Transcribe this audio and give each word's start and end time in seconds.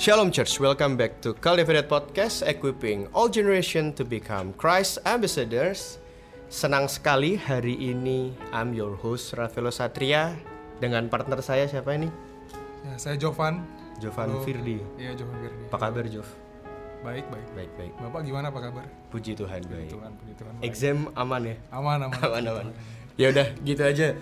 Shalom 0.00 0.32
Church, 0.32 0.56
welcome 0.56 0.96
back 0.96 1.20
to 1.20 1.36
Cultivated 1.44 1.84
Podcast, 1.84 2.40
equipping 2.48 3.04
all 3.12 3.28
generation 3.28 3.92
to 3.92 4.00
become 4.00 4.56
Christ 4.56 4.96
ambassadors. 5.04 6.00
Senang 6.48 6.88
sekali 6.88 7.36
hari 7.36 7.76
ini 7.76 8.32
I'm 8.48 8.72
your 8.72 8.96
host 8.96 9.36
Rafael 9.36 9.68
Satria 9.68 10.40
dengan 10.80 11.12
partner 11.12 11.44
saya 11.44 11.68
siapa 11.68 12.00
ini? 12.00 12.08
Ya, 12.80 12.96
saya 12.96 13.20
Jovan. 13.20 13.60
Jovan 14.00 14.32
Halo. 14.32 14.40
Firdi. 14.40 14.80
Iya, 14.96 15.20
Jovan 15.20 15.36
Firdi. 15.36 15.68
Apa 15.68 15.76
kabar 15.76 16.04
Jov? 16.08 16.28
Baik, 17.04 17.28
baik. 17.28 17.48
Baik 17.52 17.70
baik. 17.76 17.92
Bapak 18.00 18.20
gimana 18.24 18.48
apa 18.48 18.60
kabar? 18.72 18.88
Puji 19.12 19.36
Tuhan 19.36 19.60
baik. 19.68 19.92
Tuhan, 19.92 20.10
puji 20.16 20.32
Tuhan. 20.32 20.52
baik. 20.56 20.64
Exam 20.64 21.12
aman 21.12 21.42
ya? 21.44 21.56
Aman, 21.76 22.08
aman. 22.08 22.20
Aman 22.24 22.42
aman. 22.48 22.66
Ya 23.20 23.36
udah 23.36 23.52
gitu 23.68 23.84
aja. 23.84 24.16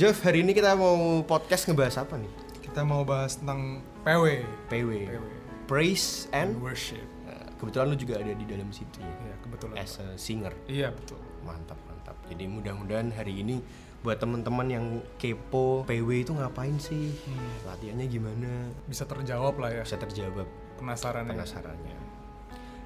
Jov 0.00 0.16
hari 0.24 0.48
ini 0.48 0.56
kita 0.56 0.72
mau 0.80 1.20
podcast 1.28 1.68
ngebahas 1.68 2.08
apa 2.08 2.16
nih? 2.16 2.32
Kita 2.64 2.88
mau 2.88 3.04
bahas 3.04 3.36
tentang 3.36 3.84
PW. 4.00 4.24
PW. 4.72 4.90
PW. 5.12 5.24
Praise 5.68 6.26
and 6.32 6.56
Worship. 6.58 7.04
Nah, 7.28 7.46
kebetulan 7.60 7.86
lu 7.92 7.96
juga 8.00 8.18
ada 8.18 8.32
di 8.32 8.44
dalam 8.48 8.72
situ 8.72 8.98
ya. 8.98 9.12
Iya, 9.28 9.34
kebetulan. 9.44 9.74
As 9.76 10.00
a 10.00 10.16
singer. 10.16 10.52
Iya, 10.66 10.90
betul. 10.90 11.20
Mantap, 11.44 11.78
mantap. 11.86 12.16
Jadi 12.26 12.48
mudah-mudahan 12.48 13.12
hari 13.14 13.44
ini 13.44 13.60
buat 14.00 14.16
teman-teman 14.16 14.66
yang 14.66 14.86
kepo 15.20 15.84
PW 15.84 16.24
itu 16.24 16.32
ngapain 16.32 16.80
sih? 16.80 17.12
Hmm. 17.28 17.68
Latihannya 17.68 18.06
gimana? 18.08 18.50
Bisa 18.88 19.04
terjawab 19.04 19.60
lah 19.60 19.70
ya 19.70 19.82
Bisa 19.84 20.00
terjawab 20.00 20.48
penasaran 20.80 21.28
ya. 21.28 21.30
penasarannya. 21.36 21.96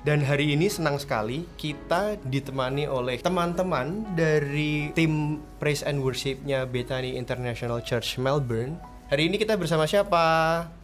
Dan 0.05 0.21
hari 0.21 0.53
ini 0.53 0.69
senang 0.69 1.01
sekali 1.01 1.49
kita 1.57 2.21
ditemani 2.21 2.85
oleh 2.85 3.17
teman-teman 3.25 4.05
dari 4.13 4.93
tim 4.93 5.41
Praise 5.57 5.81
and 5.81 6.05
Worship-nya 6.05 6.69
Bethany 6.69 7.17
International 7.17 7.81
Church 7.81 8.21
Melbourne. 8.21 8.77
Hari 9.15 9.31
ini 9.31 9.39
kita 9.39 9.55
bersama 9.55 9.87
siapa? 9.87 10.27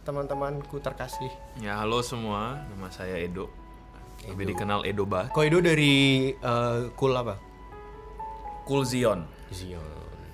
Teman-temanku 0.07 0.79
terkasih. 0.79 1.27
Ya 1.59 1.75
halo 1.75 1.99
semua, 1.99 2.63
nama 2.71 2.87
saya 2.87 3.19
Edo. 3.19 3.51
Lebih 4.23 4.55
dikenal 4.55 4.87
Edo 4.87 5.03
Bah. 5.03 5.27
Koido 5.35 5.59
dari 5.59 6.31
eh, 6.31 6.79
Kul 6.95 7.11
apa? 7.11 7.35
Cool 8.63 8.87
Zion. 8.87 9.27
Zion. 9.51 9.83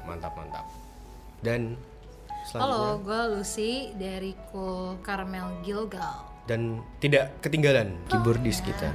Mantap, 0.06 0.38
mantap. 0.38 0.70
Dan 1.42 1.73
selanjutnya 2.45 2.70
Halo, 2.70 3.02
gue 3.02 3.22
Lucy 3.34 3.89
dari 3.98 4.38
Cool 4.54 5.02
Caramel 5.02 5.58
Gilgal. 5.66 6.22
dan 6.45 6.86
tidak 7.02 7.34
ketinggalan 7.42 7.98
keyboardis 8.14 8.61
kita. 8.61 8.94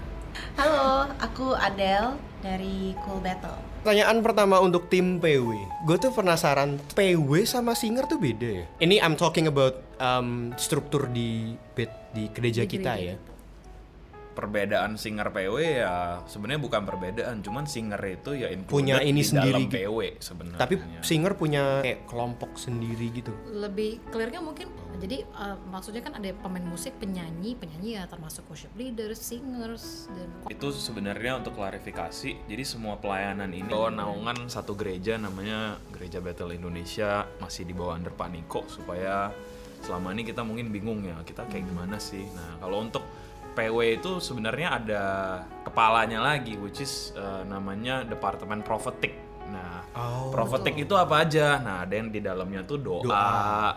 Halo, 0.57 1.11
aku 1.21 1.53
Adele 1.57 2.17
dari 2.41 2.97
Cool 3.05 3.21
Battle. 3.21 3.57
Pertanyaan 3.83 4.23
pertama 4.23 4.63
untuk 4.63 4.87
tim 4.87 5.19
PW. 5.19 5.51
Gue 5.83 5.97
tuh 5.99 6.15
penasaran, 6.15 6.79
PW 6.95 7.43
sama 7.43 7.75
singer 7.75 8.07
tuh 8.07 8.23
beda 8.23 8.49
ya? 8.63 8.65
Ini 8.79 9.03
I'm 9.03 9.19
talking 9.19 9.51
about 9.51 9.83
um, 9.99 10.55
struktur 10.55 11.11
di 11.11 11.59
bed 11.75 11.91
di 12.15 12.31
gereja 12.31 12.63
kita 12.63 12.93
ya. 13.01 13.19
Perbedaan 14.33 14.97
singer 14.97 15.29
PW 15.29 15.57
ya 15.85 16.25
sebenarnya 16.25 16.61
bukan 16.63 16.83
perbedaan, 16.89 17.45
cuman 17.45 17.69
singer 17.69 18.01
itu 18.09 18.33
ya 18.33 18.49
Punya 18.65 19.05
ini 19.05 19.21
di 19.21 19.29
sendiri 19.29 19.53
dalam 19.53 19.63
gitu. 19.69 19.77
PW 19.77 19.99
sebenarnya. 20.23 20.61
Tapi 20.61 20.75
singer 21.05 21.33
punya 21.37 21.85
kayak 21.85 22.09
kelompok 22.09 22.57
sendiri 22.57 23.13
gitu. 23.13 23.33
Lebih 23.53 24.01
clearnya 24.09 24.41
mungkin, 24.41 24.73
jadi 25.03 25.29
uh, 25.37 25.61
maksudnya 25.69 26.01
kan 26.01 26.17
ada 26.17 26.33
pemain 26.33 26.65
musik, 26.65 26.97
penyanyi, 26.97 27.59
penyanyi 27.59 28.01
ya 28.01 28.09
termasuk 28.09 28.49
worship 28.49 28.73
leaders, 28.79 29.21
singers, 29.21 30.09
dan 30.17 30.29
itu 30.49 30.67
sebenarnya 30.73 31.43
untuk 31.43 31.57
klarifikasi. 31.59 32.49
Jadi 32.49 32.65
semua 32.65 32.97
pelayanan 32.97 33.53
ini 33.53 33.69
bawah 33.69 33.93
naungan 33.93 34.47
satu 34.47 34.77
gereja 34.77 35.17
namanya 35.17 35.77
Gereja 35.91 36.21
Bethel 36.21 36.55
Indonesia 36.55 37.27
masih 37.41 37.67
di 37.67 37.75
bawah 37.75 37.99
under 37.99 38.13
Pak 38.15 38.29
Niko 38.31 38.63
supaya 38.69 39.33
selama 39.83 40.15
ini 40.15 40.23
kita 40.23 40.47
mungkin 40.47 40.71
bingung 40.71 41.03
ya 41.03 41.19
kita 41.27 41.49
kayak 41.51 41.67
gimana 41.67 41.99
sih. 41.99 42.23
Nah 42.31 42.63
kalau 42.63 42.85
untuk 42.87 43.03
PW 43.53 44.01
itu 44.01 44.19
sebenarnya 44.19 44.69
ada 44.77 45.03
kepalanya 45.63 46.21
lagi 46.21 46.57
which 46.57 46.81
is 46.81 47.13
eh, 47.15 47.43
namanya 47.45 48.03
Departemen 48.03 48.61
Prophetic. 48.61 49.15
Nah, 49.43 49.83
Oh, 49.93 50.33
prophetic 50.33 50.89
itu 50.89 50.97
apa 50.97 51.29
aja? 51.29 51.61
Nah, 51.61 51.85
ada 51.85 51.93
yang 51.93 52.09
di 52.09 52.25
dalamnya 52.25 52.65
tuh 52.65 52.81
doa, 52.81 53.05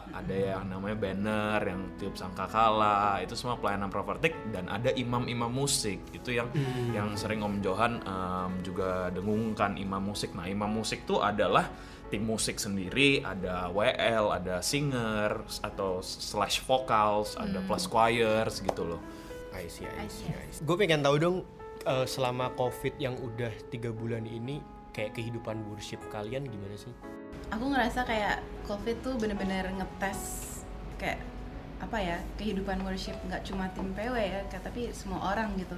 ada 0.07 0.31
yang 0.31 0.63
namanya 0.71 0.95
banner, 0.95 1.59
yang 1.67 1.81
tiup 1.99 2.15
sangkakala, 2.15 3.19
itu 3.19 3.35
semua 3.35 3.59
pelayanan 3.59 3.91
prophetic 3.91 4.31
dan 4.55 4.71
ada 4.71 4.95
imam-imam 4.95 5.51
musik. 5.51 5.99
Itu 6.15 6.31
yang 6.31 6.47
yang 6.95 7.19
sering 7.19 7.43
Om 7.43 7.59
Johan 7.59 7.99
em, 7.99 8.51
juga 8.63 9.11
dengungkan 9.11 9.75
imam 9.75 9.99
musik. 9.99 10.31
Nah, 10.31 10.47
imam 10.47 10.71
musik 10.71 11.03
tuh 11.03 11.19
adalah 11.19 11.67
tim 12.07 12.23
musik 12.23 12.63
sendiri, 12.63 13.19
ada 13.19 13.67
WL, 13.75 14.31
ada 14.39 14.63
singer 14.63 15.43
atau 15.59 15.99
slash 15.99 16.63
vocals, 16.63 17.35
ada 17.35 17.59
plus 17.67 17.91
choirs 17.91 18.63
gitu 18.63 18.87
loh. 18.87 19.01
I 19.55 19.65
see, 19.65 19.87
I 19.87 20.07
see, 20.07 20.27
I 20.27 20.47
see. 20.49 20.61
Gue 20.61 20.75
pengen 20.75 20.99
tahu 20.99 21.15
dong 21.15 21.37
uh, 21.83 22.03
selama 22.05 22.51
COVID 22.53 22.95
yang 22.97 23.15
udah 23.15 23.51
tiga 23.67 23.89
bulan 23.89 24.23
ini 24.23 24.59
kayak 24.91 25.15
kehidupan 25.15 25.63
worship 25.67 25.99
kalian 26.09 26.43
gimana 26.43 26.75
sih? 26.75 26.91
Aku 27.49 27.65
ngerasa 27.65 28.03
kayak 28.03 28.39
COVID 28.63 28.95
tuh 28.99 29.13
bener-bener 29.15 29.71
ngetes 29.71 30.19
kayak 30.95 31.19
apa 31.75 31.99
ya 31.99 32.17
kehidupan 32.35 32.79
worship 32.81 33.13
nggak 33.23 33.43
cuma 33.43 33.67
tim 33.69 33.91
PW 33.91 34.15
ya 34.15 34.41
kayak- 34.47 34.63
tapi 34.63 34.91
semua 34.91 35.31
orang 35.31 35.51
gitu 35.55 35.75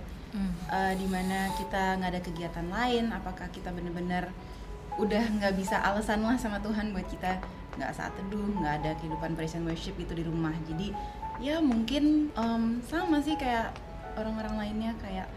Eh, 0.68 0.94
di 0.94 1.08
mana 1.08 1.50
kita 1.56 1.98
nggak 1.98 2.12
ada 2.14 2.22
kegiatan 2.22 2.68
lain 2.68 3.10
apakah 3.10 3.50
kita 3.50 3.72
bener-bener 3.72 4.30
udah 4.96 5.24
nggak 5.34 5.56
bisa 5.56 5.80
alasan 5.80 6.22
lah 6.22 6.36
sama 6.36 6.60
Tuhan 6.60 6.92
buat 6.92 7.08
kita 7.08 7.42
nggak 7.74 7.92
saat 7.92 8.14
teduh 8.14 8.46
nggak 8.52 8.74
ada 8.78 8.92
kehidupan 8.98 9.34
praise 9.34 9.54
and 9.54 9.64
worship 9.64 9.96
itu 9.96 10.12
di 10.12 10.22
rumah 10.22 10.54
jadi 10.68 10.94
ya 11.38 11.62
mungkin 11.62 12.34
em, 12.34 12.64
sama 12.90 13.22
sih 13.22 13.38
kayak 13.38 13.74
orang-orang 14.18 14.56
lainnya 14.58 14.92
kayak 15.02 15.30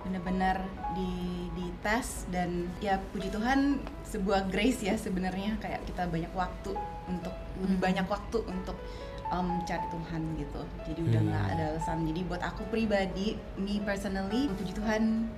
benar-benar 0.00 0.64
di 0.96 1.12
di 1.52 1.66
tes 1.84 2.24
dan 2.32 2.70
ya 2.80 2.96
puji 3.12 3.28
Tuhan 3.28 3.84
sebuah 4.08 4.48
grace 4.48 4.80
ya 4.80 4.96
sebenarnya 4.96 5.60
kayak 5.60 5.84
kita 5.84 6.08
banyak 6.08 6.32
waktu 6.32 6.72
untuk 7.04 7.34
lebih 7.60 7.78
banyak 7.78 8.06
waktu 8.08 8.38
untuk 8.48 8.80
um, 9.28 9.60
cari 9.68 9.86
Tuhan 9.92 10.22
gitu 10.40 10.62
jadi 10.88 11.00
udah 11.04 11.20
nggak 11.20 11.44
ada 11.52 11.64
alasan 11.76 12.08
jadi 12.08 12.20
buat 12.24 12.42
aku 12.42 12.64
pribadi 12.72 13.36
me 13.60 13.78
personally 13.84 14.48
puji 14.56 14.72
Tuhan 14.72 15.28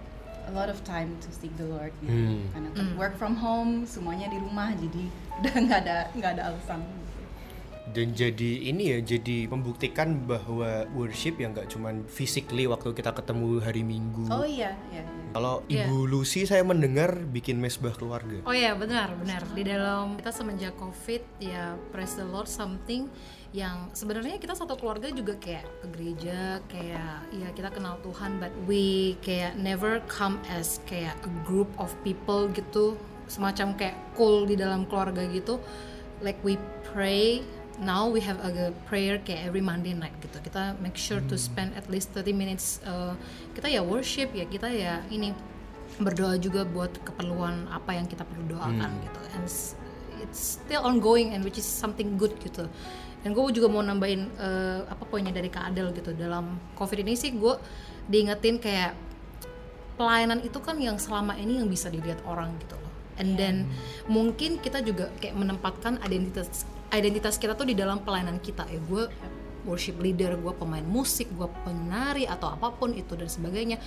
a 0.46 0.52
lot 0.54 0.66
of 0.66 0.78
time 0.82 1.14
to 1.22 1.30
seek 1.30 1.54
the 1.54 1.66
Lord 1.66 1.94
gitu. 2.02 2.10
Hmm. 2.10 2.42
karena 2.50 2.68
kan 2.74 2.86
work 2.98 3.14
from 3.18 3.38
home 3.38 3.86
semuanya 3.86 4.26
di 4.30 4.38
rumah 4.42 4.74
jadi 4.74 5.02
udah 5.42 5.54
nggak 5.58 5.80
ada 5.86 5.96
nggak 6.14 6.30
ada 6.38 6.42
alasan. 6.54 6.80
Dan 7.92 8.16
jadi 8.16 8.72
ini 8.72 8.96
ya, 8.96 8.98
jadi 8.98 9.46
membuktikan 9.46 10.24
bahwa 10.24 10.88
worship 10.92 11.36
yang 11.36 11.52
nggak 11.52 11.68
cuman 11.68 12.02
physically 12.08 12.64
waktu 12.64 12.90
kita 12.90 13.12
ketemu 13.12 13.60
hari 13.60 13.84
Minggu. 13.84 14.26
oh 14.26 14.42
iya 14.42 14.72
iya, 14.88 15.04
iya. 15.04 15.22
Kalau 15.32 15.64
Iya. 15.64 15.88
Ibu 15.88 16.08
Lucy 16.08 16.44
saya 16.44 16.60
mendengar 16.60 17.16
bikin 17.16 17.56
mesbah 17.56 17.92
keluarga. 17.92 18.40
Oh 18.44 18.52
ya 18.52 18.72
benar 18.72 19.12
benar 19.16 19.44
di 19.52 19.62
dalam 19.62 20.16
kita 20.16 20.28
semenjak 20.28 20.72
covid 20.76 21.20
ya 21.40 21.76
praise 21.88 22.16
the 22.16 22.24
Lord 22.24 22.48
something 22.48 23.08
yang 23.52 23.92
sebenarnya 23.92 24.40
kita 24.40 24.56
satu 24.56 24.80
keluarga 24.80 25.12
juga 25.12 25.36
kayak 25.36 25.64
ke 25.84 25.86
gereja 25.92 26.40
kayak 26.68 27.28
ya 27.32 27.48
kita 27.52 27.68
kenal 27.68 28.00
Tuhan 28.00 28.40
but 28.40 28.48
we 28.64 29.12
kayak 29.20 29.52
never 29.60 30.00
come 30.08 30.40
as 30.48 30.80
kayak 30.88 31.12
a 31.20 31.32
group 31.44 31.68
of 31.76 31.92
people 32.00 32.48
gitu 32.48 32.96
semacam 33.28 33.76
kayak 33.76 33.96
cool 34.16 34.44
di 34.44 34.56
dalam 34.56 34.88
keluarga 34.88 35.24
gitu 35.28 35.60
like 36.24 36.40
we 36.40 36.56
pray 36.92 37.44
now 37.80 38.08
we 38.08 38.20
have 38.20 38.36
a 38.44 38.74
prayer 38.88 39.16
kayak 39.22 39.48
every 39.48 39.64
Monday 39.64 39.96
night 39.96 40.12
gitu. 40.20 40.36
Kita 40.42 40.76
make 40.82 40.98
sure 40.98 41.22
to 41.30 41.36
spend 41.40 41.72
at 41.78 41.88
least 41.88 42.12
30 42.12 42.32
minutes 42.36 42.82
uh, 42.84 43.16
kita 43.56 43.72
ya 43.72 43.80
worship 43.80 44.34
ya 44.36 44.44
kita 44.44 44.68
ya 44.68 45.00
ini 45.08 45.32
berdoa 46.00 46.40
juga 46.40 46.64
buat 46.64 46.92
keperluan 47.04 47.68
apa 47.68 47.96
yang 47.96 48.08
kita 48.08 48.24
perlu 48.24 48.56
doakan 48.56 48.90
gitu. 49.04 49.20
And 49.36 49.44
it's 50.24 50.60
still 50.60 50.82
ongoing 50.84 51.36
and 51.36 51.44
which 51.44 51.60
is 51.60 51.68
something 51.68 52.16
good 52.16 52.32
gitu. 52.40 52.68
Dan 53.22 53.38
gue 53.38 53.42
juga 53.54 53.70
mau 53.70 53.84
nambahin 53.84 54.22
eh, 54.34 54.80
apa 54.88 55.04
poinnya 55.06 55.30
dari 55.30 55.52
Kak 55.52 55.70
Adel 55.70 55.94
gitu. 55.94 56.10
Dalam 56.16 56.58
covid 56.74 57.04
ini 57.04 57.14
sih 57.14 57.34
gue 57.36 57.54
diingetin 58.10 58.58
kayak 58.58 58.96
pelayanan 59.94 60.40
itu 60.42 60.58
kan 60.58 60.80
yang 60.80 60.96
selama 60.98 61.36
ini 61.38 61.60
yang 61.62 61.68
bisa 61.68 61.92
dilihat 61.92 62.18
orang 62.24 62.56
gitu 62.58 62.74
loh. 62.74 62.92
And 63.20 63.36
then 63.36 63.68
mungkin 64.08 64.58
kita 64.58 64.80
juga 64.80 65.12
kayak 65.20 65.36
menempatkan 65.36 66.00
identitas 66.00 66.64
identitas 66.92 67.40
kita 67.40 67.56
tuh 67.56 67.66
di 67.68 67.74
dalam 67.74 68.04
pelayanan 68.04 68.38
kita 68.38 68.68
ya 68.68 68.80
gue 68.80 69.04
worship 69.64 69.98
leader 70.02 70.36
gue 70.36 70.52
pemain 70.54 70.84
musik 70.84 71.30
gue 71.32 71.48
penari 71.64 72.26
atau 72.28 72.52
apa 72.52 72.74
pun 72.74 72.92
itu 72.92 73.14
dan 73.14 73.30
sebagainya 73.30 73.78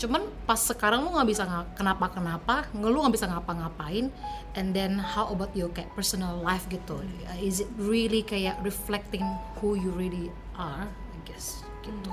cuman 0.00 0.24
pas 0.48 0.56
sekarang 0.56 1.04
lu 1.04 1.12
nggak 1.12 1.28
bisa 1.28 1.44
kenapa 1.76 2.08
kenapa 2.08 2.64
lu 2.72 3.04
nggak 3.04 3.20
bisa 3.20 3.28
ngapa-ngapain 3.28 4.08
and 4.56 4.72
then 4.72 4.96
how 4.96 5.28
about 5.28 5.52
your 5.52 5.68
kayak 5.76 5.92
personal 5.92 6.40
life 6.40 6.64
gitu 6.72 7.04
Uh, 7.28 7.36
is 7.36 7.60
it 7.60 7.68
really 7.76 8.24
kayak 8.24 8.56
reflecting 8.64 9.22
who 9.60 9.76
you 9.76 9.92
really 9.92 10.32
are 10.56 10.88
I 10.88 11.18
guess 11.28 11.60
gitu 11.84 12.08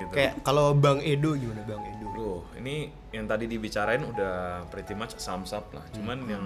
Gitu. 0.00 0.16
Kayak 0.16 0.40
kalau 0.40 0.72
Bang 0.72 1.04
Edo 1.04 1.36
gimana 1.36 1.60
Bang 1.68 1.84
Edo? 1.84 2.08
Duh, 2.16 2.40
ini 2.56 2.88
yang 3.12 3.28
tadi 3.28 3.44
dibicarain 3.44 4.00
udah 4.00 4.64
pretty 4.72 4.96
much 4.96 5.12
sums 5.20 5.52
up 5.52 5.68
lah. 5.76 5.84
Cuman 5.92 6.24
yang 6.24 6.44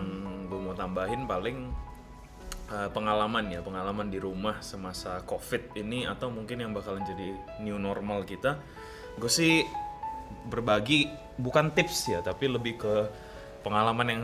gue 0.50 0.58
mau 0.58 0.74
tambahin 0.74 1.22
paling 1.30 1.70
eh, 2.70 2.88
pengalaman 2.92 3.50
ya, 3.52 3.60
pengalaman 3.60 4.08
di 4.08 4.22
rumah 4.22 4.60
semasa 4.64 5.20
COVID 5.26 5.76
ini 5.80 6.08
atau 6.08 6.30
mungkin 6.32 6.62
yang 6.62 6.72
bakalan 6.72 7.04
jadi 7.04 7.34
new 7.64 7.76
normal 7.76 8.24
kita. 8.24 8.60
Gue 9.20 9.30
sih 9.30 9.64
berbagi 10.48 11.10
bukan 11.36 11.72
tips 11.74 12.12
ya, 12.12 12.20
tapi 12.24 12.48
lebih 12.48 12.80
ke 12.80 12.94
pengalaman 13.64 14.06
yang 14.08 14.22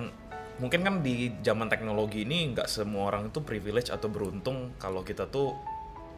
mungkin 0.60 0.84
kan 0.84 0.94
di 1.00 1.32
zaman 1.40 1.72
teknologi 1.72 2.28
ini 2.28 2.52
nggak 2.52 2.69
semua 2.69 3.08
orang 3.08 3.32
itu 3.32 3.40
privilege 3.40 3.88
atau 3.88 4.12
beruntung 4.12 4.76
kalau 4.76 5.00
kita 5.00 5.25
tuh 5.32 5.56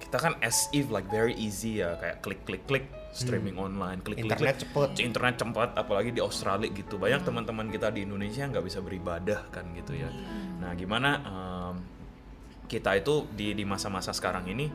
kita 0.03 0.19
kan 0.19 0.35
as 0.43 0.67
if 0.75 0.91
like 0.91 1.07
very 1.07 1.31
easy 1.39 1.79
ya 1.79 1.95
kayak 2.03 2.19
klik 2.27 2.43
klik 2.43 2.67
klik 2.67 2.91
streaming 3.15 3.55
online 3.55 4.03
klik 4.03 4.19
klik 4.19 4.35
Internet 4.35 4.59
klik. 4.59 4.63
cepet. 4.67 4.89
internet 4.99 5.35
cepat 5.39 5.71
apalagi 5.79 6.11
di 6.11 6.19
Australia 6.19 6.67
gitu 6.75 6.99
banyak 6.99 7.23
teman-teman 7.23 7.71
kita 7.71 7.95
di 7.95 8.03
Indonesia 8.03 8.43
nggak 8.51 8.67
bisa 8.67 8.83
beribadah 8.83 9.47
kan 9.55 9.71
gitu 9.79 9.95
ya 9.95 10.11
nah 10.59 10.75
gimana 10.75 11.11
em, 11.23 11.75
kita 12.73 12.97
itu 12.97 13.29
di 13.37 13.53
di 13.53 13.69
masa-masa 13.69 14.17
sekarang 14.17 14.49
ini 14.49 14.73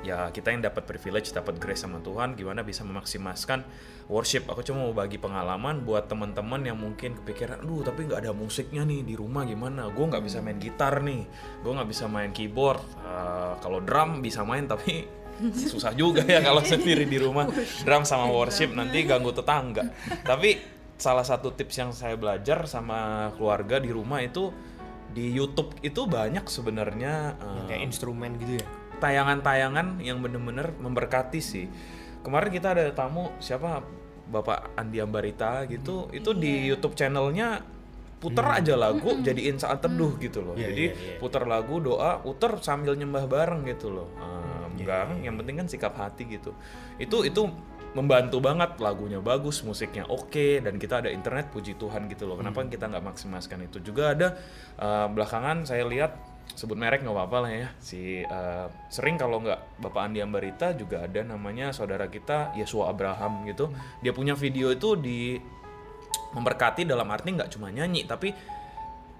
ya 0.00 0.32
kita 0.32 0.48
yang 0.54 0.64
dapat 0.64 0.88
privilege 0.88 1.34
dapat 1.34 1.60
grace 1.60 1.84
sama 1.84 2.00
Tuhan 2.00 2.32
gimana 2.32 2.64
bisa 2.64 2.86
memaksimalkan 2.86 3.64
worship. 4.08 4.48
Aku 4.48 4.64
cuma 4.64 4.88
mau 4.88 4.94
bagi 4.96 5.20
pengalaman 5.20 5.84
buat 5.84 6.08
teman-teman 6.08 6.64
yang 6.64 6.78
mungkin 6.80 7.14
kepikiran 7.20 7.60
aduh 7.60 7.84
tapi 7.84 8.08
nggak 8.08 8.24
ada 8.24 8.32
musiknya 8.32 8.82
nih 8.88 9.04
di 9.04 9.14
rumah 9.14 9.44
gimana? 9.44 9.92
Gue 9.92 10.08
nggak 10.08 10.24
bisa 10.24 10.40
main 10.40 10.56
gitar 10.56 11.04
nih 11.04 11.28
gue 11.60 11.72
nggak 11.72 11.88
bisa 11.90 12.04
main 12.08 12.32
keyboard. 12.32 12.80
Eh, 13.04 13.52
kalau 13.60 13.78
drum 13.84 14.24
bisa 14.24 14.40
main 14.42 14.64
tapi 14.64 15.04
susah 15.72 15.92
juga 15.92 16.24
ya 16.24 16.40
kalau 16.40 16.64
sendiri 16.64 17.04
di 17.04 17.20
rumah. 17.20 17.44
Drum 17.84 18.08
sama 18.08 18.32
worship 18.32 18.72
nanti 18.72 19.04
ganggu 19.04 19.36
tetangga. 19.36 19.84
Tapi 20.24 20.80
salah 21.00 21.24
satu 21.24 21.52
tips 21.56 21.74
yang 21.80 21.90
saya 21.96 22.16
belajar 22.16 22.68
sama 22.68 23.32
keluarga 23.36 23.80
di 23.80 23.88
rumah 23.88 24.20
itu 24.20 24.52
di 25.10 25.30
YouTube 25.34 25.74
itu 25.82 26.06
banyak 26.06 26.46
sebenarnya 26.46 27.34
eh, 27.38 27.62
kayak 27.70 27.82
instrumen 27.90 28.38
gitu 28.38 28.62
ya 28.62 28.66
tayangan-tayangan 29.00 29.98
yang 30.04 30.20
bener-bener 30.20 30.76
memberkati 30.76 31.40
sih. 31.40 31.66
Kemarin 32.20 32.52
kita 32.52 32.76
ada 32.76 32.92
tamu 32.92 33.32
siapa 33.40 33.80
Bapak 34.28 34.76
Andi 34.76 35.00
Ambarita 35.00 35.64
gitu, 35.66 36.12
itu 36.12 36.30
di 36.36 36.68
YouTube 36.68 36.94
channelnya 36.94 37.64
puter 38.20 38.44
aja 38.44 38.76
lagu 38.76 39.16
jadiin 39.24 39.56
saat 39.56 39.80
teduh 39.80 40.20
gitu 40.20 40.44
loh. 40.44 40.54
Iya, 40.54 40.68
Jadi 40.70 40.84
iya, 40.92 40.94
iya. 40.94 41.16
puter 41.16 41.48
lagu 41.48 41.80
doa, 41.80 42.20
puter 42.20 42.60
sambil 42.60 42.92
nyembah 42.92 43.24
bareng 43.24 43.64
gitu 43.64 43.88
loh. 43.88 44.12
Ah, 44.20 44.38
Iya, 44.80 44.86
enggak, 44.86 45.24
yang 45.24 45.34
penting 45.40 45.56
kan 45.60 45.66
sikap 45.68 45.94
hati 45.96 46.24
gitu. 46.28 46.52
Itu 47.00 47.24
itu 47.24 47.48
membantu 47.90 48.38
banget 48.38 48.78
lagunya 48.78 49.18
bagus, 49.18 49.66
musiknya 49.66 50.06
oke 50.06 50.62
dan 50.62 50.78
kita 50.78 51.02
ada 51.02 51.10
internet 51.10 51.50
puji 51.50 51.74
Tuhan 51.74 52.06
gitu 52.06 52.30
loh. 52.30 52.38
Kenapa 52.38 52.62
Hmm. 52.62 52.70
kita 52.70 52.86
nggak 52.86 53.04
maksimalkan 53.04 53.66
itu? 53.66 53.82
Juga 53.82 54.14
ada 54.14 54.28
eh, 54.78 55.06
belakangan 55.10 55.66
saya 55.66 55.84
lihat 55.84 56.14
sebut 56.50 56.74
merek 56.74 57.06
nggak 57.06 57.14
apa-apa 57.14 57.38
lah 57.46 57.52
ya 57.54 57.68
si 57.78 58.20
eh, 58.20 58.66
sering 58.90 59.14
kalau 59.14 59.38
nggak 59.38 59.80
Bapak 59.80 60.02
Andi 60.10 60.18
Ambarita 60.18 60.74
juga 60.74 61.06
ada 61.06 61.22
namanya 61.22 61.70
saudara 61.70 62.10
kita 62.10 62.52
Yesua 62.58 62.90
Abraham 62.90 63.46
gitu 63.46 63.70
dia 64.02 64.10
punya 64.10 64.34
video 64.34 64.74
itu 64.74 64.98
di 64.98 65.38
memberkati 66.30 66.86
dalam 66.86 67.06
arti 67.06 67.34
nggak 67.34 67.50
cuma 67.54 67.70
nyanyi 67.70 68.02
tapi 68.02 68.34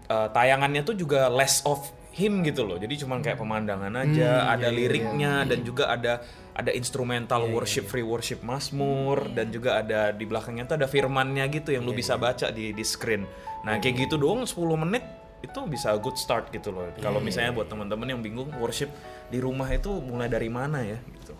eh, 0.06 0.28
tayangannya 0.30 0.82
tuh 0.82 0.98
juga 0.98 1.30
less 1.30 1.62
of 1.64 1.78
him 2.10 2.42
gitu 2.42 2.66
loh 2.66 2.76
jadi 2.76 2.98
cuma 2.98 3.22
kayak 3.22 3.38
pemandangan 3.38 3.94
aja 3.94 4.50
ada 4.50 4.66
liriknya 4.66 5.46
dan 5.46 5.62
juga 5.62 5.86
ada 5.86 6.18
ada 6.60 6.70
instrumental 6.76 7.48
worship 7.48 7.88
free 7.88 8.04
worship 8.04 8.44
Mazmur 8.44 9.32
dan 9.32 9.48
juga 9.48 9.80
ada 9.80 10.12
di 10.12 10.28
belakangnya 10.28 10.68
tuh 10.68 10.76
ada 10.76 10.84
firmannya 10.84 11.48
gitu 11.48 11.72
yang 11.72 11.88
lu 11.88 11.96
bisa 11.96 12.20
baca 12.20 12.52
di 12.52 12.76
di 12.76 12.84
screen. 12.84 13.24
Nah 13.64 13.80
kayak 13.80 14.04
gitu 14.04 14.20
doang 14.20 14.44
10 14.44 14.60
menit 14.76 15.04
itu 15.40 15.56
bisa 15.64 15.96
good 15.96 16.20
start 16.20 16.52
gitu 16.52 16.68
loh. 16.68 16.92
Kalau 17.00 17.18
misalnya 17.18 17.56
buat 17.56 17.72
teman-teman 17.72 18.12
yang 18.12 18.20
bingung 18.20 18.52
worship 18.60 18.92
di 19.32 19.40
rumah 19.40 19.72
itu 19.72 19.88
mulai 20.04 20.28
dari 20.28 20.52
mana 20.52 20.84
ya 20.84 21.00
gitu. 21.00 21.32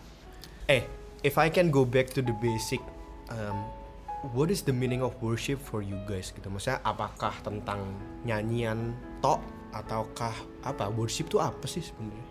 Eh, 0.73 0.89
if 1.21 1.37
I 1.37 1.53
can 1.53 1.69
go 1.69 1.85
back 1.85 2.09
to 2.17 2.25
the 2.25 2.33
basic, 2.41 2.81
um, 3.29 3.69
what 4.33 4.49
is 4.49 4.65
the 4.65 4.73
meaning 4.73 5.05
of 5.05 5.13
worship 5.21 5.61
for 5.61 5.85
you 5.85 6.01
guys 6.09 6.33
gitu? 6.33 6.49
Maksudnya 6.49 6.81
apakah 6.81 7.37
tentang 7.45 7.93
nyanyian 8.25 8.97
tok 9.21 9.45
ataukah 9.77 10.33
apa? 10.65 10.89
Worship 10.89 11.29
itu 11.29 11.37
apa 11.37 11.69
sih 11.69 11.85
sebenarnya? 11.85 12.30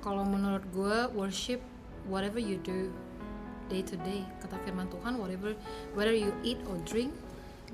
Kalau 0.00 0.24
menurut 0.24 0.64
gue 0.72 0.96
worship 1.12 1.60
whatever 2.08 2.40
you 2.40 2.56
do 2.64 2.88
day 3.68 3.84
to 3.84 3.94
day 4.02 4.26
kata 4.42 4.58
firman 4.66 4.90
Tuhan 4.90 5.14
whatever 5.20 5.54
whether 5.94 6.10
you 6.10 6.34
eat 6.42 6.58
or 6.66 6.74
drink 6.82 7.14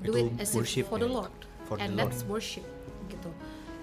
do 0.05 0.13
Itu 0.13 0.29
it 0.29 0.43
as 0.43 0.53
if 0.53 0.85
for 0.85 1.01
ya? 1.01 1.07
the 1.07 1.09
Lord 1.09 1.33
For 1.65 1.75
the 1.79 1.89
and 1.89 1.97
Lord. 1.97 2.13
that's 2.13 2.21
worship 2.29 2.63
gitu. 3.09 3.31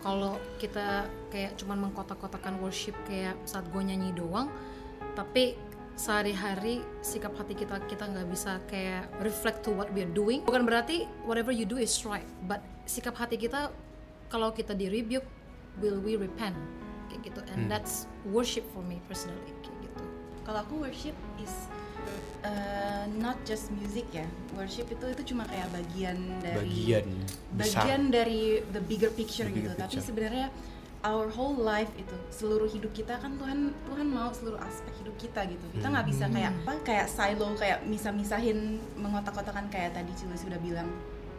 Kalau 0.04 0.36
kita 0.60 1.08
kayak 1.32 1.56
cuman 1.56 1.88
mengkotak-kotakan 1.88 2.60
worship 2.60 2.92
kayak 3.08 3.34
saat 3.48 3.64
gue 3.72 3.80
nyanyi 3.80 4.12
doang, 4.12 4.52
tapi 5.16 5.56
sehari-hari 5.96 6.84
sikap 7.00 7.32
hati 7.40 7.56
kita 7.56 7.80
kita 7.88 8.12
nggak 8.12 8.28
bisa 8.28 8.60
kayak 8.68 9.08
reflect 9.24 9.64
to 9.64 9.72
what 9.72 9.88
we're 9.96 10.10
doing. 10.12 10.44
Bukan 10.44 10.68
berarti 10.68 11.08
whatever 11.24 11.56
you 11.56 11.64
do 11.64 11.80
is 11.80 11.92
right, 12.04 12.28
but 12.44 12.60
sikap 12.84 13.16
hati 13.16 13.40
kita 13.40 13.72
kalau 14.28 14.52
kita 14.52 14.76
di 14.76 14.92
rebuke, 14.92 15.24
will 15.80 15.96
we 16.04 16.20
repent 16.20 16.56
kayak 17.10 17.22
gitu, 17.32 17.40
and 17.52 17.66
that's 17.66 18.06
worship 18.28 18.64
for 18.72 18.80
me 18.84 19.00
personally 19.06 19.52
kayak 19.60 19.78
gitu. 19.84 20.04
Kalau 20.44 20.60
aku 20.60 20.74
worship 20.84 21.16
is 21.40 21.54
uh, 22.44 23.08
not 23.16 23.36
just 23.48 23.72
music 23.72 24.04
ya. 24.12 24.28
Worship 24.52 24.92
itu 24.92 25.04
itu 25.08 25.22
cuma 25.32 25.48
kayak 25.48 25.72
bagian 25.72 26.18
dari 26.44 26.60
Bagian 26.68 27.06
besar. 27.56 27.84
bagian 27.88 28.02
dari 28.12 28.60
the 28.72 28.82
bigger 28.84 29.08
picture 29.12 29.48
The 29.48 29.54
bigger 29.56 29.72
gitu. 29.72 29.80
Tapi 29.80 29.88
picture. 29.96 30.04
sebenarnya 30.04 30.46
our 31.04 31.28
whole 31.32 31.56
life 31.56 31.92
itu 32.00 32.16
seluruh 32.32 32.68
hidup 32.68 32.92
kita 32.96 33.20
kan 33.20 33.36
Tuhan 33.36 33.72
Tuhan 33.88 34.06
mau 34.08 34.32
seluruh 34.32 34.60
aspek 34.60 34.92
hidup 35.04 35.16
kita 35.16 35.44
gitu. 35.48 35.64
Kita 35.76 35.86
nggak 35.92 36.06
bisa 36.08 36.24
kayak 36.28 36.52
apa 36.64 36.72
kayak 36.84 37.06
silo 37.08 37.48
kayak 37.56 37.78
misah-misahin 37.88 38.80
mengotak-kotakan 39.00 39.68
kayak 39.68 39.92
tadi 39.96 40.12
juga 40.16 40.36
sudah 40.36 40.58
bilang 40.60 40.88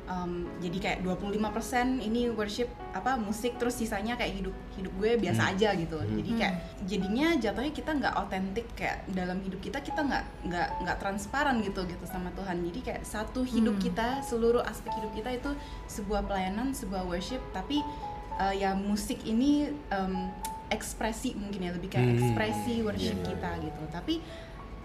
um, 0.06 0.46
jadi 0.62 0.78
kayak 0.78 1.00
25% 1.04 2.02
ini 2.02 2.30
worship 2.32 2.70
apa 2.94 3.18
musik 3.18 3.58
terus 3.58 3.76
sisanya 3.78 4.16
kayak 4.16 4.38
hidup 4.42 4.56
hidup 4.78 4.94
gue 5.02 5.12
biasa 5.20 5.52
aja 5.54 5.74
gitu. 5.76 5.98
Jadi 6.00 6.32
kayak 6.38 6.56
jadinya 6.86 7.28
jatuhnya 7.38 7.74
kita 7.74 7.92
nggak 7.98 8.14
otentik 8.22 8.68
kayak 8.78 9.04
dalam 9.12 9.42
hidup 9.42 9.60
kita 9.62 9.82
kita 9.82 10.02
nggak 10.06 10.24
nggak 10.48 10.70
nggak 10.86 10.98
transparan 11.02 11.60
gitu 11.66 11.82
gitu 11.90 12.06
sama 12.06 12.30
Tuhan. 12.38 12.62
Jadi 12.72 12.80
kayak 12.86 13.02
satu 13.04 13.42
hidup 13.44 13.76
kita 13.82 14.22
seluruh 14.24 14.62
aspek 14.64 14.94
hidup 15.02 15.12
kita 15.14 15.30
itu 15.34 15.52
sebuah 15.90 16.26
pelayanan 16.26 16.72
sebuah 16.72 17.04
worship. 17.06 17.42
Tapi 17.52 17.82
uh, 18.38 18.54
ya 18.54 18.78
musik 18.78 19.22
ini 19.26 19.74
um, 19.92 20.30
ekspresi 20.70 21.38
mungkin 21.38 21.70
ya 21.70 21.72
lebih 21.74 21.90
kayak 21.94 22.06
Hmm, 22.06 22.18
ekspresi 22.22 22.82
worship 22.86 23.18
kita 23.26 23.52
gitu. 23.62 23.84
Tapi 23.90 24.22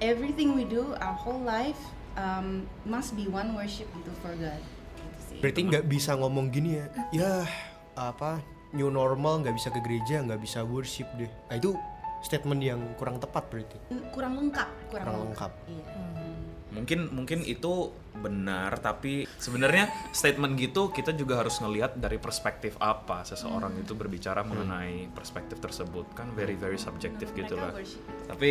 everything 0.00 0.56
we 0.56 0.64
do 0.64 0.96
our 1.00 1.16
whole 1.16 1.40
life 1.44 1.78
um, 2.16 2.64
must 2.88 3.12
be 3.16 3.28
one 3.28 3.52
worship 3.52 3.88
gitu 4.00 4.12
for 4.24 4.32
God. 4.40 4.60
Berarti 5.40 5.60
nggak 5.64 5.84
bisa 5.84 6.14
ngomong 6.14 6.46
gini 6.48 6.76
ya, 6.76 6.86
ya 7.10 7.32
apa 7.96 8.40
new 8.70 8.86
normal 8.86 9.42
nggak 9.42 9.56
bisa 9.56 9.68
ke 9.68 9.80
gereja 9.80 10.20
nggak 10.20 10.38
bisa 10.38 10.62
worship 10.62 11.08
deh. 11.16 11.28
Nah 11.48 11.56
itu 11.56 11.74
statement 12.20 12.60
yang 12.60 12.80
kurang 12.94 13.16
tepat 13.16 13.48
berarti. 13.48 13.76
kurang 14.12 14.36
lengkap 14.36 14.68
kurang, 14.88 15.04
Kurang 15.08 15.18
lengkap, 15.26 15.52
lengkap. 15.56 15.72
iya 15.72 16.10
mungkin 16.70 17.10
mungkin 17.10 17.42
itu 17.42 17.90
benar 18.14 18.78
tapi 18.78 19.26
sebenarnya 19.36 19.90
statement 20.12 20.54
gitu 20.54 20.94
kita 20.94 21.10
juga 21.10 21.42
harus 21.42 21.58
ngelihat 21.58 21.98
dari 21.98 22.14
perspektif 22.14 22.78
apa 22.78 23.26
seseorang 23.26 23.74
itu 23.74 23.98
berbicara 23.98 24.46
mengenai 24.46 25.10
perspektif 25.10 25.58
tersebut 25.58 26.06
kan 26.14 26.30
very 26.30 26.54
very 26.54 26.78
subjektif 26.78 27.34
gitu 27.34 27.58
lah 27.58 27.74
Mereka 27.74 27.82
worship 27.82 27.98
itu. 27.98 28.22
tapi 28.28 28.50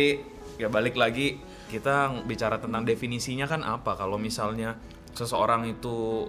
ya 0.58 0.68
balik 0.68 1.00
lagi 1.00 1.40
kita 1.72 2.12
bicara 2.22 2.60
tentang 2.60 2.84
definisinya 2.84 3.48
kan 3.48 3.64
apa 3.64 3.96
kalau 3.96 4.20
misalnya 4.20 4.76
seseorang 5.10 5.64
itu 5.70 6.28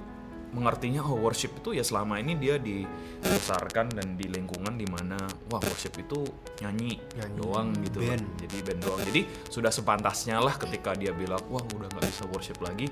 mengertinya 0.52 1.00
oh 1.08 1.16
worship 1.16 1.56
itu 1.64 1.80
ya 1.80 1.84
selama 1.84 2.20
ini 2.20 2.36
dia 2.36 2.60
dibesarkan 2.60 3.96
dan 3.96 4.20
di 4.20 4.28
lingkungan 4.28 4.76
di 4.76 4.84
mana 4.88 5.16
wah 5.48 5.64
worship 5.64 5.96
itu 5.96 6.28
nyanyi, 6.60 7.00
Nyanyi. 7.16 7.36
doang 7.40 7.72
gitu 7.80 8.04
loh. 8.04 8.12
Band. 8.12 8.26
jadi 8.44 8.58
band 8.68 8.80
doang 8.84 9.02
jadi 9.08 9.22
sudah 9.48 9.72
sepantasnya 9.72 10.38
lah 10.44 10.56
ketika 10.60 10.92
dia 10.96 11.16
bilang 11.16 11.40
wah 11.48 11.64
udah 11.64 11.88
nggak 11.88 12.04
bisa 12.04 12.24
worship 12.30 12.60
lagi 12.60 12.92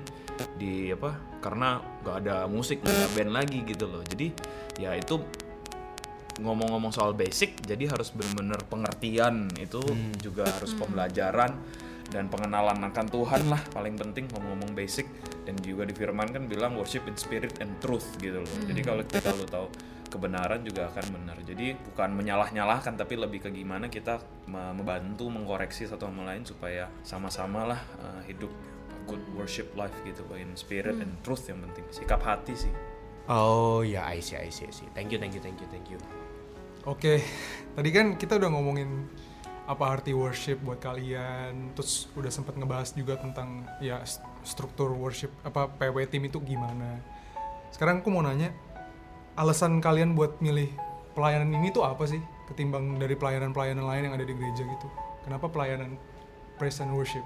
di 0.56 0.88
apa 0.88 1.40
karena 1.44 1.80
nggak 2.00 2.16
ada 2.24 2.36
musik 2.48 2.80
nggak 2.80 2.96
ada 2.96 3.08
band 3.12 3.32
lagi 3.36 3.58
gitu 3.68 3.84
loh 3.88 4.02
jadi 4.08 4.26
ya 4.80 4.96
itu 4.96 5.20
ngomong-ngomong 6.40 6.88
soal 6.88 7.12
basic 7.12 7.60
jadi 7.60 7.92
harus 7.92 8.16
benar-benar 8.16 8.64
pengertian 8.64 9.52
itu 9.60 9.84
juga 10.24 10.48
harus 10.48 10.72
pembelajaran 10.72 11.52
dan 12.10 12.26
pengenalan 12.26 12.78
akan 12.90 13.06
Tuhan 13.08 13.48
lah 13.48 13.62
paling 13.72 13.94
penting 13.94 14.26
ngomong-ngomong 14.34 14.74
basic. 14.74 15.06
Dan 15.46 15.56
juga 15.64 15.88
di 15.88 15.96
firman 15.96 16.30
kan 16.30 16.46
bilang 16.46 16.76
worship 16.76 17.08
in 17.10 17.16
spirit 17.16 17.58
and 17.64 17.72
truth 17.80 18.06
gitu 18.20 18.44
loh. 18.44 18.54
Jadi 18.68 18.80
kalau 18.84 19.02
kita 19.02 19.32
lo 19.34 19.46
tahu 19.48 19.66
kebenaran 20.10 20.62
juga 20.62 20.90
akan 20.90 21.06
benar. 21.16 21.38
Jadi 21.42 21.74
bukan 21.74 22.12
menyalah-nyalahkan 22.18 22.98
tapi 22.98 23.14
lebih 23.14 23.46
ke 23.46 23.50
gimana 23.50 23.86
kita 23.86 24.18
me- 24.50 24.74
membantu 24.74 25.30
mengkoreksi 25.30 25.86
satu 25.86 26.10
sama 26.10 26.28
lain 26.28 26.42
supaya 26.42 26.90
sama-sama 27.06 27.66
lah 27.66 27.80
uh, 28.02 28.20
hidup 28.26 28.50
good 29.08 29.22
worship 29.34 29.70
life 29.74 29.94
gitu 30.06 30.22
in 30.38 30.54
spirit 30.54 30.98
and 30.98 31.10
truth 31.26 31.46
yang 31.50 31.58
penting. 31.66 31.86
Sikap 31.90 32.22
hati 32.22 32.54
sih. 32.54 32.74
Oh 33.30 33.86
ya, 33.86 34.06
I 34.06 34.18
see, 34.18 34.38
I 34.38 34.50
see, 34.50 34.66
I 34.66 34.74
see. 34.74 34.86
Thank 34.94 35.14
you, 35.14 35.18
thank 35.18 35.34
you, 35.34 35.42
thank 35.42 35.58
you, 35.58 35.66
thank 35.70 35.86
you. 35.86 35.98
Oke, 36.86 37.22
tadi 37.76 37.90
kan 37.90 38.18
kita 38.18 38.38
udah 38.38 38.50
ngomongin 38.50 39.06
apa 39.70 39.84
arti 39.86 40.10
worship 40.10 40.58
buat 40.66 40.82
kalian, 40.82 41.70
terus 41.78 42.10
udah 42.18 42.26
sempat 42.26 42.58
ngebahas 42.58 42.90
juga 42.90 43.14
tentang 43.22 43.62
ya 43.78 44.02
st- 44.02 44.26
struktur 44.42 44.90
worship 44.90 45.30
apa 45.46 45.70
PW 45.70 46.10
tim 46.10 46.26
itu 46.26 46.42
gimana. 46.42 46.98
Sekarang 47.70 48.02
aku 48.02 48.10
mau 48.10 48.26
nanya, 48.26 48.50
alasan 49.38 49.78
kalian 49.78 50.18
buat 50.18 50.42
milih 50.42 50.74
pelayanan 51.14 51.54
ini 51.54 51.70
tuh 51.70 51.86
apa 51.86 52.02
sih 52.10 52.18
ketimbang 52.50 52.98
dari 52.98 53.14
pelayanan-pelayanan 53.14 53.86
lain 53.86 54.02
yang 54.10 54.14
ada 54.18 54.26
di 54.26 54.34
gereja 54.34 54.66
gitu? 54.66 54.88
Kenapa 55.22 55.46
pelayanan 55.46 55.94
praise 56.58 56.82
and 56.82 56.90
worship? 56.90 57.22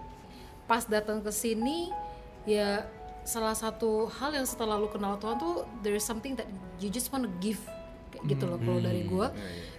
pas 0.65 0.85
datang 0.89 1.21
ke 1.21 1.29
sini 1.29 1.93
ya 2.49 2.89
salah 3.25 3.57
satu 3.57 4.09
hal 4.21 4.37
yang 4.37 4.49
setelah 4.49 4.77
lu 4.81 4.89
kenal 4.89 5.17
Tuhan 5.21 5.37
tuh 5.37 5.65
there 5.85 5.97
is 5.97 6.05
something 6.05 6.37
that 6.37 6.49
you 6.81 6.89
just 6.89 7.09
wanna 7.13 7.29
give 7.41 7.61
kayak 8.13 8.25
gitu 8.37 8.45
loh 8.49 8.61
kalau 8.61 8.81
dari 8.81 9.05
gue 9.05 9.29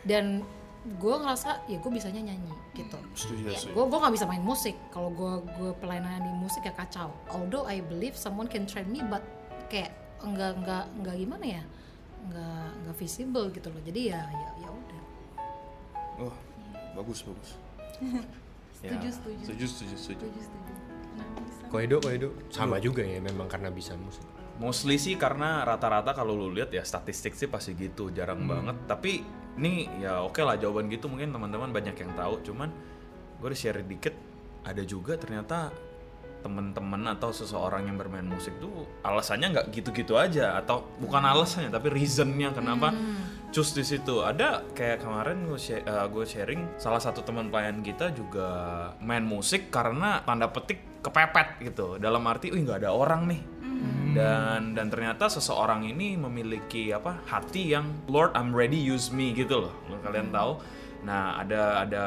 dan 0.05 0.45
gue 0.85 1.15
ngerasa 1.17 1.65
ya 1.65 1.81
gue 1.81 1.91
bisanya 1.91 2.21
nyanyi 2.21 2.53
gitu 2.77 2.97
Setuju, 3.17 3.41
ya, 3.49 3.57
gue 3.73 3.83
gue 3.89 3.99
nggak 3.99 4.13
bisa 4.13 4.25
main 4.29 4.45
musik 4.45 4.77
kalau 4.93 5.09
gue 5.09 5.33
gue 5.57 5.71
pelayanan 5.81 6.21
di 6.21 6.33
musik 6.37 6.61
ya 6.61 6.73
kacau 6.77 7.09
although 7.33 7.65
I 7.65 7.81
believe 7.81 8.13
someone 8.13 8.45
can 8.45 8.69
train 8.69 8.85
me 8.93 9.01
but 9.01 9.25
kayak 9.73 9.97
enggak 10.21 10.53
enggak 10.61 10.85
enggak 11.01 11.15
gimana 11.17 11.45
ya 11.59 11.63
enggak 12.29 12.69
enggak 12.85 12.95
visible 13.01 13.49
gitu 13.49 13.67
loh 13.73 13.81
jadi 13.81 14.01
ya 14.13 14.21
ya 14.29 14.49
ya 14.61 14.69
udah 14.69 15.03
Wah, 16.15 16.37
bagus 16.95 17.27
bagus. 17.27 17.49
Setuju, 18.75 19.07
setuju. 19.07 19.43
Setuju, 19.43 19.65
setuju, 19.65 19.95
setuju. 19.97 20.25
Setuju, 20.29 20.39
setuju. 20.45 20.73
Bisa? 21.47 21.63
Koedo, 21.71 21.97
Koedo 22.03 22.27
sama 22.51 22.77
juga 22.77 23.01
ya 23.01 23.19
memang 23.23 23.47
karena 23.47 23.71
bisa 23.71 23.95
musik. 23.97 24.23
Mostly 24.59 24.95
sih 24.95 25.15
karena 25.19 25.63
rata-rata 25.67 26.15
kalau 26.15 26.35
lu 26.35 26.51
lihat 26.55 26.71
ya 26.71 26.83
statistik 26.83 27.35
sih 27.35 27.47
pasti 27.47 27.75
gitu, 27.75 28.11
jarang 28.11 28.47
banget. 28.47 28.77
Tapi 28.87 29.23
ini 29.55 29.87
ya 30.03 30.19
oke 30.23 30.43
lah 30.43 30.59
jawaban 30.59 30.91
gitu 30.91 31.07
mungkin 31.07 31.31
teman-teman 31.31 31.71
banyak 31.71 31.95
yang 31.95 32.11
tahu. 32.15 32.43
Cuman 32.43 32.69
gue 33.39 33.47
udah 33.47 33.59
share 33.59 33.83
dikit, 33.83 34.15
ada 34.67 34.83
juga 34.83 35.15
ternyata 35.15 35.71
temen-temen 36.45 37.09
atau 37.09 37.33
seseorang 37.33 37.89
yang 37.89 37.97
bermain 37.97 38.21
musik 38.21 38.53
tuh 38.61 38.85
alasannya 39.01 39.57
nggak 39.57 39.67
gitu-gitu 39.73 40.13
aja. 40.19 40.59
Atau 40.59 40.85
bukan 41.01 41.23
alasannya 41.23 41.73
tapi 41.73 41.89
reasonnya 41.89 42.53
kenapa 42.53 42.93
cus 43.49 43.73
di 43.73 43.81
situ. 43.81 44.21
Ada 44.21 44.61
kayak 44.75 45.01
kemarin 45.01 45.49
gue 45.49 45.59
gue 45.87 46.25
sharing 46.27 46.77
salah 46.77 47.01
satu 47.01 47.25
teman 47.25 47.49
pelayan 47.49 47.81
kita 47.81 48.13
juga 48.13 48.47
main 49.01 49.25
musik 49.25 49.73
karena 49.73 50.21
tanda 50.21 50.51
petik 50.51 51.01
kepepet 51.01 51.63
gitu. 51.65 51.97
Dalam 51.97 52.21
arti 52.29 52.53
wih 52.53 52.61
nggak 52.61 52.85
ada 52.85 52.91
orang 52.93 53.25
nih 53.25 53.41
dan 54.15 54.73
dan 54.73 54.87
ternyata 54.87 55.27
seseorang 55.27 55.83
ini 55.83 56.15
memiliki 56.15 56.95
apa 56.95 57.19
hati 57.27 57.75
yang 57.75 57.91
Lord 58.07 58.31
I'm 58.33 58.55
ready 58.55 58.79
use 58.79 59.11
me 59.11 59.35
gitu 59.35 59.67
loh. 59.67 59.73
Lo 59.91 59.99
kalian 59.99 60.31
tahu. 60.31 60.63
Nah 61.03 61.43
ada 61.43 61.83
ada 61.83 62.05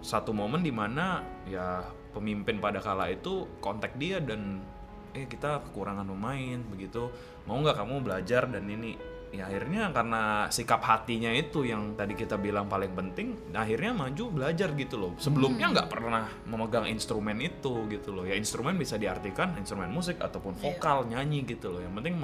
satu 0.00 0.32
momen 0.32 0.64
di 0.64 0.72
mana 0.72 1.20
ya 1.44 1.84
pemimpin 2.16 2.58
pada 2.58 2.80
kala 2.80 3.12
itu 3.12 3.46
kontak 3.60 3.94
dia 4.00 4.18
dan 4.18 4.64
eh 5.12 5.28
kita 5.28 5.60
kekurangan 5.70 6.08
pemain 6.08 6.58
begitu. 6.72 7.12
Mau 7.44 7.60
nggak 7.60 7.76
kamu 7.76 8.02
belajar 8.02 8.48
dan 8.48 8.64
ini 8.66 8.96
ya 9.30 9.46
akhirnya 9.46 9.94
karena 9.94 10.50
sikap 10.50 10.82
hatinya 10.82 11.30
itu 11.30 11.62
yang 11.62 11.94
tadi 11.94 12.18
kita 12.18 12.34
bilang 12.34 12.66
paling 12.66 12.90
penting 12.98 13.54
akhirnya 13.54 13.94
maju 13.94 14.24
belajar 14.34 14.74
gitu 14.74 14.98
loh. 14.98 15.12
Sebelumnya 15.22 15.70
nggak 15.70 15.86
pernah 15.86 16.26
memegang 16.50 16.90
instrumen 16.90 17.38
itu 17.38 17.86
gitu 17.86 18.10
loh. 18.10 18.26
Ya 18.26 18.34
instrumen 18.34 18.74
bisa 18.74 18.98
diartikan 18.98 19.54
instrumen 19.54 19.90
musik 19.94 20.18
ataupun 20.18 20.58
vokal 20.58 21.06
nyanyi 21.06 21.46
gitu 21.46 21.70
loh. 21.70 21.78
Yang 21.78 21.94
penting 22.02 22.14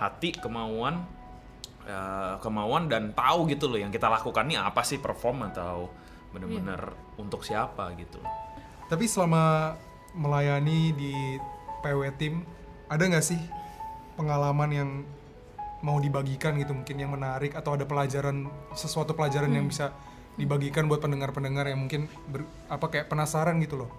hati 0.00 0.32
kemauan 0.40 1.04
eh, 1.84 2.34
kemauan 2.40 2.88
dan 2.88 3.12
tahu 3.12 3.44
gitu 3.52 3.68
loh 3.68 3.76
yang 3.76 3.92
kita 3.92 4.08
lakukan 4.08 4.48
ini 4.48 4.56
apa 4.56 4.80
sih 4.80 4.96
perform 4.96 5.52
atau 5.52 5.92
bener-bener 6.32 6.96
untuk 7.20 7.44
siapa 7.44 7.92
gitu 8.00 8.16
loh. 8.16 8.32
Tapi 8.88 9.04
selama 9.04 9.76
melayani 10.16 10.90
di 10.96 11.14
PW 11.84 12.00
tim, 12.18 12.42
ada 12.90 13.06
nggak 13.06 13.22
sih 13.22 13.38
pengalaman 14.18 14.70
yang 14.72 14.90
mau 15.80 15.96
dibagikan 15.96 16.56
gitu 16.56 16.76
mungkin 16.76 16.96
yang 16.96 17.10
menarik 17.10 17.56
atau 17.56 17.72
ada 17.72 17.88
pelajaran 17.88 18.44
sesuatu 18.72 19.16
pelajaran 19.16 19.48
yang 19.48 19.64
bisa 19.64 19.96
dibagikan 20.36 20.84
buat 20.86 21.00
pendengar-pendengar 21.00 21.68
yang 21.68 21.80
mungkin 21.80 22.04
ber- 22.28 22.48
apa 22.68 22.86
kayak 22.86 23.08
penasaran 23.08 23.56
gitu 23.60 23.80
loh 23.84 23.90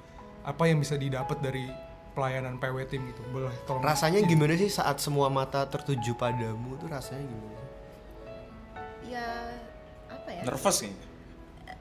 apa 0.42 0.70
yang 0.70 0.78
bisa 0.78 0.98
didapat 0.98 1.38
dari 1.42 1.70
pelayanan 2.12 2.58
PW 2.58 2.76
tim 2.86 3.02
gitu 3.08 3.22
boleh 3.30 3.54
tolong 3.66 3.82
Rasanya 3.82 4.22
gimana 4.22 4.54
sih 4.54 4.70
saat 4.70 5.00
semua 5.00 5.30
mata 5.30 5.64
tertuju 5.66 6.12
padamu 6.14 6.76
tuh 6.76 6.92
rasanya 6.92 7.24
gimana? 7.24 7.56
sih? 7.56 7.70
Ya 9.10 9.28
apa 10.08 10.30
ya? 10.30 10.42
nervous 10.44 10.78
nih 10.82 10.96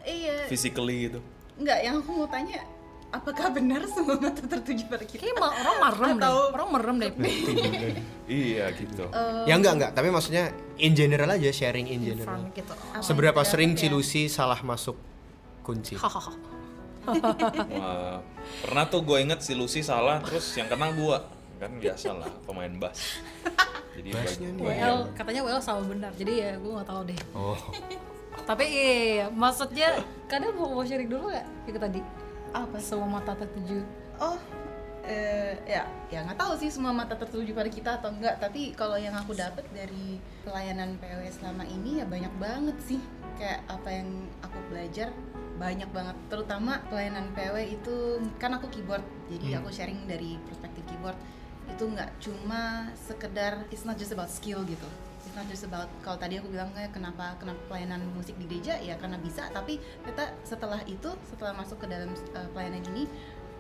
Iya. 0.01 0.37
physically 0.49 0.97
gitu 1.09 1.21
Enggak, 1.61 1.79
yang 1.85 2.01
aku 2.01 2.11
mau 2.15 2.25
tanya 2.25 2.65
apakah 3.11 3.51
benar 3.51 3.83
semua 3.87 4.15
mata 4.17 4.39
tertuju 4.41 4.87
pada 4.87 5.03
kita? 5.03 5.19
kayak 5.21 5.35
orang 5.37 5.77
merem 5.81 6.11
deh 6.17 6.31
orang 6.51 6.69
merem 6.71 6.97
deh 6.97 7.11
iya 8.27 8.71
gitu 8.71 9.05
ya 9.45 9.53
enggak 9.53 9.73
enggak, 9.75 9.91
tapi 9.93 10.09
maksudnya 10.09 10.49
in 10.77 10.93
general 10.93 11.27
aja 11.29 11.51
sharing 11.51 11.87
in 11.87 12.01
general. 12.05 12.39
gitu 12.51 12.71
Apa 12.71 13.03
Seberapa 13.03 13.37
yang 13.37 13.49
sering 13.49 13.71
ya? 13.73 13.79
Cilusi 13.83 14.27
salah 14.27 14.59
masuk 14.61 14.95
kunci? 15.61 15.95
hahaha 15.95 16.33
Wah, 17.03 18.21
pernah 18.61 18.85
tuh 18.87 19.01
gue 19.01 19.19
inget 19.21 19.41
si 19.41 19.53
Lucy 19.53 19.81
salah 19.81 20.21
terus 20.21 20.47
yang 20.53 20.69
kena 20.69 20.93
gue 20.93 21.17
kan 21.59 21.73
biasa 21.75 22.13
lah 22.13 22.31
pemain 22.43 22.71
bass 22.73 23.19
jadi 23.93 24.09
Bassnya 24.13 24.49
bagi- 24.49 24.63
nih. 24.63 24.79
WL 24.79 24.99
katanya 25.13 25.41
WL 25.43 25.61
sama 25.61 25.83
benar 25.83 26.13
jadi 26.15 26.33
ya 26.33 26.51
gue 26.55 26.71
nggak 26.71 26.87
tahu 26.87 27.01
deh 27.05 27.19
Oh. 27.33 27.57
tapi 28.43 28.65
iya, 28.65 28.85
iya, 28.87 29.03
iya. 29.11 29.27
maksudnya 29.29 29.89
kadang 30.25 30.55
mau, 30.55 30.71
mau 30.71 30.85
sharing 30.85 31.05
dulu 31.07 31.29
nggak 31.29 31.47
itu 31.67 31.79
tadi 31.79 32.01
Apa? 32.51 32.77
semua 32.83 33.09
mata 33.21 33.33
tertuju 33.39 33.83
Oh, 34.21 34.37
eh, 35.09 35.57
ya, 35.65 35.89
ya 36.13 36.21
nggak 36.29 36.37
tahu 36.37 36.53
sih 36.61 36.69
semua 36.69 36.93
mata 36.93 37.17
tertuju 37.17 37.57
pada 37.57 37.73
kita 37.73 37.91
atau 37.97 38.13
enggak. 38.13 38.37
Tapi 38.37 38.77
kalau 38.77 39.01
yang 39.01 39.17
aku 39.17 39.33
dapat 39.33 39.65
dari 39.73 40.21
pelayanan 40.45 41.01
PW 41.01 41.25
selama 41.33 41.65
ini 41.65 42.05
ya 42.05 42.05
banyak 42.05 42.29
banget 42.37 42.77
sih. 42.85 43.01
Kayak 43.41 43.65
apa 43.65 43.89
yang 43.89 44.29
aku 44.45 44.59
belajar 44.69 45.09
banyak 45.57 45.89
banget. 45.89 46.17
Terutama 46.29 46.85
pelayanan 46.93 47.33
PW 47.33 47.81
itu 47.81 48.21
kan 48.37 48.53
aku 48.57 48.69
keyboard, 48.69 49.05
jadi 49.33 49.61
aku 49.61 49.73
sharing 49.73 50.05
dari 50.05 50.37
perspektif 50.45 50.85
keyboard 50.85 51.17
itu 51.69 51.85
nggak 51.87 52.11
cuma 52.21 52.93
sekedar 52.97 53.65
it's 53.73 53.89
not 53.89 53.97
just 53.97 54.13
about 54.13 54.29
skill 54.29 54.61
gitu. 54.69 54.89
It's 55.21 55.37
not 55.37 55.47
just 55.47 55.69
about 55.69 55.87
kalau 56.01 56.17
tadi 56.17 56.41
aku 56.41 56.49
bilang 56.49 56.73
kayak 56.73 56.97
kenapa 56.97 57.37
kenapa 57.37 57.61
pelayanan 57.69 58.01
musik 58.17 58.35
di 58.41 58.49
gereja? 58.49 58.81
Ya 58.81 58.97
karena 58.97 59.21
bisa. 59.21 59.53
Tapi 59.53 59.77
ternyata 60.01 60.33
setelah 60.43 60.81
itu 60.89 61.13
setelah 61.29 61.53
masuk 61.53 61.77
ke 61.85 61.87
dalam 61.87 62.11
uh, 62.33 62.49
pelayanan 62.57 62.81
ini 62.97 63.05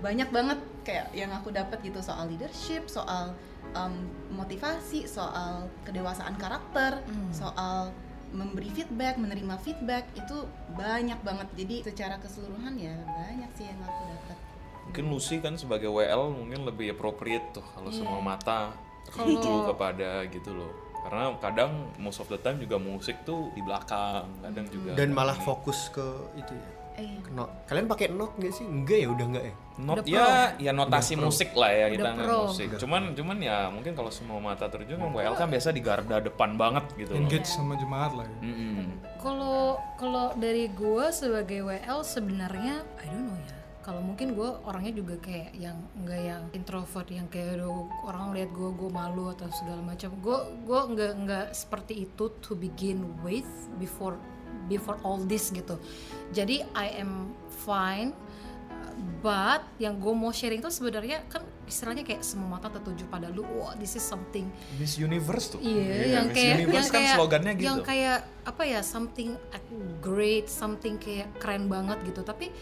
banyak 0.00 0.32
banget 0.32 0.58
kayak 0.82 1.12
yang 1.12 1.28
aku 1.30 1.52
dapat 1.52 1.76
gitu. 1.84 2.00
Soal 2.00 2.32
leadership, 2.32 2.88
soal 2.88 3.36
um, 3.76 4.08
motivasi, 4.32 5.04
soal 5.04 5.68
kedewasaan 5.84 6.40
karakter, 6.40 7.04
soal 7.30 7.92
memberi 8.32 8.72
feedback, 8.72 9.20
menerima 9.20 9.60
feedback. 9.60 10.08
Itu 10.16 10.48
banyak 10.74 11.20
banget. 11.20 11.48
Jadi 11.54 11.76
secara 11.84 12.16
keseluruhan 12.16 12.80
ya 12.80 12.96
banyak 13.04 13.50
sih 13.54 13.68
yang 13.68 13.80
aku 13.84 14.02
dapat. 14.08 14.38
mungkin 14.80 15.06
Lucy 15.06 15.38
kan 15.38 15.54
sebagai 15.54 15.86
WL 15.86 16.34
mungkin 16.34 16.66
lebih 16.66 16.98
appropriate 16.98 17.54
tuh 17.54 17.62
kalau 17.62 17.94
semua 17.94 18.18
mata 18.18 18.74
tertuju 19.06 19.38
Kalau- 19.38 19.66
kepada 19.70 20.26
gitu 20.26 20.50
loh 20.50 20.89
karena 21.00 21.22
kadang 21.40 21.70
most 21.96 22.20
of 22.20 22.28
the 22.28 22.36
time 22.40 22.60
juga 22.60 22.76
musik 22.76 23.24
tuh 23.24 23.48
di 23.56 23.60
belakang 23.64 24.28
kadang 24.44 24.66
juga 24.68 24.92
Dan 24.94 25.16
malah 25.16 25.36
fokus 25.36 25.88
ke 25.88 26.06
itu 26.36 26.52
ya. 26.52 26.70
Eh, 27.00 27.16
ke 27.24 27.30
note. 27.32 27.64
Kalian 27.64 27.86
pakai 27.88 28.12
note 28.12 28.36
nggak 28.36 28.52
sih? 28.52 28.66
Enggak 28.68 28.98
ya, 29.00 29.08
udah 29.08 29.26
enggak 29.30 29.44
ya? 29.48 29.54
not 29.80 29.96
Udah 30.04 30.04
ya 30.06 30.28
ya 30.60 30.70
notasi 30.76 31.16
musik 31.16 31.56
lah 31.56 31.72
ya 31.72 31.86
kita 31.88 32.08
Udah 32.12 32.24
pro. 32.24 32.40
musik 32.52 32.68
cuman 32.76 33.02
cuman 33.16 33.36
ya 33.40 33.72
mungkin 33.72 33.92
kalau 33.96 34.12
semua 34.12 34.36
mata 34.38 34.68
tertuju 34.68 35.00
kan 35.00 35.08
WL 35.10 35.34
kan 35.34 35.48
biasa 35.48 35.72
di 35.72 35.80
garda 35.80 36.20
depan 36.20 36.60
banget 36.60 36.84
gitu 37.00 37.16
loh 37.16 37.20
engage 37.24 37.48
sama 37.48 37.74
jemaat 37.80 38.12
lah 38.12 38.26
ya. 38.28 38.38
Kalau 39.20 39.76
kalau 39.96 40.32
dari 40.36 40.68
gue 40.72 41.04
sebagai 41.12 41.64
WL 41.64 42.00
sebenarnya 42.04 42.84
I 43.00 43.06
don't 43.08 43.24
know 43.28 43.36
ya. 43.40 43.56
Kalau 43.80 44.04
mungkin 44.04 44.36
gue 44.36 44.50
orangnya 44.68 44.92
juga 44.92 45.16
kayak 45.24 45.56
yang 45.56 45.78
enggak 45.96 46.20
yang 46.20 46.42
introvert 46.52 47.08
yang 47.08 47.26
kayak 47.32 47.56
aduh, 47.56 47.88
orang 48.04 48.36
lihat 48.36 48.52
gue 48.52 48.70
gue 48.76 48.90
malu 48.92 49.32
atau 49.32 49.48
segala 49.50 49.80
macam. 49.80 50.12
Gue 50.20 50.38
gue 50.68 50.80
enggak 50.94 51.12
enggak 51.16 51.46
seperti 51.56 52.04
itu 52.04 52.28
to 52.44 52.52
begin 52.52 53.08
with 53.24 53.48
before 53.80 54.20
before 54.68 55.00
all 55.00 55.18
this 55.24 55.48
gitu. 55.48 55.80
Jadi 56.36 56.62
I 56.76 57.00
am 57.00 57.32
fine. 57.64 58.12
But 59.24 59.64
yang 59.80 59.96
gue 59.96 60.12
mau 60.12 60.28
sharing 60.28 60.60
tuh 60.60 60.68
sebenarnya 60.68 61.24
kan 61.32 61.40
istilahnya 61.64 62.04
kayak 62.04 62.20
semua 62.20 62.60
mata 62.60 62.68
tertuju 62.68 63.08
pada 63.08 63.32
lu. 63.32 63.44
Wah, 63.56 63.72
this 63.80 63.96
is 63.96 64.04
something 64.04 64.52
Miss 64.76 65.00
Universe 65.00 65.56
tuh 65.56 65.60
Iya, 65.60 66.20
yang 66.20 66.28
Miss 66.28 66.36
kayak 66.36 66.54
Universe 66.60 66.76
yang 66.76 66.84
kan 66.84 67.00
kayak 67.00 67.16
slogannya 67.16 67.52
gitu 67.56 67.64
yang 67.64 67.78
kayak 67.80 68.18
apa 68.44 68.62
ya 68.68 68.80
something 68.84 69.40
great, 70.04 70.52
something 70.52 71.00
kayak 71.00 71.32
keren 71.40 71.72
banget 71.72 71.96
gitu. 72.04 72.20
Tapi 72.20 72.52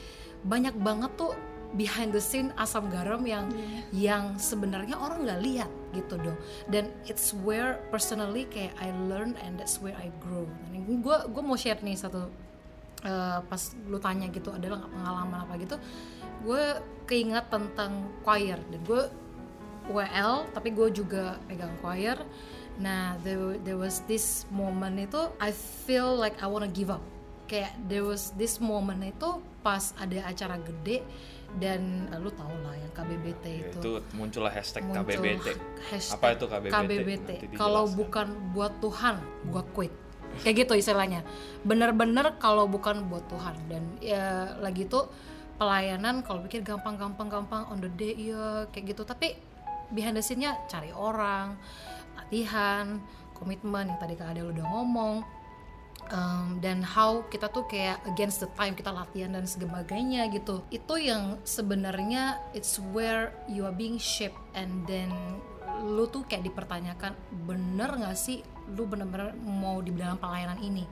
banyak 0.46 0.74
banget 0.78 1.10
tuh 1.18 1.34
behind 1.76 2.16
the 2.16 2.22
scene 2.22 2.48
asam 2.56 2.88
garam 2.88 3.20
yang 3.28 3.44
yang 3.92 4.40
sebenarnya 4.40 4.96
orang 4.96 5.28
nggak 5.28 5.40
lihat 5.44 5.70
gitu 5.92 6.16
dong. 6.16 6.38
Dan 6.68 6.88
it's 7.04 7.36
where 7.44 7.80
personally 7.92 8.48
kayak 8.48 8.72
I 8.80 8.92
learn 9.08 9.36
and 9.44 9.60
that's 9.60 9.80
where 9.82 9.96
I 9.98 10.08
grow. 10.22 10.48
Gue 10.88 11.16
gue 11.28 11.42
mau 11.44 11.58
share 11.58 11.80
nih 11.84 11.96
satu 11.98 12.28
uh, 13.04 13.38
pas 13.44 13.62
lu 13.84 14.00
tanya 14.00 14.32
gitu 14.32 14.48
adalah 14.54 14.80
nggak 14.80 14.92
pengalaman 14.96 15.38
apa 15.44 15.54
gitu 15.60 15.76
gue 16.46 16.64
keinget 17.04 17.44
tentang 17.52 18.08
choir. 18.24 18.56
Dan 18.70 18.80
gue 18.86 19.02
WL 19.88 20.48
tapi 20.52 20.72
gue 20.72 20.88
juga 20.92 21.36
pegang 21.48 21.72
choir. 21.84 22.16
Nah 22.78 23.18
there, 23.26 23.58
there 23.66 23.76
was 23.76 24.06
this 24.06 24.46
moment 24.54 24.96
itu 24.96 25.20
I 25.42 25.50
feel 25.52 26.14
like 26.14 26.38
I 26.38 26.46
wanna 26.46 26.70
give 26.70 26.88
up 26.94 27.02
kayak 27.48 27.72
there 27.88 28.04
was 28.04 28.36
this 28.36 28.60
moment 28.60 29.00
itu 29.00 29.40
pas 29.64 29.96
ada 29.96 30.28
acara 30.28 30.60
gede 30.60 31.02
dan 31.56 32.06
uh, 32.12 32.20
lu 32.20 32.28
tau 32.36 32.52
lah 32.60 32.76
yang 32.76 32.92
KBBT 32.92 33.44
itu 33.48 33.78
itu 33.80 33.92
muncullah 34.12 34.52
hashtag 34.52 34.84
muncul 34.84 35.08
KBBT. 35.08 35.46
hashtag 35.88 36.16
Apa 36.20 36.26
itu 36.36 36.44
KBBT? 36.44 36.76
KBBT. 36.76 37.28
Kalau 37.56 37.88
bukan 37.88 38.52
buat 38.52 38.76
Tuhan, 38.84 39.16
gua 39.48 39.64
quit. 39.72 39.90
Kayak 40.44 40.68
gitu 40.68 40.76
istilahnya. 40.76 41.24
Bener-bener 41.64 42.36
kalau 42.36 42.68
bukan 42.68 43.08
buat 43.08 43.24
Tuhan 43.32 43.56
dan 43.72 43.82
ya 44.04 44.54
lagi 44.60 44.84
tuh 44.84 45.08
pelayanan 45.56 46.20
kalau 46.22 46.44
pikir 46.46 46.62
gampang-gampang 46.62 47.26
gampang 47.26 47.64
on 47.72 47.80
the 47.82 47.90
day 47.98 48.14
ya 48.14 48.68
kayak 48.70 48.94
gitu 48.94 49.02
tapi 49.02 49.34
behind 49.90 50.14
the 50.14 50.22
scene-nya 50.22 50.54
cari 50.68 50.92
orang, 50.92 51.56
latihan, 52.14 53.00
komitmen 53.34 53.88
yang 53.88 53.98
tadi 53.98 54.14
Kak 54.14 54.36
Adel 54.36 54.52
udah 54.52 54.66
ngomong 54.68 55.24
um, 56.12 56.58
dan 56.60 56.80
how 56.80 57.24
kita 57.28 57.48
tuh 57.52 57.64
kayak 57.68 58.00
against 58.08 58.40
the 58.40 58.50
time 58.56 58.72
kita 58.72 58.92
latihan 58.92 59.32
dan 59.32 59.44
sebagainya 59.44 60.28
gitu. 60.32 60.64
Itu 60.72 60.96
yang 61.00 61.40
sebenarnya 61.44 62.40
it's 62.56 62.80
where 62.92 63.32
you 63.48 63.64
are 63.64 63.74
being 63.74 64.00
shaped 64.00 64.38
and 64.56 64.84
then 64.88 65.12
lu 65.78 66.10
tuh 66.10 66.26
kayak 66.26 66.42
dipertanyakan 66.42 67.14
bener 67.46 67.94
gak 68.02 68.18
sih 68.18 68.42
lu 68.74 68.82
bener-bener 68.84 69.30
mau 69.38 69.78
di 69.78 69.94
dalam 69.94 70.18
pelayanan 70.18 70.58
ini? 70.60 70.84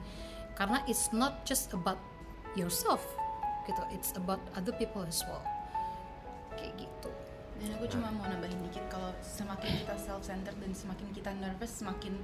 Karena 0.57 0.81
it's 0.89 1.13
not 1.13 1.45
just 1.45 1.69
about 1.75 1.99
yourself 2.57 3.05
gitu 3.67 3.83
it's 3.91 4.15
about 4.15 4.39
other 4.55 4.71
people 4.71 5.03
as 5.03 5.21
well. 5.27 5.43
Kayak 6.55 6.87
gitu. 6.87 7.09
Dan 7.57 7.73
aku 7.75 7.85
cuma 7.89 8.13
mau 8.13 8.25
nambahin 8.29 8.57
dikit 8.69 8.85
kalau 8.87 9.11
semakin 9.19 9.81
kita 9.81 9.93
self 9.99 10.23
centered 10.23 10.55
dan 10.57 10.71
semakin 10.71 11.07
kita 11.11 11.29
nervous 11.35 11.73
semakin 11.83 12.15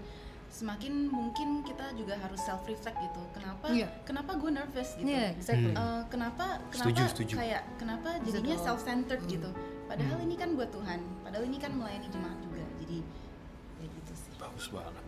semakin 0.54 1.10
mungkin 1.10 1.66
kita 1.66 1.98
juga 1.98 2.14
harus 2.16 2.38
self 2.40 2.62
reflect 2.64 2.94
gitu. 2.96 3.22
Kenapa 3.34 3.66
Iya. 3.68 3.90
kenapa 4.06 4.38
gue 4.38 4.52
nervous 4.54 4.94
gitu? 4.94 5.10
yeah 5.10 5.34
exactly 5.34 5.74
Eh, 5.74 6.02
kenapa 6.08 6.62
kenapa 6.70 6.88
Setuju, 6.88 7.04
setuju. 7.10 7.34
kayak 7.36 7.62
kenapa 7.76 8.10
jadinya 8.22 8.56
self 8.56 8.80
centered 8.80 9.26
gitu. 9.26 9.50
Padahal 9.84 10.22
ini 10.22 10.36
kan 10.36 10.54
buat 10.54 10.70
Tuhan. 10.70 11.02
Padahal 11.22 11.44
ini 11.44 11.58
kan 11.58 11.74
melayani 11.74 12.06
jemaat 12.08 12.38
juga. 12.40 12.62
Jadi 12.80 12.98
ya 13.76 13.88
gitu 13.90 14.14
sih. 14.14 14.32
Bagus 14.38 14.66
banget. 14.70 15.04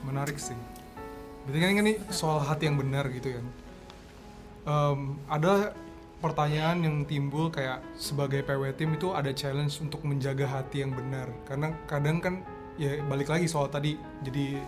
Menarik 0.00 0.38
sih 0.38 0.56
berarti 1.40 1.58
kan 1.58 1.80
ini 1.80 1.92
soal 2.10 2.40
hati 2.40 2.64
yang 2.64 2.76
benar 2.76 3.08
gitu 3.08 3.28
ya 3.30 3.42
Em, 4.64 5.00
ada 5.26 5.72
pertanyaan 6.18 6.84
yang 6.84 6.96
timbul 7.02 7.48
kayak 7.48 7.80
sebagai 7.94 8.44
PW 8.44 8.68
tim 8.74 8.92
itu 8.92 9.16
ada 9.16 9.32
challenge 9.32 9.80
untuk 9.80 10.04
menjaga 10.04 10.44
hati 10.44 10.84
yang 10.84 10.92
benar 10.92 11.32
karena 11.44 11.72
kadang 11.86 12.20
kan 12.20 12.44
ya 12.78 13.02
balik 13.02 13.26
lagi 13.26 13.44
soal 13.44 13.66
tadi 13.66 13.92
jadi 14.22 14.62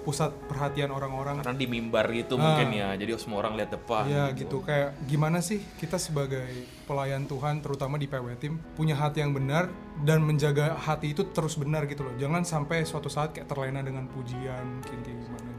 pusat 0.00 0.30
perhatian 0.46 0.88
orang-orang 0.88 1.42
Karena 1.42 1.52
di 1.52 1.66
mimbar 1.66 2.06
gitu 2.08 2.34
Ah. 2.34 2.42
mungkin 2.54 2.70
ya. 2.72 2.94
Jadi 2.94 3.10
semua 3.18 3.42
orang 3.42 3.58
lihat 3.58 3.74
depan. 3.74 4.06
ya 4.06 4.30
gitu 4.32 4.62
kayak 4.62 4.94
gimana 5.02 5.42
sih 5.42 5.58
kita 5.76 5.98
sebagai 5.98 6.46
pelayan 6.86 7.26
Tuhan 7.26 7.58
terutama 7.58 7.98
di 7.98 8.06
PW 8.06 8.38
tim 8.38 8.62
punya 8.72 8.94
hati 8.94 9.18
yang 9.18 9.34
benar 9.34 9.66
dan 10.00 10.22
menjaga 10.22 10.78
hati 10.78 11.10
itu 11.10 11.26
terus 11.26 11.58
benar 11.58 11.84
gitu 11.84 12.06
loh 12.06 12.14
jangan 12.14 12.46
sampai 12.46 12.82
suatu 12.82 13.10
saat 13.10 13.34
kayak 13.34 13.50
terlena 13.50 13.82
dengan 13.82 14.06
pujian 14.06 14.62
mungkin 14.78 14.98
kayak 15.02 15.18
gimana 15.20 15.50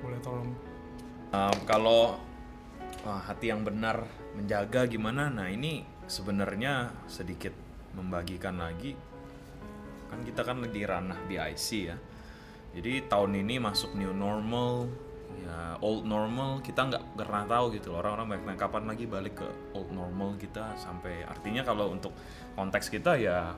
boleh 0.00 0.18
tolong 0.20 0.50
Um, 1.30 1.54
kalau 1.62 2.18
uh, 3.00 3.20
hati 3.22 3.54
yang 3.54 3.62
benar 3.62 4.02
menjaga 4.34 4.82
gimana? 4.84 5.30
Nah 5.30 5.46
ini 5.46 5.86
sebenarnya 6.04 6.90
sedikit 7.06 7.54
membagikan 7.94 8.58
lagi. 8.58 8.98
Kan 10.10 10.20
kita 10.26 10.42
kan 10.42 10.58
di 10.66 10.82
ranah 10.82 11.16
BIC 11.30 11.68
ya. 11.86 11.96
Jadi 12.70 13.06
tahun 13.10 13.40
ini 13.46 13.58
masuk 13.58 13.94
new 13.98 14.14
normal, 14.14 14.86
ya 15.42 15.74
old 15.82 16.06
normal 16.06 16.62
kita 16.62 16.86
nggak 16.86 17.18
pernah 17.18 17.46
tahu 17.46 17.74
gitu 17.74 17.94
loh. 17.94 18.02
Orang-orang 18.02 18.26
banyak 18.36 18.44
nanya, 18.46 18.58
kapan 18.58 18.84
lagi 18.86 19.04
balik 19.06 19.34
ke 19.42 19.48
old 19.74 19.90
normal 19.90 20.38
kita 20.38 20.78
sampai 20.78 21.26
artinya 21.26 21.66
kalau 21.66 21.90
untuk 21.90 22.14
konteks 22.54 22.90
kita 22.90 23.18
ya 23.18 23.54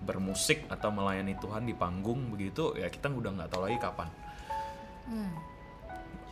bermusik 0.00 0.64
atau 0.72 0.88
melayani 0.88 1.36
Tuhan 1.36 1.68
di 1.68 1.76
panggung 1.76 2.32
begitu 2.32 2.72
ya 2.72 2.88
kita 2.88 3.12
udah 3.12 3.36
nggak 3.36 3.52
tahu 3.52 3.68
lagi 3.68 3.76
kapan 3.76 4.08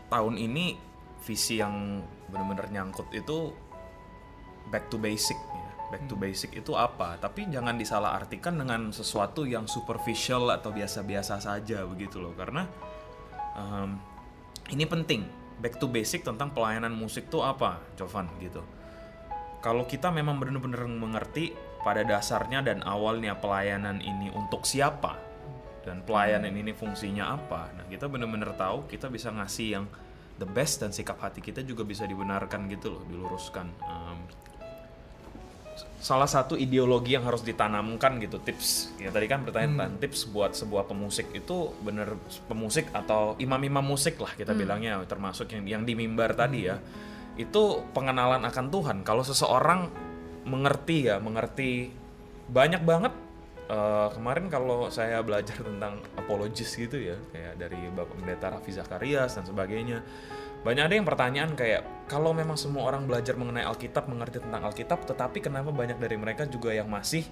tahun 0.09 0.35
ini 0.41 0.77
visi 1.25 1.61
yang 1.61 2.01
benar-benar 2.33 2.73
nyangkut 2.73 3.09
itu 3.13 3.53
back 4.73 4.89
to 4.89 4.97
basic. 4.97 5.37
Back 5.88 6.05
to 6.05 6.20
basic 6.20 6.61
itu 6.61 6.77
apa? 6.77 7.16
Tapi 7.16 7.48
jangan 7.48 7.81
disalahartikan 7.81 8.61
dengan 8.61 8.92
sesuatu 8.92 9.48
yang 9.48 9.64
superficial 9.64 10.53
atau 10.53 10.68
biasa-biasa 10.68 11.40
saja 11.40 11.81
begitu 11.88 12.20
loh. 12.20 12.37
Karena 12.37 12.68
em, 13.57 13.96
ini 14.68 14.85
penting. 14.85 15.24
Back 15.59 15.81
to 15.83 15.90
basic 15.90 16.22
tentang 16.22 16.55
pelayanan 16.55 16.94
musik 16.94 17.27
itu 17.33 17.42
apa, 17.42 17.83
Jovan 17.98 18.31
gitu. 18.38 18.62
Kalau 19.59 19.90
kita 19.90 20.14
memang 20.14 20.38
benar-benar 20.38 20.87
mengerti 20.87 21.51
pada 21.83 22.07
dasarnya 22.07 22.62
dan 22.62 22.79
awalnya 22.87 23.35
pelayanan 23.35 23.98
ini 23.98 24.31
untuk 24.31 24.62
siapa 24.62 25.18
dan 25.83 26.05
pelayanan 26.05 26.55
ini 26.55 26.77
fungsinya 26.77 27.35
apa. 27.35 27.74
Nah, 27.74 27.88
kita 27.90 28.07
benar-benar 28.07 28.55
tahu 28.55 28.87
kita 28.87 29.11
bisa 29.11 29.35
ngasih 29.35 29.68
yang 29.81 29.85
the 30.38 30.46
best 30.46 30.85
dan 30.85 30.94
sikap 30.94 31.18
hati 31.18 31.42
kita 31.42 31.66
juga 31.66 31.83
bisa 31.83 32.07
dibenarkan 32.07 32.70
gitu 32.70 32.94
loh, 32.94 33.03
diluruskan. 33.09 33.66
Em, 33.83 34.18
salah 35.99 36.31
satu 36.31 36.55
ideologi 36.55 37.14
yang 37.19 37.27
harus 37.27 37.43
ditanamkan 37.43 38.23
gitu 38.23 38.38
tips. 38.38 38.95
Ya 39.03 39.11
tadi 39.11 39.27
kan 39.27 39.43
pertanyaan 39.43 39.99
tips 39.99 40.31
buat 40.31 40.55
sebuah 40.55 40.87
pemusik 40.87 41.31
itu 41.35 41.75
bener 41.83 42.14
pemusik 42.47 42.91
atau 42.95 43.35
imam-imam 43.43 43.83
musik 43.83 44.19
lah 44.23 44.33
kita 44.35 44.55
bilangnya 44.55 45.03
termasuk 45.07 45.51
yang 45.55 45.64
yang 45.67 45.83
di 45.83 45.99
mimbar 45.99 46.35
tadi 46.38 46.71
ya. 46.71 46.79
Itu 47.38 47.87
pengenalan 47.95 48.43
akan 48.47 48.67
Tuhan. 48.71 48.97
Kalau 49.03 49.23
seseorang 49.23 49.91
mengerti 50.49 51.12
ya 51.12 51.21
mengerti 51.21 51.93
banyak 52.49 52.83
banget 52.83 53.12
eh, 53.69 54.09
kemarin 54.17 54.49
kalau 54.49 54.88
saya 54.88 55.21
belajar 55.21 55.61
tentang 55.61 56.01
apologis 56.17 56.73
gitu 56.73 56.97
ya 56.97 57.17
kayak 57.31 57.55
dari 57.61 57.81
Bapak 57.93 58.17
Pendeta 58.17 58.47
Raffi 58.57 58.73
Zakarias 58.73 59.37
dan 59.37 59.45
sebagainya 59.45 60.01
banyak 60.66 60.85
ada 60.90 60.94
yang 60.94 61.07
pertanyaan 61.07 61.51
kayak 61.55 61.83
kalau 62.11 62.35
memang 62.35 62.59
semua 62.59 62.88
orang 62.88 63.07
belajar 63.07 63.38
mengenai 63.38 63.62
Alkitab 63.62 64.11
mengerti 64.11 64.42
tentang 64.42 64.66
Alkitab 64.66 65.07
tetapi 65.07 65.38
kenapa 65.38 65.71
banyak 65.71 66.01
dari 66.03 66.18
mereka 66.18 66.49
juga 66.51 66.75
yang 66.75 66.90
masih 66.90 67.23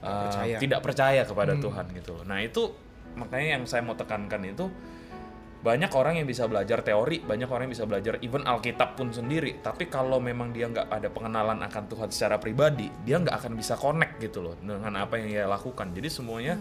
uh, 0.00 0.30
percaya. 0.30 0.56
tidak 0.56 0.80
percaya 0.80 1.22
kepada 1.28 1.52
Tuhan 1.58 1.86
gitu 1.92 2.24
nah 2.24 2.40
itu 2.40 2.72
makanya 3.16 3.60
yang 3.60 3.64
saya 3.68 3.84
mau 3.84 3.96
tekankan 3.96 4.40
itu 4.44 4.68
banyak 5.66 5.90
orang 5.98 6.22
yang 6.22 6.28
bisa 6.30 6.46
belajar 6.46 6.78
teori 6.86 7.18
banyak 7.26 7.50
orang 7.50 7.66
yang 7.66 7.74
bisa 7.74 7.88
belajar 7.90 8.22
even 8.22 8.46
Alkitab 8.46 8.94
pun 8.94 9.10
sendiri. 9.10 9.58
Tapi 9.58 9.90
kalau 9.90 10.22
memang 10.22 10.54
dia 10.54 10.70
nggak 10.70 10.86
ada 10.86 11.10
pengenalan 11.10 11.58
akan 11.58 11.82
Tuhan 11.90 12.08
secara 12.14 12.38
pribadi 12.38 12.86
dia 13.02 13.18
nggak 13.18 13.34
akan 13.34 13.52
bisa 13.58 13.74
connect 13.74 14.22
gitu 14.22 14.46
loh 14.46 14.54
dengan 14.62 14.94
apa 14.94 15.18
yang 15.18 15.26
dia 15.26 15.50
lakukan. 15.50 15.90
Jadi 15.90 16.06
semuanya 16.06 16.54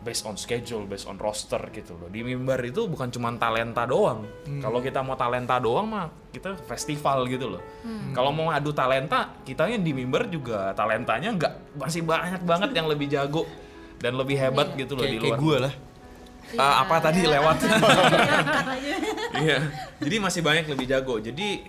based 0.00 0.24
on 0.24 0.34
schedule, 0.40 0.88
based 0.88 1.04
on 1.04 1.20
roster 1.20 1.60
gitu 1.70 1.96
loh. 2.00 2.08
Di 2.08 2.24
mimbar 2.24 2.60
itu 2.64 2.88
bukan 2.88 3.12
cuma 3.12 3.28
talenta 3.36 3.84
doang. 3.84 4.24
Kalau 4.60 4.80
kita 4.80 5.04
mau 5.04 5.14
talenta 5.14 5.60
doang 5.60 5.86
mah 5.88 6.08
kita 6.32 6.56
festival 6.64 7.28
gitu 7.28 7.52
loh. 7.56 7.62
Kalau 8.16 8.32
mau 8.32 8.48
adu 8.48 8.72
talenta, 8.72 9.36
kitanya 9.44 9.76
di 9.76 9.92
mimbar 9.92 10.26
juga 10.32 10.72
talentanya 10.72 11.36
nggak 11.36 11.52
masih 11.76 12.02
banyak 12.02 12.42
banget 12.44 12.70
yang 12.72 12.86
lebih 12.88 13.06
jago 13.12 13.44
dan 14.00 14.16
lebih 14.16 14.40
hebat 14.40 14.72
gitu 14.74 14.96
loh 14.96 15.04
kayak, 15.04 15.12
di 15.12 15.18
kayak 15.20 15.36
luar. 15.36 15.44
gue 15.44 15.58
lah 15.68 15.74
Ah, 16.58 16.82
apa 16.82 16.98
tadi 16.98 17.22
lewat? 17.22 17.62
Iya. 19.40 19.70
Jadi 20.02 20.16
masih 20.20 20.40
banyak 20.42 20.66
lebih 20.68 20.86
jago. 20.90 21.16
Jadi 21.22 21.62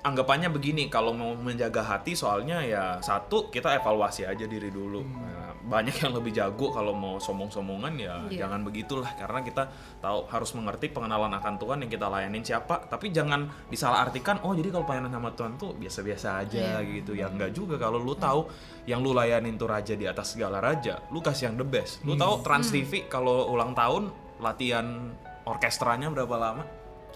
anggapannya 0.00 0.48
begini, 0.48 0.88
kalau 0.88 1.12
mau 1.12 1.34
menjaga 1.36 1.82
hati 1.84 2.16
soalnya 2.16 2.62
ya 2.64 2.84
satu 3.02 3.50
kita 3.50 3.76
evaluasi 3.76 4.24
aja 4.24 4.46
diri 4.48 4.70
dulu. 4.72 5.02
Nah, 5.04 5.52
banyak 5.60 6.02
yang 6.02 6.12
lebih 6.16 6.32
jago 6.32 6.72
kalau 6.72 6.96
mau 6.96 7.20
somong-somongan 7.20 7.94
ya 8.00 8.16
Iya. 8.26 8.48
jangan 8.48 8.64
begitulah 8.64 9.12
karena 9.14 9.44
kita 9.44 9.68
tahu 10.00 10.24
harus 10.32 10.50
mengerti 10.56 10.88
pengenalan 10.88 11.30
akan 11.36 11.54
Tuhan 11.60 11.78
yang 11.84 11.90
kita 11.92 12.06
layanin 12.08 12.42
siapa, 12.42 12.88
tapi 12.88 13.12
jangan 13.12 13.46
disalahartikan 13.68 14.40
oh 14.42 14.56
jadi 14.56 14.72
kalau 14.72 14.88
pelayanan 14.88 15.12
sama 15.12 15.30
Tuhan 15.36 15.52
tuh 15.60 15.76
biasa-biasa 15.76 16.28
aja 16.42 16.80
gitu. 16.82 17.12
Ya 17.12 17.28
enggak 17.28 17.52
juga 17.52 17.76
kalau 17.76 18.00
lu 18.00 18.16
tahu 18.16 18.48
yang 18.88 19.04
lu 19.04 19.12
layanin 19.12 19.60
tuh 19.60 19.68
raja 19.68 19.92
di 19.94 20.08
atas 20.08 20.32
segala 20.34 20.58
raja, 20.64 20.98
lu 21.12 21.20
kasih 21.20 21.52
yang 21.52 21.56
the 21.60 21.66
best. 21.66 22.00
Lu 22.08 22.16
tahu 22.16 22.40
Trans 22.40 22.72
TV 22.72 23.06
kalau 23.06 23.52
ulang 23.52 23.76
tahun 23.76 24.08
latihan 24.40 25.12
orkestranya 25.44 26.08
berapa 26.08 26.36
lama? 26.40 26.64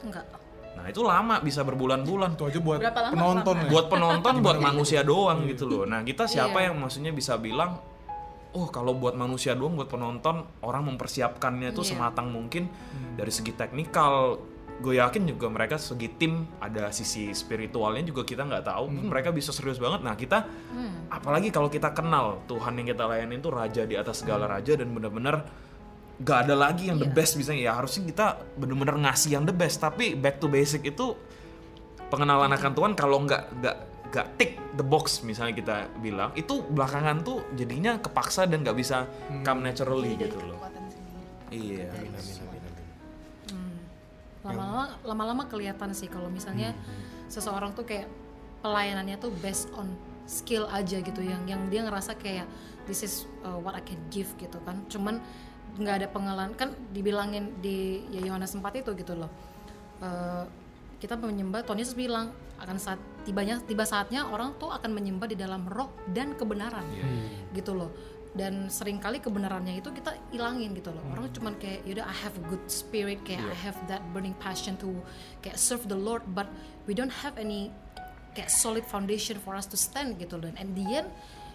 enggak 0.05 0.44
Nah 0.75 0.85
itu 0.87 1.01
lama 1.01 1.41
bisa 1.41 1.63
berbulan-bulan. 1.63 2.35
Itu 2.35 2.45
aja 2.45 2.61
buat 2.61 2.81
penonton 3.11 3.55
lama? 3.57 3.65
ya. 3.65 3.71
Buat 3.71 3.87
penonton, 3.89 4.33
buat 4.41 4.59
manusia 4.59 5.01
doang 5.01 5.47
gitu 5.47 5.65
loh. 5.65 5.85
Nah 5.85 6.03
kita 6.03 6.27
siapa 6.27 6.61
Iya. 6.61 6.71
yang 6.71 6.77
maksudnya 6.77 7.11
bisa 7.11 7.39
bilang, 7.39 7.79
oh 8.53 8.67
kalau 8.69 8.93
buat 8.93 9.15
manusia 9.15 9.55
doang, 9.55 9.75
buat 9.75 9.89
penonton, 9.89 10.45
orang 10.61 10.83
mempersiapkannya 10.91 11.73
itu 11.73 11.83
Iya. 11.83 11.91
sematang 11.95 12.29
mungkin 12.29 12.69
dari 13.15 13.31
segi 13.31 13.53
teknikal. 13.53 14.39
Gue 14.75 14.99
yakin 14.99 15.31
juga 15.31 15.47
mereka 15.47 15.79
segi 15.79 16.11
tim 16.11 16.51
ada 16.59 16.91
sisi 16.91 17.31
spiritualnya 17.31 18.03
juga 18.03 18.27
kita 18.27 18.43
nggak 18.43 18.67
tahu. 18.67 18.91
Pun 18.91 19.07
mereka 19.07 19.31
bisa 19.31 19.55
serius 19.55 19.79
banget. 19.79 20.03
Nah 20.03 20.19
kita, 20.19 20.51
apalagi 21.09 21.49
kalau 21.49 21.71
kita 21.71 21.95
kenal 21.95 22.43
Tuhan 22.45 22.75
yang 22.77 22.91
kita 22.91 23.07
layani 23.07 23.39
itu 23.39 23.55
raja 23.55 23.87
di 23.87 23.95
atas 23.95 24.21
segala 24.21 24.51
raja 24.51 24.75
dan 24.75 24.91
benar-benar 24.91 25.47
gak 26.23 26.47
ada 26.47 26.55
lagi 26.55 26.87
yang 26.87 26.99
the 27.01 27.11
Iya. 27.11 27.17
best 27.17 27.35
bisa 27.35 27.51
ya 27.51 27.75
harusnya 27.75 28.07
kita 28.07 28.27
bener-bener 28.55 28.95
ngasih 29.03 29.35
yang 29.35 29.45
the 29.45 29.55
best. 29.55 29.83
Tapi 29.83 30.15
back 30.15 30.39
to 30.39 30.47
basic 30.47 30.87
itu 30.87 31.19
pengenalan 32.07 32.55
akan 32.55 32.71
Tuhan 32.71 32.93
kalau 32.95 33.19
nggak 33.27 33.43
nggak 33.59 33.77
nggak 34.15 34.27
tick 34.39 34.55
the 34.79 34.87
box 34.87 35.27
misalnya 35.27 35.59
kita 35.59 35.77
bilang 35.99 36.31
itu 36.39 36.63
belakangan 36.63 37.27
tuh 37.27 37.43
jadinya 37.59 37.99
kepaksa 37.99 38.47
dan 38.47 38.63
nggak 38.63 38.79
bisa 38.79 39.11
come 39.43 39.67
naturally 39.67 40.15
Jadi 40.15 40.23
gitu 40.31 40.39
loh. 40.39 40.59
iya. 41.51 41.91
Amin, 41.91 42.15
amin, 42.15 42.35
amin. 42.39 42.63
lama-lama 44.45 44.85
lama-lama 45.03 45.43
kelihatan 45.49 45.91
sih 45.97 46.07
kalau 46.07 46.29
misalnya 46.29 46.77
seseorang 47.27 47.73
tuh 47.73 47.89
kayak 47.89 48.07
pelayanannya 48.61 49.17
tuh 49.17 49.33
based 49.41 49.73
on 49.75 49.89
skill 50.29 50.69
aja 50.69 51.01
gitu. 51.01 51.21
Yang 51.25 51.43
yang 51.49 51.63
dia 51.73 51.81
ngerasa 51.83 52.15
kayak 52.15 52.45
this 52.85 53.01
is 53.01 53.25
uh, 53.43 53.57
what 53.57 53.73
I 53.73 53.81
can 53.81 53.99
give 54.13 54.29
gitu 54.37 54.61
kan. 54.63 54.85
Cuman 54.93 55.19
nggak 55.79 55.95
ada 56.05 56.09
pengalaman. 56.11 56.55
Kan 56.55 56.73
dibilangin 56.95 57.59
di 57.59 58.05
ya 58.11 58.23
Yohanes 58.23 58.55
4 58.55 58.63
itu 58.83 58.91
gitu 58.95 59.15
loh. 59.19 59.31
Uh, 60.03 60.45
kita 60.99 61.21
menyembah 61.21 61.61
Tuhan 61.67 61.79
Yesus 61.81 61.93
bilang 61.93 62.33
akan 62.57 62.81
saat 62.81 63.01
tibanya 63.27 63.61
tiba 63.61 63.85
saatnya 63.85 64.25
orang 64.31 64.57
tuh 64.57 64.73
akan 64.73 64.95
menyembah 64.95 65.29
di 65.29 65.37
dalam 65.37 65.67
roh 65.69 65.93
dan 66.09 66.33
kebenaran 66.39 66.87
gitu 67.53 67.77
loh. 67.77 67.91
Dan 68.35 68.67
sering 68.67 68.99
kali 68.99 69.23
kebenarannya 69.23 69.79
itu 69.79 69.95
kita 69.95 70.11
ilangin 70.35 70.75
gitu 70.75 70.91
loh. 70.91 71.05
Orang 71.15 71.31
cuman 71.31 71.55
kayak 71.61 71.87
yaudah 71.87 72.07
I 72.09 72.17
have 72.25 72.35
a 72.35 72.45
good 72.51 72.65
spirit 72.67 73.23
kayak 73.23 73.47
I 73.47 73.59
have 73.63 73.79
that 73.87 74.03
burning 74.11 74.35
passion 74.41 74.75
to 74.83 74.97
kayak 75.45 75.61
serve 75.61 75.87
the 75.87 75.99
Lord 75.99 76.25
but 76.35 76.51
we 76.89 76.99
don't 76.99 77.15
have 77.23 77.39
any 77.39 77.71
kayak 78.35 78.51
solid 78.51 78.83
foundation 78.89 79.39
for 79.39 79.55
us 79.55 79.71
to 79.71 79.79
stand 79.79 80.19
gitu 80.19 80.41
loh. 80.41 80.51
And 80.59 80.75
the 80.75 81.05
end 81.05 81.09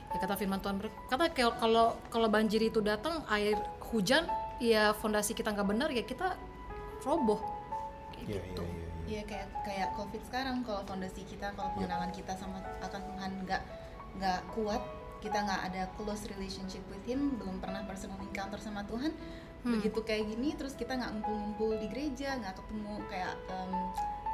ya 0.09 0.17
kata 0.17 0.33
firman 0.41 0.57
Tuhan 0.63 0.81
kata 1.09 1.29
kayak 1.33 1.61
kalau 1.61 1.99
kalau 2.09 2.27
banjir 2.31 2.63
itu 2.65 2.81
datang 2.81 3.21
air 3.29 3.59
hujan 3.89 4.23
ya 4.59 4.91
fondasi 4.93 5.33
kita 5.33 5.49
nggak 5.49 5.67
benar 5.67 5.89
ya 5.89 6.03
kita 6.03 6.35
roboh 7.01 7.39
kayak 8.11 8.27
Iya, 8.27 8.41
gitu 8.45 8.63
iya, 8.63 8.69
iya, 8.69 8.77
iya. 8.77 8.87
Iya 9.09 9.21
kayak 9.25 9.47
kayak 9.65 9.89
covid 9.97 10.21
sekarang 10.21 10.61
kalau 10.61 10.85
fondasi 10.85 11.25
kita 11.25 11.49
kalau 11.57 11.73
pengenalan 11.73 12.11
kita 12.11 12.37
sama 12.37 12.61
akan 12.79 13.01
Tuhan 13.03 13.31
nggak 13.41 13.61
nggak 14.17 14.39
kuat 14.53 14.83
kita 15.19 15.37
nggak 15.41 15.61
ada 15.65 15.81
close 15.97 16.29
relationship 16.29 16.85
with 16.87 17.01
Him 17.03 17.35
belum 17.35 17.57
pernah 17.57 17.81
personal 17.83 18.21
encounter 18.21 18.61
sama 18.61 18.85
Tuhan 18.85 19.11
begitu 19.59 19.99
kayak 19.99 20.23
gini 20.29 20.55
terus 20.55 20.71
kita 20.71 20.95
nggak 20.95 21.11
ngumpul-ngumpul 21.11 21.75
di 21.75 21.87
gereja 21.89 22.37
nggak 22.37 22.55
ketemu 22.55 22.93
kayak 23.11 23.33
em, 23.49 23.71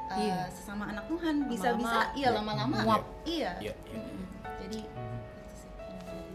eh, 0.06 0.20
Iya. 0.22 0.40
sesama 0.54 0.86
anak 0.86 1.10
Tuhan 1.10 1.50
bisa-bisa 1.50 2.14
iya 2.14 2.30
lama-lama 2.30 2.78
Nguap. 2.84 3.04
iya 3.26 3.58
Iya, 3.58 3.74
iya. 3.90 4.04
Jadi 4.62 4.80
itu 4.86 5.54
sih 5.56 5.70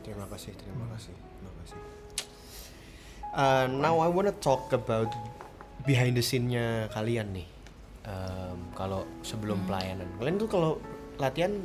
Terima 0.02 0.26
kasih, 0.26 0.56
terima 0.56 0.86
kasih, 0.90 1.12
terima 1.12 1.18
kasih. 1.20 1.29
Uh, 3.30 3.70
now 3.70 4.02
I 4.02 4.08
wanna 4.10 4.34
talk 4.42 4.74
about 4.74 5.10
behind 5.86 6.18
the 6.18 6.24
scene-nya 6.24 6.90
kalian 6.90 7.30
nih. 7.30 7.48
Um, 8.02 8.58
kalau 8.74 9.06
sebelum 9.22 9.62
pelayanan, 9.68 10.08
kalian 10.18 10.36
tuh 10.40 10.48
kalau 10.50 10.70
latihan 11.20 11.62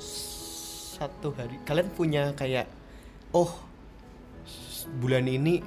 satu 0.00 1.30
hari, 1.36 1.60
kalian 1.62 1.88
punya 1.94 2.34
kayak, 2.34 2.66
oh 3.30 3.50
bulan 4.98 5.30
ini, 5.30 5.62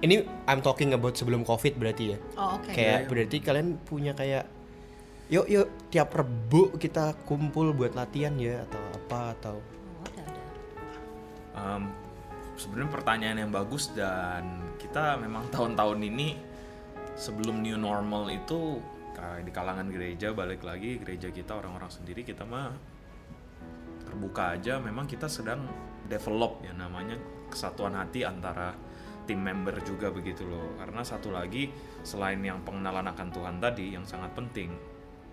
ini 0.00 0.24
I'm 0.44 0.60
talking 0.60 0.92
about 0.92 1.16
sebelum 1.16 1.44
covid 1.46 1.80
berarti 1.80 2.16
ya. 2.16 2.18
oh 2.36 2.60
oke. 2.60 2.68
Kayak 2.72 3.08
berarti 3.08 3.36
kalian 3.40 3.80
punya 3.84 4.12
kayak 4.12 4.44
yuk 5.30 5.46
yuk 5.46 5.68
tiap 5.94 6.10
rebu 6.10 6.74
kita 6.74 7.14
kumpul 7.22 7.70
buat 7.70 7.94
latihan 7.94 8.34
ya 8.34 8.66
atau 8.66 8.82
apa 8.98 9.20
atau 9.38 9.56
Oh, 10.00 10.04
ada 10.08 10.22
ada. 10.26 10.42
Em, 11.54 11.82
sebenarnya 12.60 12.92
pertanyaan 12.92 13.38
yang 13.48 13.52
bagus 13.52 13.88
dan 13.96 14.76
kita 14.76 15.16
memang 15.16 15.48
tahun-tahun 15.48 16.00
ini 16.04 16.28
sebelum 17.16 17.64
new 17.64 17.80
normal 17.80 18.28
itu 18.28 18.76
di 19.20 19.52
kalangan 19.52 19.92
gereja 19.92 20.32
balik 20.32 20.64
lagi 20.64 20.96
gereja 20.96 21.28
kita 21.28 21.60
orang-orang 21.60 21.92
sendiri 21.92 22.24
kita 22.24 22.44
mah 22.44 22.72
terbuka 24.04 24.56
aja. 24.56 24.80
Memang 24.80 25.04
kita 25.04 25.28
sedang 25.28 25.68
develop 26.08 26.64
ya 26.64 26.72
namanya 26.72 27.20
kesatuan 27.52 27.94
hati 27.96 28.24
antara 28.24 28.72
tim 29.28 29.44
member 29.44 29.76
juga 29.84 30.08
begitu 30.08 30.48
loh. 30.48 30.72
Karena 30.80 31.04
satu 31.04 31.32
lagi 31.32 31.68
selain 32.00 32.40
yang 32.40 32.64
pengenalan 32.64 33.12
akan 33.12 33.28
Tuhan 33.28 33.56
tadi 33.60 33.92
yang 33.92 34.08
sangat 34.08 34.32
penting 34.32 34.72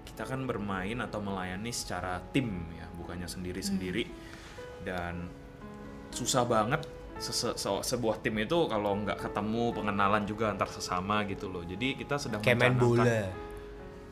kita 0.07 0.23
kan 0.23 0.47
bermain 0.47 0.99
atau 1.03 1.19
melayani 1.19 1.71
secara 1.71 2.19
tim 2.31 2.47
ya 2.75 2.87
bukannya 2.95 3.27
sendiri-sendiri. 3.27 4.03
Dan 4.83 5.31
susah 6.11 6.43
banget 6.43 6.96
se- 7.19 7.57
sebuah 7.81 8.21
tim 8.21 8.37
itu 8.37 8.57
kalau 8.69 8.93
nggak 8.97 9.17
ketemu 9.19 9.73
pengenalan 9.73 10.23
juga 10.23 10.53
antar 10.53 10.69
sesama 10.69 11.25
gitu 11.25 11.49
loh. 11.49 11.65
Jadi 11.65 11.97
kita 11.97 12.15
sedang 12.17 12.39
kayak 12.41 12.57
main 12.57 12.73
mencanangkan- 12.73 13.03
bola 13.05 13.46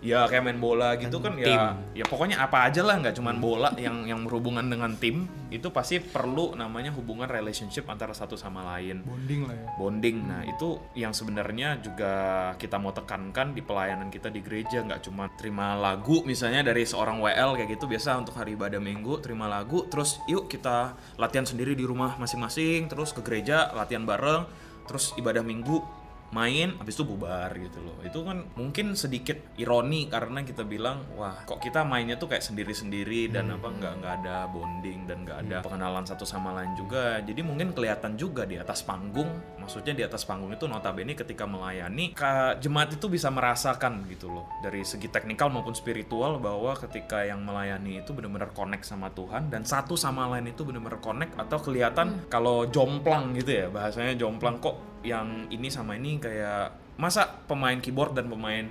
ya 0.04 0.28
kayak 0.28 0.44
main 0.44 0.60
bola 0.60 1.00
gitu 1.00 1.18
kan, 1.24 1.36
tim. 1.40 1.56
ya 1.56 1.76
ya 1.96 2.06
pokoknya 2.06 2.42
apa 2.42 2.68
aja 2.68 2.82
lah 2.84 3.00
nggak 3.02 3.16
cuman 3.16 3.38
bola 3.40 3.70
yang 3.80 4.06
yang 4.06 4.24
berhubungan 4.26 4.66
dengan 4.68 4.94
tim. 5.00 5.28
Itu 5.54 5.72
pasti 5.72 6.04
perlu 6.04 6.58
namanya 6.58 6.92
hubungan 6.92 7.32
relationship 7.32 7.88
antara 7.88 8.12
satu 8.12 8.36
sama 8.36 8.66
lain. 8.76 9.06
Bonding 9.08 9.42
lah 9.48 9.56
ya. 9.56 9.68
Bonding. 9.80 10.18
Nah 10.28 10.42
itu 10.44 10.84
yang 11.00 11.16
sebenarnya 11.16 11.80
juga 11.80 12.14
kita 12.60 12.76
mau 12.76 12.92
tekankan 12.92 13.56
di 13.56 13.64
pelayanan 13.64 14.12
kita 14.12 14.28
di 14.28 14.44
gereja. 14.44 14.84
Nggak 14.84 15.08
cuma 15.08 15.32
terima 15.40 15.78
lagu 15.80 16.26
misalnya 16.28 16.66
dari 16.66 16.84
seorang 16.84 17.24
WL 17.24 17.56
kayak 17.56 17.70
gitu 17.78 17.86
biasa 17.88 18.20
untuk 18.20 18.36
hari 18.36 18.58
ibadah 18.58 18.82
minggu 18.82 19.22
terima 19.22 19.46
lagu 19.46 19.86
terus 19.88 20.20
yuk 20.26 20.50
kita 20.50 20.98
latihan 21.20 21.46
sendiri 21.46 21.78
di 21.78 21.86
rumah 21.86 22.18
masing-masing 22.18 22.90
terus 22.90 23.12
ke 23.12 23.22
gereja 23.22 23.70
latihan 23.76 24.04
bareng 24.04 24.48
terus 24.86 25.14
ibadah 25.18 25.42
minggu 25.42 26.05
main 26.34 26.74
habis 26.82 26.98
itu 26.98 27.06
bubar 27.06 27.52
gitu 27.58 27.80
loh. 27.84 27.98
Itu 28.02 28.26
kan 28.26 28.48
mungkin 28.58 28.98
sedikit 28.98 29.38
ironi 29.60 30.10
karena 30.10 30.42
kita 30.42 30.66
bilang 30.66 31.06
wah 31.20 31.46
kok 31.46 31.62
kita 31.62 31.86
mainnya 31.86 32.18
tuh 32.18 32.32
kayak 32.32 32.44
sendiri-sendiri 32.44 33.30
dan 33.30 33.54
apa 33.54 33.68
nggak 33.70 33.94
nggak 34.02 34.14
ada 34.24 34.38
bonding 34.50 35.06
dan 35.06 35.28
nggak 35.28 35.40
ada 35.48 35.58
pengenalan 35.62 36.06
satu 36.08 36.26
sama 36.26 36.56
lain 36.56 36.74
juga. 36.74 37.22
Jadi 37.22 37.42
mungkin 37.46 37.76
kelihatan 37.76 38.18
juga 38.18 38.48
di 38.48 38.58
atas 38.58 38.82
panggung 38.82 39.30
maksudnya 39.66 39.98
di 39.98 40.04
atas 40.06 40.22
panggung 40.30 40.54
itu 40.54 40.70
notabene 40.70 41.18
ketika 41.18 41.50
melayani 41.50 42.14
ka 42.14 42.54
jemaat 42.62 42.94
itu 42.94 43.10
bisa 43.10 43.34
merasakan 43.34 44.06
gitu 44.14 44.30
loh 44.30 44.46
dari 44.62 44.86
segi 44.86 45.10
teknikal 45.10 45.50
maupun 45.50 45.74
spiritual 45.74 46.38
bahwa 46.38 46.78
ketika 46.78 47.26
yang 47.26 47.42
melayani 47.42 48.06
itu 48.06 48.14
benar-benar 48.14 48.54
connect 48.54 48.86
sama 48.86 49.10
Tuhan 49.10 49.50
dan 49.50 49.66
satu 49.66 49.98
sama 49.98 50.30
lain 50.30 50.54
itu 50.54 50.62
benar-benar 50.62 51.02
connect 51.02 51.34
atau 51.34 51.58
kelihatan 51.58 52.30
kalau 52.30 52.70
jomplang 52.70 53.34
gitu 53.34 53.66
ya 53.66 53.66
bahasanya 53.74 54.14
jomplang 54.14 54.62
kok 54.62 54.95
yang 55.06 55.48
ini 55.54 55.70
sama 55.70 55.96
ini 55.96 56.18
kayak 56.18 56.98
masa 56.98 57.28
pemain 57.46 57.78
keyboard 57.78 58.18
dan 58.18 58.26
pemain 58.28 58.66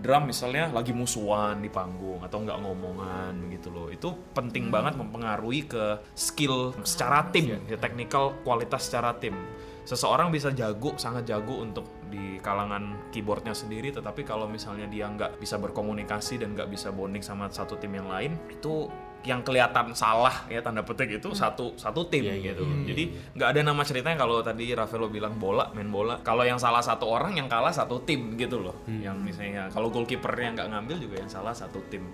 drum 0.00 0.32
misalnya 0.32 0.72
lagi 0.72 0.96
musuhan 0.96 1.60
di 1.60 1.68
panggung 1.68 2.24
atau 2.24 2.40
nggak 2.40 2.58
ngomongan 2.62 3.34
gitu 3.52 3.68
loh. 3.68 3.92
Itu 3.92 4.32
penting 4.32 4.72
banget 4.72 4.96
mempengaruhi 4.96 5.68
ke 5.68 5.84
skill 6.16 6.72
secara 6.86 7.28
tim 7.28 7.60
ya 7.68 7.76
technical 7.76 8.38
kualitas 8.46 8.88
secara 8.88 9.12
tim. 9.20 9.36
Seseorang 9.84 10.30
bisa 10.30 10.54
jago 10.54 10.94
sangat 10.96 11.26
jago 11.26 11.60
untuk 11.60 11.84
di 12.10 12.38
kalangan 12.42 13.10
keyboardnya 13.14 13.54
sendiri 13.54 13.94
tetapi 13.94 14.26
kalau 14.26 14.50
misalnya 14.50 14.90
dia 14.90 15.06
nggak 15.06 15.38
bisa 15.38 15.56
berkomunikasi 15.62 16.42
dan 16.42 16.58
nggak 16.58 16.68
bisa 16.68 16.90
bonding 16.90 17.22
sama 17.22 17.46
satu 17.48 17.78
tim 17.78 17.94
yang 17.94 18.10
lain 18.10 18.34
itu 18.50 18.90
yang 19.20 19.44
kelihatan 19.44 19.92
salah 19.92 20.48
ya 20.48 20.64
tanda 20.64 20.80
petik 20.80 21.20
itu 21.20 21.36
satu 21.36 21.76
satu 21.76 22.08
tim 22.08 22.24
gitu. 22.40 22.64
jadi 22.88 23.04
nggak 23.36 23.48
ada 23.52 23.60
nama 23.60 23.82
ceritanya 23.84 24.16
kalau 24.24 24.40
tadi 24.40 24.72
Rafaelo 24.72 25.12
bilang 25.12 25.36
bola 25.36 25.70
main 25.74 25.88
bola. 25.88 26.20
Kalau 26.20 26.44
yang 26.44 26.60
salah 26.60 26.84
satu 26.84 27.08
orang 27.08 27.36
yang 27.36 27.48
kalah 27.48 27.72
satu 27.72 28.02
tim 28.04 28.36
gitu 28.36 28.60
loh. 28.60 28.76
Yang 28.86 29.16
misalnya 29.20 29.68
kalau 29.72 29.88
goalkeepernya 29.88 30.56
nggak 30.56 30.68
ngambil 30.72 30.96
juga 31.00 31.16
yang 31.22 31.30
salah 31.30 31.54
satu 31.56 31.80
tim. 31.88 32.04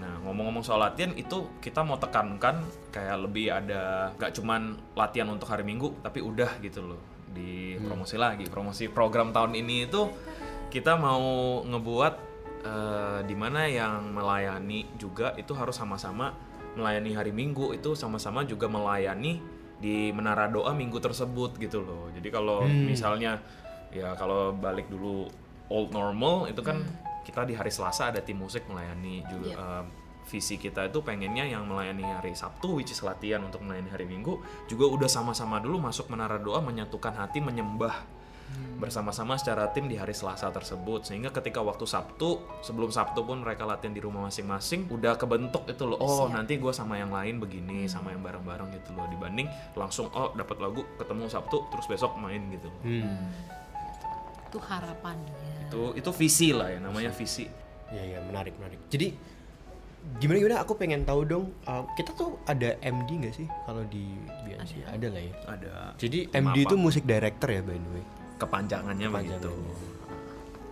Nah 0.00 0.24
ngomong-ngomong 0.24 0.64
soal 0.64 0.80
latihan 0.80 1.12
itu 1.12 1.60
kita 1.60 1.84
mau 1.84 2.00
tekankan 2.00 2.64
kayak 2.88 3.16
lebih 3.20 3.52
ada 3.52 4.12
nggak 4.16 4.32
cuman 4.40 4.80
latihan 4.96 5.28
untuk 5.28 5.52
hari 5.52 5.62
Minggu 5.66 6.00
tapi 6.00 6.24
udah 6.24 6.58
gitu 6.64 6.80
loh. 6.84 7.00
Di 7.32 7.76
promosi 7.80 8.16
lagi. 8.16 8.44
Promosi 8.48 8.88
program 8.88 9.32
tahun 9.32 9.56
ini 9.56 9.88
itu 9.88 10.08
kita 10.72 10.96
mau 10.96 11.60
ngebuat 11.68 12.31
eh, 12.62 13.20
di 13.26 13.34
mana 13.34 13.66
yang 13.66 14.14
melayani 14.14 14.86
juga 14.96 15.34
itu 15.34 15.52
harus 15.54 15.74
sama-sama 15.74 16.32
melayani 16.72 17.12
hari 17.12 17.32
Minggu 17.34 17.76
itu 17.76 17.92
sama-sama 17.92 18.48
juga 18.48 18.64
melayani 18.64 19.42
di 19.76 20.14
menara 20.14 20.46
doa 20.46 20.70
minggu 20.72 21.02
tersebut 21.02 21.58
gitu 21.58 21.82
loh. 21.82 22.06
Jadi 22.14 22.30
kalau 22.30 22.62
misalnya 22.64 23.42
ya 23.90 24.14
kalau 24.14 24.54
balik 24.54 24.86
dulu 24.88 25.26
old 25.68 25.90
normal 25.90 26.46
itu 26.48 26.62
kan 26.62 26.80
kita 27.26 27.44
di 27.44 27.52
hari 27.58 27.68
Selasa 27.68 28.08
ada 28.14 28.22
tim 28.22 28.38
musik 28.38 28.64
melayani 28.70 29.20
juga 29.26 29.52
Iya. 29.52 29.58
eh, 29.58 29.84
visi 30.22 30.54
kita 30.54 30.86
itu 30.86 31.02
pengennya 31.02 31.44
yang 31.50 31.66
melayani 31.66 32.06
hari 32.06 32.30
Sabtu 32.32 32.78
which 32.78 32.94
is 32.94 33.02
latihan 33.02 33.42
untuk 33.42 33.58
melayani 33.66 33.90
hari 33.90 34.06
Minggu 34.06 34.38
juga 34.70 34.86
udah 34.86 35.10
sama-sama 35.10 35.58
dulu 35.58 35.82
masuk 35.82 36.06
menara 36.14 36.38
doa 36.38 36.62
menyatukan 36.62 37.10
hati 37.18 37.42
menyembah 37.42 38.06
bersama-sama 38.78 39.38
secara 39.38 39.70
tim 39.70 39.86
di 39.86 39.94
hari 39.94 40.10
Selasa 40.10 40.50
tersebut 40.50 41.06
sehingga 41.06 41.30
ketika 41.30 41.62
waktu 41.62 41.86
Sabtu 41.86 42.42
sebelum 42.66 42.90
Sabtu 42.90 43.22
pun 43.22 43.46
mereka 43.46 43.62
latihan 43.62 43.94
di 43.94 44.02
rumah 44.02 44.26
masing-masing 44.26 44.90
udah 44.90 45.14
kebentuk 45.14 45.62
itu 45.70 45.86
loh 45.86 46.02
oh 46.02 46.26
Siap. 46.26 46.34
nanti 46.34 46.58
gue 46.58 46.72
sama 46.74 46.98
yang 46.98 47.14
lain 47.14 47.38
begini 47.38 47.86
sama 47.86 48.10
yang 48.10 48.26
bareng-bareng 48.26 48.74
gitu 48.74 48.90
loh 48.98 49.06
dibanding 49.06 49.46
langsung 49.78 50.10
oh 50.10 50.34
dapat 50.34 50.58
lagu 50.58 50.82
ketemu 50.98 51.30
Sabtu 51.30 51.70
terus 51.70 51.86
besok 51.86 52.18
main 52.18 52.42
gitu 52.50 52.66
loh. 52.66 52.82
Hmm. 52.82 53.30
itu 54.52 54.58
harapannya 54.60 55.32
itu 55.70 55.82
itu 55.96 56.10
visi 56.12 56.48
lah 56.52 56.68
ya 56.68 56.78
namanya 56.82 57.08
visi 57.14 57.46
Ya 57.92 58.02
ya 58.08 58.18
menarik 58.24 58.56
menarik. 58.56 58.80
Jadi 58.88 59.12
gimana 60.18 60.36
gimana 60.42 60.56
aku 60.64 60.74
pengen 60.74 61.06
tahu 61.06 61.22
dong 61.22 61.44
uh, 61.68 61.86
kita 61.94 62.10
tuh 62.18 62.34
ada 62.48 62.74
MD 62.82 63.22
nggak 63.22 63.34
sih 63.38 63.46
kalau 63.68 63.86
di 63.86 64.18
BNC 64.42 64.82
ada. 64.82 65.06
lah 65.06 65.22
ya. 65.22 65.34
ada 65.46 65.72
Jadi 65.94 66.26
MD 66.34 66.58
apa? 66.58 66.66
itu 66.66 66.74
musik 66.74 67.04
director 67.06 67.48
ya 67.52 67.62
by 67.62 67.76
the 67.76 67.90
way. 67.92 68.04
Kepanjangannya 68.42 69.08
begitu. 69.08 69.50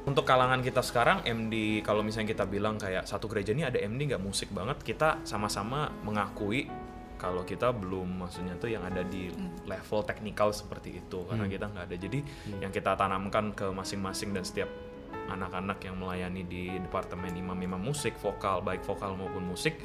Untuk 0.00 0.24
kalangan 0.24 0.64
kita 0.64 0.80
sekarang 0.82 1.22
MD 1.22 1.84
kalau 1.86 2.00
misalnya 2.00 2.32
kita 2.32 2.44
bilang 2.48 2.80
kayak 2.80 3.06
satu 3.06 3.28
gereja 3.30 3.52
ini 3.54 3.68
ada 3.68 3.78
MD 3.78 4.10
nggak 4.10 4.22
musik 4.24 4.50
banget 4.50 4.80
kita 4.82 5.22
sama-sama 5.22 5.92
mengakui 6.02 6.66
kalau 7.20 7.44
kita 7.44 7.68
belum 7.76 8.24
maksudnya 8.24 8.56
tuh 8.56 8.72
yang 8.72 8.80
ada 8.80 9.04
di 9.04 9.28
level 9.68 10.00
teknikal 10.08 10.56
seperti 10.56 11.04
itu 11.04 11.28
karena 11.28 11.44
kita 11.44 11.68
nggak 11.68 11.84
ada. 11.84 11.96
Jadi 12.00 12.18
yang 12.64 12.72
kita 12.72 12.96
tanamkan 12.96 13.52
ke 13.52 13.68
masing-masing 13.68 14.32
dan 14.32 14.42
setiap 14.42 14.72
anak-anak 15.28 15.78
yang 15.84 16.00
melayani 16.00 16.42
di 16.48 16.74
departemen 16.80 17.36
imam-imam 17.36 17.78
musik 17.78 18.16
vokal 18.18 18.64
baik 18.64 18.82
vokal 18.82 19.14
maupun 19.14 19.46
musik 19.46 19.78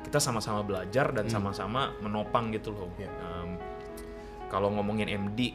kita 0.00 0.16
sama-sama 0.18 0.64
belajar 0.64 1.12
dan 1.12 1.28
sama-sama 1.28 1.92
menopang 2.02 2.50
gitu 2.50 2.72
loh. 2.72 2.90
Ya. 2.96 3.06
Em, 3.08 3.60
kalau 4.50 4.72
ngomongin 4.74 5.06
MD 5.06 5.54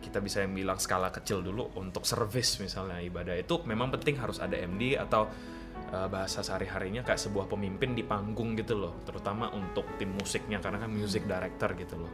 kita 0.00 0.22
bisa 0.22 0.44
yang 0.44 0.52
bilang 0.54 0.78
skala 0.78 1.10
kecil 1.10 1.42
dulu 1.42 1.76
untuk 1.78 2.06
service 2.06 2.62
misalnya 2.62 3.02
ibadah. 3.02 3.34
Itu 3.36 3.62
memang 3.66 3.92
penting 3.94 4.20
harus 4.20 4.38
ada 4.38 4.54
MD 4.56 4.96
atau 4.96 5.26
uh, 5.92 6.08
bahasa 6.08 6.42
sehari-harinya 6.42 7.02
kayak 7.02 7.20
sebuah 7.20 7.46
pemimpin 7.50 7.94
di 7.94 8.02
panggung 8.02 8.54
gitu 8.58 8.78
loh 8.78 9.02
terutama 9.04 9.50
untuk 9.52 9.86
tim 10.00 10.14
musiknya 10.14 10.58
karena 10.58 10.82
kan 10.82 10.90
music 10.90 11.26
director 11.26 11.70
gitu 11.76 11.96
loh. 12.00 12.12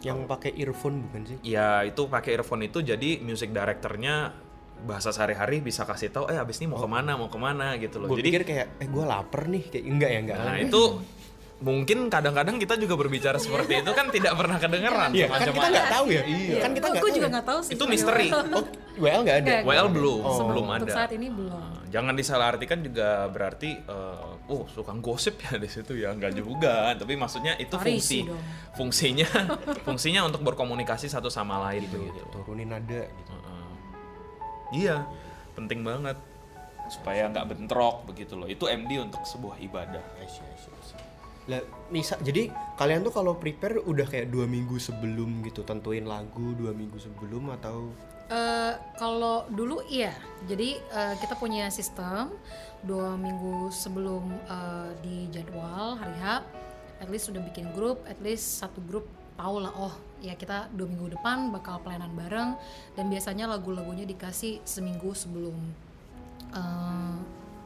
Yang 0.00 0.24
pakai 0.24 0.50
earphone 0.56 0.96
bukan 1.04 1.22
sih? 1.28 1.38
ya 1.44 1.84
itu 1.84 2.08
pakai 2.08 2.40
earphone 2.40 2.64
itu 2.64 2.80
jadi 2.80 3.20
music 3.20 3.52
directornya 3.52 4.32
bahasa 4.80 5.12
sehari-hari 5.12 5.60
bisa 5.60 5.84
kasih 5.84 6.08
tahu 6.08 6.24
eh 6.32 6.40
abis 6.40 6.64
ini 6.64 6.72
mau 6.72 6.80
ke 6.80 6.88
mana 6.88 7.12
mau 7.20 7.28
ke 7.28 7.36
mana 7.36 7.76
gitu 7.76 8.00
loh. 8.00 8.08
Gue 8.08 8.24
jadi 8.24 8.30
pikir 8.32 8.44
kayak 8.48 8.66
eh 8.80 8.88
gue 8.88 9.04
lapar 9.04 9.44
nih 9.44 9.68
kayak 9.68 9.84
enggak 9.84 10.10
ya 10.10 10.18
enggak. 10.24 10.38
nah 10.40 10.56
itu 10.56 10.80
mungkin 11.60 12.08
kadang-kadang 12.08 12.56
kita 12.56 12.72
juga 12.74 12.96
berbicara 12.96 13.36
seperti 13.36 13.84
itu 13.84 13.90
kan 13.92 14.08
tidak 14.08 14.32
pernah 14.32 14.56
kedengeran 14.56 15.12
Iya, 15.12 15.28
kan 15.28 15.40
kita 15.44 15.66
nggak 15.68 15.88
tahu 15.90 16.06
ya. 16.08 16.22
Iya. 16.24 16.56
Kan 16.58 16.70
kita 16.72 16.86
nggak 16.88 16.96
Aku 16.96 17.06
tahu. 17.06 17.16
juga 17.16 17.26
ya. 17.26 17.32
nggak 17.32 17.46
tahu 17.46 17.60
sih 17.60 17.72
itu 17.76 17.84
misteri 17.84 18.28
Oh, 18.32 18.64
WL 18.96 19.20
nggak 19.22 19.36
ada. 19.38 19.52
WL 19.62 19.88
belum 19.90 20.20
Oh. 20.22 20.36
belum 20.46 20.64
untuk 20.66 20.88
ada 20.88 20.96
saat 20.96 21.12
ini 21.12 21.28
belum 21.28 21.52
Nah, 21.52 21.84
jangan 21.90 22.14
disalahartikan 22.14 22.78
juga 22.80 23.08
berarti 23.26 23.70
eh, 23.76 24.48
oh 24.48 24.64
suka 24.66 24.92
gosip 24.96 25.36
ya 25.38 25.54
di 25.54 25.68
situ 25.68 25.92
ya 25.94 26.10
nggak 26.10 26.32
juga 26.32 26.94
tapi 26.94 27.12
maksudnya 27.14 27.52
itu 27.56 27.76
fungsi 27.76 28.24
dong. 28.24 28.40
fungsinya 28.72 29.28
fungsinya 29.86 30.20
untuk 30.24 30.40
berkomunikasi 30.42 31.06
satu 31.06 31.28
sama 31.28 31.60
lain 31.66 31.84
gitu 31.84 32.08
Turunin 32.32 32.68
nada 32.68 33.04
gitu. 33.04 33.30
Heeh. 33.30 33.68
iya 34.78 34.96
penting 35.52 35.82
banget 35.82 36.16
supaya 36.88 37.28
nggak 37.28 37.46
bentrok 37.46 38.02
begitu 38.04 38.34
loh 38.34 38.46
itu 38.46 38.64
MD 38.64 38.98
untuk 38.98 39.22
sebuah 39.22 39.60
ibadah 39.60 40.02
Lah, 41.48 41.64
misal, 41.88 42.20
jadi 42.20 42.52
kalian 42.76 43.00
tuh 43.00 43.14
kalau 43.16 43.38
prepare 43.40 43.80
udah 43.80 44.04
kayak 44.04 44.28
dua 44.28 44.44
minggu 44.44 44.76
sebelum 44.76 45.40
gitu 45.46 45.64
tentuin 45.64 46.04
lagu 46.04 46.52
dua 46.52 46.76
minggu 46.76 47.00
sebelum 47.00 47.48
atau? 47.56 47.90
Eh, 48.30 48.74
kalau 49.00 49.48
dulu 49.50 49.82
iya, 49.88 50.14
jadi 50.46 50.78
eh, 50.78 51.14
kita 51.18 51.34
punya 51.34 51.66
sistem 51.72 52.30
dua 52.84 53.16
minggu 53.16 53.72
sebelum 53.72 54.30
eh, 54.46 54.90
di 55.02 55.16
jadwal 55.32 55.96
hari 55.98 56.14
H, 56.20 56.44
at 57.00 57.08
least 57.08 57.32
sudah 57.32 57.42
bikin 57.42 57.72
grup, 57.72 58.04
at 58.04 58.20
least 58.20 58.60
satu 58.60 58.78
grup 58.84 59.08
tahu 59.40 59.64
lah 59.64 59.72
oh 59.72 59.94
ya 60.20 60.36
kita 60.36 60.68
dua 60.76 60.84
minggu 60.84 61.16
depan 61.16 61.48
bakal 61.48 61.80
pelayanan 61.80 62.12
bareng 62.12 62.50
dan 62.92 63.08
biasanya 63.08 63.48
lagu-lagunya 63.48 64.04
dikasih 64.04 64.60
seminggu 64.68 65.16
sebelum 65.16 65.56
eh, 66.52 67.16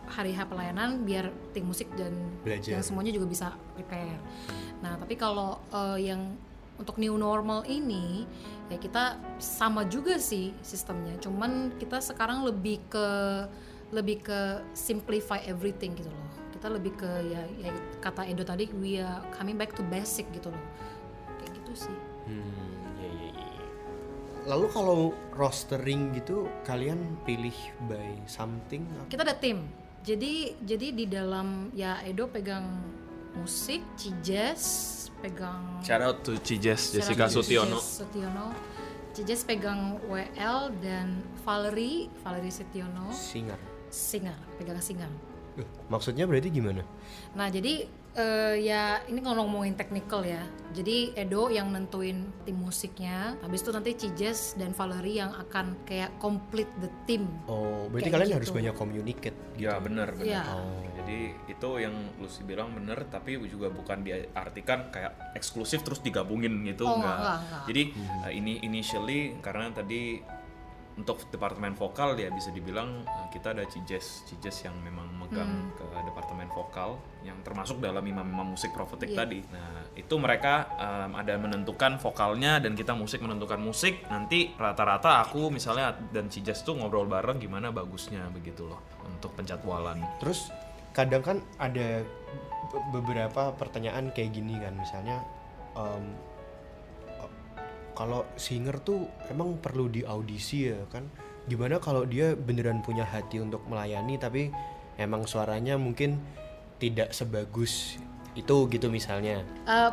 hari 0.09 0.33
H 0.33 0.45
pelayanan 0.47 1.03
biar 1.03 1.29
tim 1.53 1.65
musik 1.65 1.89
dan 1.95 2.13
Belajar. 2.43 2.79
yang 2.79 2.85
semuanya 2.85 3.13
juga 3.13 3.27
bisa 3.27 3.47
prepare. 3.73 4.21
Nah 4.81 4.97
tapi 4.97 5.15
kalau 5.15 5.61
eh, 5.73 6.09
yang 6.09 6.35
untuk 6.75 6.99
new 6.99 7.15
normal 7.15 7.63
ini 7.65 8.27
ya 8.67 8.75
kita 8.77 9.15
sama 9.39 9.87
juga 9.87 10.19
sih 10.19 10.51
sistemnya 10.59 11.15
cuman 11.23 11.71
kita 11.79 12.03
sekarang 12.03 12.43
lebih 12.43 12.83
ke 12.91 13.07
lebih 13.95 14.27
ke 14.27 14.41
simplify 14.75 15.39
everything 15.47 15.95
gitu 15.95 16.11
loh 16.11 16.27
kita 16.51 16.67
lebih 16.67 16.99
ke 16.99 17.07
ya, 17.31 17.47
ya 17.63 17.71
kata 18.03 18.27
Edo 18.27 18.43
tadi 18.43 18.67
we 18.75 18.99
are 18.99 19.23
coming 19.31 19.55
back 19.55 19.71
to 19.71 19.87
basic 19.87 20.27
gitu 20.35 20.51
loh 20.51 20.65
kayak 21.39 21.53
gitu 21.63 21.87
sih 21.87 21.99
Hmm, 22.25 22.43
ya, 22.99 23.07
ya, 23.07 23.29
ya. 23.37 23.47
Lalu 24.49 24.67
kalau 24.73 25.01
rostering 25.31 26.11
gitu 26.17 26.49
kalian 26.67 26.99
pilih 27.23 27.55
by 27.87 28.19
something 28.27 28.83
kita 29.07 29.23
ada 29.23 29.37
tim 29.39 29.63
jadi 30.05 30.53
jadi 30.61 30.87
di 30.93 31.05
dalam 31.09 31.73
ya 31.73 32.05
Edo 32.05 32.29
pegang 32.29 32.85
musik 33.41 33.81
Cijes 33.97 34.63
pegang 35.25 35.81
shout 35.81 36.05
out 36.05 36.21
to 36.21 36.37
Cijes 36.45 36.93
Jessica 36.93 37.27
Sutiono 37.27 37.81
Cijes 37.81 38.05
Sutiono 38.05 38.47
Cijes 39.15 39.41
pegang 39.49 39.97
WL 40.11 40.75
dan 40.83 41.23
Valerie 41.47 42.11
Valerie 42.27 42.51
Setiono. 42.51 43.15
Singer. 43.15 43.57
singer 43.89 44.35
pegang 44.59 44.83
singer 44.83 45.09
maksudnya 45.87 46.25
berarti 46.25 46.51
gimana? 46.51 46.83
nah 47.35 47.47
jadi 47.47 47.87
eh, 48.15 48.55
ya 48.63 49.03
ini 49.07 49.19
kalau 49.19 49.43
ngomongin 49.43 49.75
technical 49.75 50.23
ya 50.23 50.43
jadi 50.71 51.15
Edo 51.19 51.51
yang 51.51 51.71
nentuin 51.71 52.31
tim 52.43 52.57
musiknya 52.59 53.35
habis 53.43 53.63
itu 53.63 53.71
nanti 53.71 53.91
Cijes 53.95 54.55
dan 54.55 54.71
Valerie 54.71 55.19
yang 55.19 55.35
akan 55.35 55.75
kayak 55.83 56.15
complete 56.19 56.71
the 56.79 56.91
team 57.07 57.27
Oh, 57.51 57.87
berarti 57.91 58.11
Kayak 58.11 58.15
kalian 58.15 58.29
gitu. 58.31 58.39
harus 58.39 58.51
banyak 58.51 58.75
communicate 58.75 59.39
gitu. 59.55 59.67
Ya 59.71 59.79
benar 59.79 60.15
benar. 60.15 60.27
Iya. 60.27 60.43
Oh. 60.51 60.83
Jadi 61.05 61.19
itu 61.47 61.69
yang 61.79 61.95
Lucy 62.17 62.43
bilang 62.43 62.73
benar, 62.73 63.05
tapi 63.07 63.37
juga 63.45 63.69
bukan 63.69 64.01
diartikan 64.03 64.89
kayak 64.89 65.35
eksklusif 65.37 65.85
terus 65.85 66.01
digabungin 66.01 66.65
gitu 66.65 66.89
Oh, 66.89 66.97
enggak. 66.97 67.17
enggak, 67.19 67.39
enggak. 67.45 67.63
Jadi 67.69 67.83
uh, 68.25 68.33
ini 68.33 68.53
initially 68.65 69.21
karena 69.45 69.69
tadi 69.71 70.23
untuk 70.95 71.27
departemen 71.27 71.75
vokal 71.75 72.15
ya 72.15 72.31
bisa 72.31 72.49
dibilang 72.49 73.03
uh, 73.03 73.27
kita 73.29 73.51
ada 73.51 73.67
Cijes, 73.67 74.23
Cijes 74.25 74.63
yang 74.63 74.79
memang 74.79 75.11
megang 75.11 75.47
Hmm. 75.47 75.75
ke 75.75 75.83
departemen 76.07 76.47
vokal 76.49 76.95
yang 77.27 77.35
termasuk 77.43 77.83
dalam 77.83 78.01
imam-imam 78.01 78.55
musik 78.55 78.71
profetik 78.71 79.11
Iya. 79.11 79.19
tadi. 79.19 79.41
Nah 79.51 79.83
itu 79.93 80.15
mereka 80.15 80.71
um, 80.79 81.19
ada 81.19 81.35
menentukan 81.35 81.99
vokalnya 81.99 82.63
dan 82.63 82.79
kita 82.79 82.95
musik 82.95 83.19
menentukan 83.19 83.59
musik. 83.59 84.07
Nanti 84.07 84.55
rata-rata 84.55 85.21
aku 85.21 85.51
misalnya 85.51 85.93
dan 86.15 86.31
Cijes 86.31 86.63
tuh 86.63 86.79
ngobrol 86.79 87.05
bareng 87.05 87.43
gimana 87.43 87.75
bagusnya 87.75 88.31
begitu 88.31 88.71
loh 88.71 88.79
untuk 89.03 89.35
penjadwalan. 89.35 89.99
Terus 90.23 90.55
kadang 90.95 91.27
kan 91.27 91.39
ada 91.59 92.07
be- 92.71 92.85
beberapa 92.93 93.51
pertanyaan 93.53 94.15
kayak 94.15 94.31
gini 94.31 94.63
kan, 94.63 94.79
misalnya 94.79 95.19
em, 95.75 95.83
eh, 95.83 96.03
kalau 97.95 98.27
singer 98.35 98.79
tuh 98.83 99.07
emang 99.31 99.59
perlu 99.59 99.89
di 99.89 100.03
audisi 100.03 100.71
ya 100.71 100.83
kan? 100.91 101.07
Gimana 101.47 101.79
kalau 101.79 102.05
dia 102.05 102.35
beneran 102.35 102.83
punya 102.83 103.07
hati 103.07 103.41
untuk 103.41 103.63
melayani 103.71 104.19
tapi 104.19 104.51
emang 104.99 105.25
suaranya 105.25 105.79
mungkin 105.79 106.19
tidak 106.79 107.15
sebagus 107.15 107.97
itu 108.35 108.67
gitu 108.69 108.91
misalnya. 108.91 109.47
Eh, 109.65 109.93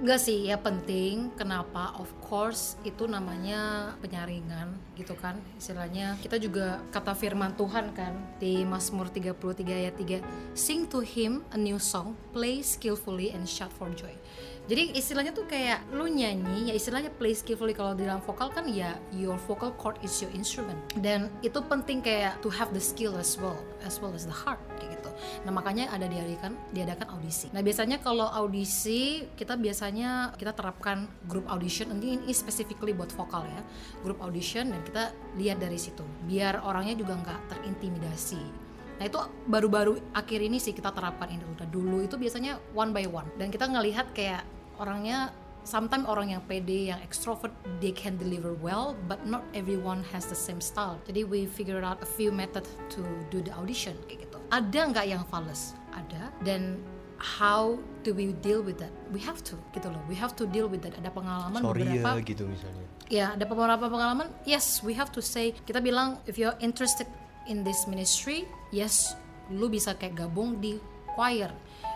Enggak 0.00 0.24
sih, 0.24 0.48
ya 0.48 0.56
penting. 0.56 1.28
Kenapa? 1.36 1.92
Of 2.00 2.08
course, 2.24 2.80
itu 2.88 3.04
namanya 3.04 3.92
penyaringan, 4.00 4.72
gitu 4.96 5.12
kan? 5.12 5.36
Istilahnya 5.60 6.16
kita 6.24 6.40
juga 6.40 6.80
kata 6.88 7.12
firman 7.12 7.52
Tuhan 7.52 7.92
kan 7.92 8.16
di 8.40 8.64
Mazmur 8.64 9.12
33 9.12 9.60
ayat 9.60 10.00
3, 10.00 10.24
sing 10.56 10.88
to 10.88 11.04
him 11.04 11.44
a 11.52 11.60
new 11.60 11.76
song, 11.76 12.16
play 12.32 12.64
skillfully 12.64 13.28
and 13.36 13.44
shout 13.44 13.68
for 13.76 13.92
joy. 13.92 14.16
Jadi 14.66 14.94
istilahnya 14.94 15.32
tuh 15.32 15.48
kayak 15.48 15.88
lu 15.94 16.06
nyanyi, 16.06 16.70
ya 16.70 16.74
istilahnya 16.76 17.10
play 17.14 17.34
skillfully 17.34 17.74
kalau 17.74 17.96
di 17.96 18.06
dalam 18.06 18.22
vokal 18.22 18.52
kan 18.52 18.68
ya 18.68 18.98
your 19.14 19.38
vocal 19.48 19.72
cord 19.74 19.96
is 20.04 20.14
your 20.20 20.30
instrument. 20.36 20.78
Dan 20.98 21.32
itu 21.40 21.58
penting 21.64 22.04
kayak 22.04 22.38
to 22.44 22.52
have 22.52 22.70
the 22.70 22.82
skill 22.82 23.16
as 23.16 23.34
well, 23.40 23.58
as 23.82 23.98
well 23.98 24.14
as 24.14 24.28
the 24.28 24.34
heart 24.34 24.60
kayak 24.78 25.00
gitu. 25.00 25.10
Nah 25.42 25.52
makanya 25.54 25.90
ada 25.90 26.06
diadakan 26.06 26.54
diadakan 26.70 27.18
audisi. 27.18 27.50
Nah 27.50 27.64
biasanya 27.66 27.98
kalau 27.98 28.30
audisi 28.30 29.26
kita 29.34 29.58
biasanya 29.58 30.34
kita 30.38 30.54
terapkan 30.54 31.10
grup 31.26 31.50
audition. 31.50 31.90
Ini 31.90 32.22
ini 32.22 32.32
specifically 32.34 32.94
buat 32.94 33.10
vokal 33.10 33.50
ya, 33.50 33.62
grup 34.06 34.22
audition 34.22 34.70
dan 34.70 34.80
kita 34.86 35.10
lihat 35.34 35.58
dari 35.58 35.78
situ. 35.80 36.06
Biar 36.30 36.62
orangnya 36.62 36.94
juga 36.94 37.18
nggak 37.18 37.40
terintimidasi. 37.50 38.69
Nah 39.00 39.08
itu 39.08 39.16
baru-baru 39.48 39.96
akhir 40.12 40.44
ini 40.44 40.60
sih 40.60 40.76
kita 40.76 40.92
terapkan 40.92 41.32
ini 41.32 41.40
udah 41.56 41.64
dulu 41.72 42.04
itu 42.04 42.20
biasanya 42.20 42.60
one 42.76 42.92
by 42.92 43.08
one. 43.08 43.24
Dan 43.40 43.48
kita 43.48 43.64
ngelihat 43.64 44.12
kayak 44.12 44.44
orangnya 44.76 45.32
sometimes 45.64 46.04
orang 46.04 46.36
yang 46.36 46.42
pede 46.44 46.92
yang 46.92 47.00
extrovert 47.00 47.52
they 47.80 47.92
can 47.96 48.20
deliver 48.20 48.52
well 48.60 48.92
but 49.08 49.24
not 49.24 49.40
everyone 49.56 50.04
has 50.12 50.28
the 50.28 50.36
same 50.36 50.60
style. 50.60 51.00
Jadi 51.08 51.24
we 51.24 51.48
figure 51.48 51.80
out 51.80 51.96
a 52.04 52.08
few 52.08 52.28
method 52.28 52.68
to 52.92 53.00
do 53.32 53.40
the 53.40 53.52
audition 53.56 53.96
kayak 54.04 54.28
gitu. 54.28 54.36
Ada 54.52 54.80
nggak 54.92 55.06
yang 55.08 55.24
flawless 55.32 55.72
ada. 55.96 56.28
Dan 56.44 56.76
how 57.16 57.80
do 58.04 58.12
we 58.12 58.36
deal 58.44 58.60
with 58.60 58.76
that? 58.84 58.92
We 59.12 59.20
have 59.24 59.40
to 59.48 59.56
gitu 59.72 59.88
loh. 59.88 60.00
We 60.12 60.16
have 60.20 60.36
to 60.36 60.44
deal 60.44 60.68
with 60.68 60.84
that. 60.84 60.92
Ada 61.00 61.08
pengalaman 61.08 61.64
sorry 61.64 61.88
beberapa 61.88 62.20
ya 62.20 62.24
gitu 62.24 62.44
misalnya. 62.44 62.84
Ya 63.08 63.26
ada 63.32 63.48
beberapa 63.48 63.88
pengalaman. 63.88 64.28
Yes 64.44 64.84
we 64.84 64.92
have 64.92 65.08
to 65.16 65.24
say 65.24 65.56
kita 65.64 65.80
bilang 65.80 66.20
if 66.28 66.36
you're 66.36 66.56
interested 66.60 67.08
in 67.48 67.62
this 67.62 67.88
ministry 67.88 68.44
yes 68.70 69.16
lu 69.50 69.66
bisa 69.66 69.96
kayak 69.96 70.26
gabung 70.26 70.58
di 70.58 70.76
choir 71.14 71.50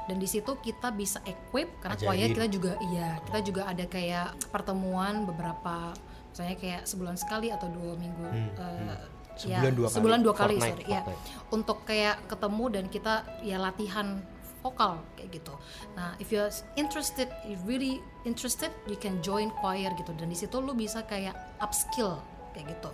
dan 0.04 0.16
di 0.20 0.28
situ 0.28 0.57
kita 0.61 0.92
bisa 0.92 1.20
equip 1.24 1.68
karena 1.80 1.96
choir 1.96 2.28
kita 2.33 2.46
juga 2.50 2.72
iya 2.92 3.18
kita 3.24 3.38
juga 3.40 3.62
ada 3.68 3.85
kayak 3.88 4.37
pertemuan 4.52 5.24
beberapa 5.24 5.96
misalnya 6.28 6.57
kayak 6.59 6.83
sebulan 6.85 7.16
sekali 7.16 7.48
atau 7.48 7.70
dua 7.70 7.94
minggu 7.96 8.24
eh, 8.59 9.12
Sebulan 9.35 9.74
dua 9.74 9.87
kali. 9.90 9.94
sebulan 9.98 10.20
dua 10.22 10.35
kali 10.35 10.57
sorry 10.62 10.85
ya 10.87 11.02
untuk 11.50 11.83
kayak 11.83 12.22
ketemu 12.30 12.64
dan 12.70 12.85
kita 12.87 13.14
ya 13.42 13.59
latihan 13.59 14.22
vokal 14.62 14.96
kayak 15.12 15.28
gitu. 15.42 15.52
Nah, 15.92 16.16
if 16.16 16.33
you're 16.33 16.48
interested, 16.80 17.28
if 17.44 17.61
really 17.68 18.00
interested, 18.24 18.72
you 18.88 18.96
can 18.96 19.20
join 19.20 19.52
choir 19.61 19.92
gitu 19.92 20.09
dan 20.16 20.33
di 20.33 20.38
situ 20.38 20.57
lu 20.57 20.72
bisa 20.72 21.04
kayak 21.04 21.37
upskill 21.61 22.16
kayak 22.57 22.72
gitu. 22.72 22.88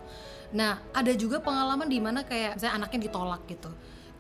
Nah, 0.51 0.83
ada 0.91 1.13
juga 1.15 1.39
pengalaman 1.39 1.87
di 1.87 2.03
mana 2.03 2.27
kayak 2.27 2.59
misalnya 2.59 2.75
anaknya 2.83 3.01
ditolak 3.07 3.43
gitu 3.47 3.71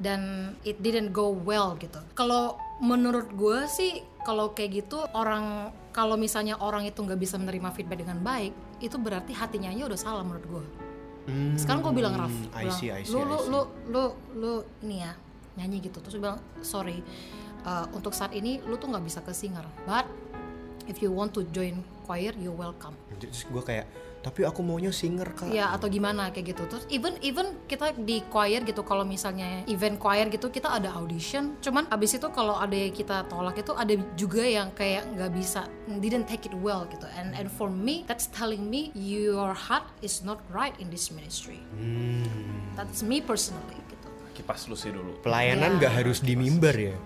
dan 0.01 0.53
it 0.65 0.81
didn't 0.81 1.13
go 1.13 1.35
well 1.35 1.77
gitu. 1.77 2.01
Kalau 2.17 2.57
menurut 2.81 3.29
gue 3.37 3.69
sih 3.69 4.01
kalau 4.25 4.57
kayak 4.57 4.85
gitu 4.87 5.05
orang 5.13 5.75
kalau 5.91 6.15
misalnya 6.17 6.57
orang 6.63 6.87
itu 6.87 7.03
nggak 7.03 7.19
bisa 7.19 7.37
menerima 7.37 7.69
feedback 7.75 8.01
dengan 8.07 8.23
baik, 8.23 8.55
itu 8.81 8.97
berarti 8.97 9.35
hatinya 9.37 9.69
aja 9.69 9.85
udah 9.91 10.01
salah 10.01 10.23
menurut 10.25 10.47
gue. 10.47 10.65
Sekarang 11.61 11.85
gue 11.85 11.95
bilang 11.95 12.17
Raf, 12.17 12.33
Hmm, 12.33 12.51
I 12.57 12.65
bilang, 12.67 12.79
see, 12.81 12.91
I 12.91 13.03
see, 13.05 13.13
lu, 13.13 13.23
lu, 13.23 13.39
lu 13.47 13.61
lu 13.93 14.03
lu 14.35 14.53
ini 14.83 15.05
ya 15.05 15.13
nyanyi 15.61 15.85
gitu 15.85 16.01
terus 16.01 16.17
bilang 16.17 16.41
sorry 16.65 17.05
uh, 17.69 17.85
untuk 17.93 18.17
saat 18.17 18.33
ini 18.33 18.63
lu 18.65 18.81
tuh 18.81 18.89
nggak 18.89 19.05
bisa 19.05 19.21
ke 19.21 19.35
singer 19.35 19.63
but 19.85 20.09
if 20.89 21.03
you 21.05 21.13
want 21.13 21.35
to 21.35 21.45
join 21.53 21.85
choir 22.09 22.33
you 22.39 22.55
welcome 22.55 22.97
terus 23.21 23.45
gue 23.45 23.63
kayak 23.63 23.87
tapi 24.21 24.45
aku 24.45 24.61
maunya 24.61 24.93
singer 24.93 25.33
kak. 25.33 25.49
Ya 25.49 25.73
atau 25.73 25.89
gimana 25.89 26.29
kayak 26.29 26.57
gitu. 26.57 26.63
Terus 26.69 26.85
even 26.93 27.17
even 27.25 27.57
kita 27.65 27.97
di 27.97 28.21
choir 28.29 28.61
gitu 28.69 28.85
kalau 28.85 29.05
misalnya 29.05 29.65
event 29.65 29.97
choir 29.97 30.29
gitu 30.29 30.53
kita 30.53 30.69
ada 30.69 30.93
audition. 30.97 31.57
Cuman 31.65 31.89
abis 31.89 32.21
itu 32.21 32.29
kalau 32.29 32.57
ada 32.61 32.77
yang 32.77 32.93
kita 32.93 33.25
tolak 33.33 33.57
itu 33.61 33.73
ada 33.73 33.95
juga 34.15 34.45
yang 34.45 34.69
kayak 34.77 35.09
nggak 35.17 35.33
bisa 35.33 35.65
didn't 36.01 36.29
take 36.29 36.45
it 36.45 36.55
well 36.61 36.85
gitu. 36.93 37.09
And 37.17 37.33
and 37.33 37.49
for 37.49 37.73
me 37.73 38.05
that's 38.05 38.29
telling 38.29 38.69
me 38.69 38.93
your 38.93 39.57
heart 39.57 39.89
is 40.05 40.21
not 40.21 40.45
right 40.53 40.77
in 40.77 40.93
this 40.93 41.09
ministry. 41.09 41.61
That's 42.77 43.01
me 43.01 43.25
personally 43.25 43.81
gitu. 43.89 44.09
Kipas 44.37 44.69
lu 44.69 44.77
sih 44.77 44.93
dulu. 44.93 45.21
pelayanan 45.25 45.77
Ya. 45.77 45.79
nggak 45.81 45.93
harus 46.05 46.21
di 46.21 46.37
mimbar 46.37 46.77
ya 46.77 46.97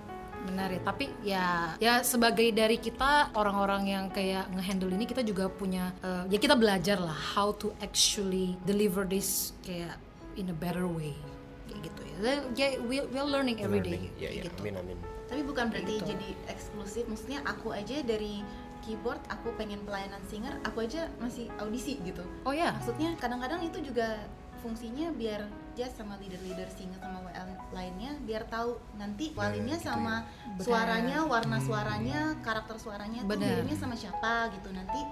benar 0.44 0.68
ya 0.68 0.80
tapi 0.84 1.04
ya 1.24 1.46
ya 1.80 1.94
sebagai 2.04 2.46
dari 2.52 2.76
kita 2.76 3.32
orang-orang 3.32 3.82
yang 3.88 4.04
kayak 4.12 4.46
ngehandle 4.52 4.92
ini 4.92 5.08
kita 5.08 5.24
juga 5.24 5.48
punya 5.48 5.96
eh, 6.04 6.28
ya 6.28 6.38
kita 6.38 6.54
belajar 6.54 7.00
lah 7.00 7.16
how 7.16 7.50
to 7.56 7.72
actually 7.80 8.54
deliver 8.68 9.08
this 9.08 9.56
kayak 9.64 9.96
in 10.36 10.52
a 10.52 10.56
better 10.56 10.84
way 10.84 11.16
kayak 11.66 11.80
gitu 11.88 12.00
ya 12.04 12.44
ya 12.54 12.66
we 12.84 13.00
we're 13.10 13.26
learning 13.26 13.58
every 13.64 13.80
day 13.80 14.12
ya, 14.20 14.28
kayak 14.28 14.32
ya. 14.32 14.42
gitu 14.46 14.60
amin 14.62 14.76
amin 14.78 14.98
Tapi 15.24 15.40
bukan 15.50 15.72
berarti 15.72 15.98
gitu. 15.98 16.08
jadi 16.14 16.28
eksklusif. 16.52 17.04
Maksudnya 17.08 17.40
aku 17.48 17.72
aja 17.72 17.96
dari 18.04 18.44
keyboard 18.84 19.18
aku 19.32 19.50
pengen 19.56 19.80
pelayanan 19.88 20.20
singer, 20.28 20.52
aku 20.62 20.84
aja 20.84 21.08
masih 21.16 21.48
audisi 21.56 21.96
gitu. 22.04 22.20
oh 22.44 22.52
ya 22.52 22.76
Maksudnya 22.76 23.16
kadang-kadang 23.16 23.64
itu 23.64 23.80
juga 23.80 24.20
fungsinya 24.64 25.12
biar 25.12 25.44
Jazz 25.76 25.92
sama 25.92 26.16
leader-leader 26.16 26.70
singer 26.72 26.96
sama 26.96 27.20
WL 27.28 27.50
lainnya 27.76 28.16
biar 28.24 28.48
tahu 28.48 28.80
nanti 28.96 29.36
walinnya 29.36 29.76
gitu 29.76 29.90
sama 29.92 30.24
Benar. 30.56 30.64
suaranya, 30.64 31.18
warna 31.28 31.58
suaranya, 31.60 32.20
karakter 32.40 32.80
suaranya 32.80 33.20
tuh 33.28 33.36
Benar. 33.36 33.60
miripnya 33.60 33.76
sama 33.76 33.92
siapa 33.98 34.48
gitu 34.56 34.72
nanti 34.72 35.02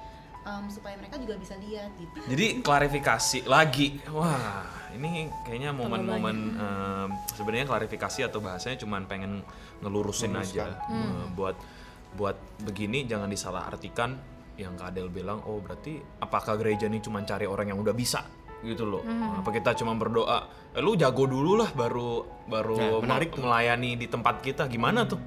em, 0.46 0.64
supaya 0.72 0.96
mereka 0.96 1.18
juga 1.20 1.36
bisa 1.36 1.58
lihat 1.60 1.92
gitu. 2.00 2.16
Jadi 2.32 2.46
klarifikasi 2.64 3.38
lagi. 3.44 4.00
Wah, 4.08 4.64
ini 4.96 5.28
kayaknya 5.44 5.74
momen-momen 5.76 6.36
em, 6.56 7.08
sebenarnya 7.36 7.66
klarifikasi 7.68 8.30
atau 8.32 8.38
bahasanya 8.40 8.80
cuman 8.80 9.04
pengen 9.04 9.42
ngelurusin 9.84 10.32
aja 10.38 10.78
Eh, 10.88 11.26
buat 11.34 11.58
buat 12.14 12.36
begini 12.62 13.04
jangan 13.08 13.26
disalahartikan 13.28 14.14
yang 14.60 14.76
Kak 14.76 14.92
Adel 14.92 15.08
bilang 15.08 15.40
oh 15.48 15.58
berarti 15.64 15.96
apakah 16.20 16.60
gereja 16.60 16.84
ini 16.86 17.00
cuma 17.00 17.24
cari 17.24 17.48
orang 17.48 17.72
yang 17.72 17.80
udah 17.80 17.96
bisa 17.96 18.20
gitu 18.62 18.84
loh. 18.84 19.02
Apa 19.04 19.50
kita 19.50 19.74
cuma 19.74 19.92
berdoa? 19.92 20.46
Eh, 20.72 20.80
lu 20.80 20.94
jago 20.94 21.24
dulu 21.24 21.54
lah 21.56 21.70
baru 21.70 22.22
baru 22.46 22.74
Nah, 22.74 22.98
menarik 23.00 23.30
me- 23.32 23.44
melayani 23.44 23.94
di 23.94 24.06
tempat 24.06 24.40
kita. 24.40 24.64
Gimana 24.66 25.04
tuh? 25.04 25.18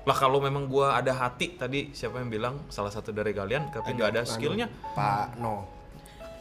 Lah 0.00 0.16
kalau 0.16 0.40
memang 0.40 0.64
gua 0.64 0.96
ada 0.96 1.12
hati 1.12 1.54
tadi 1.54 1.92
siapa 1.92 2.18
yang 2.18 2.28
bilang 2.28 2.54
salah 2.66 2.88
satu 2.88 3.12
dari 3.12 3.30
kalian 3.30 3.68
tapi 3.68 3.92
nggak 3.92 4.10
ada 4.10 4.22
skillnya? 4.24 4.66
Pak 4.90 5.36
No. 5.36 5.68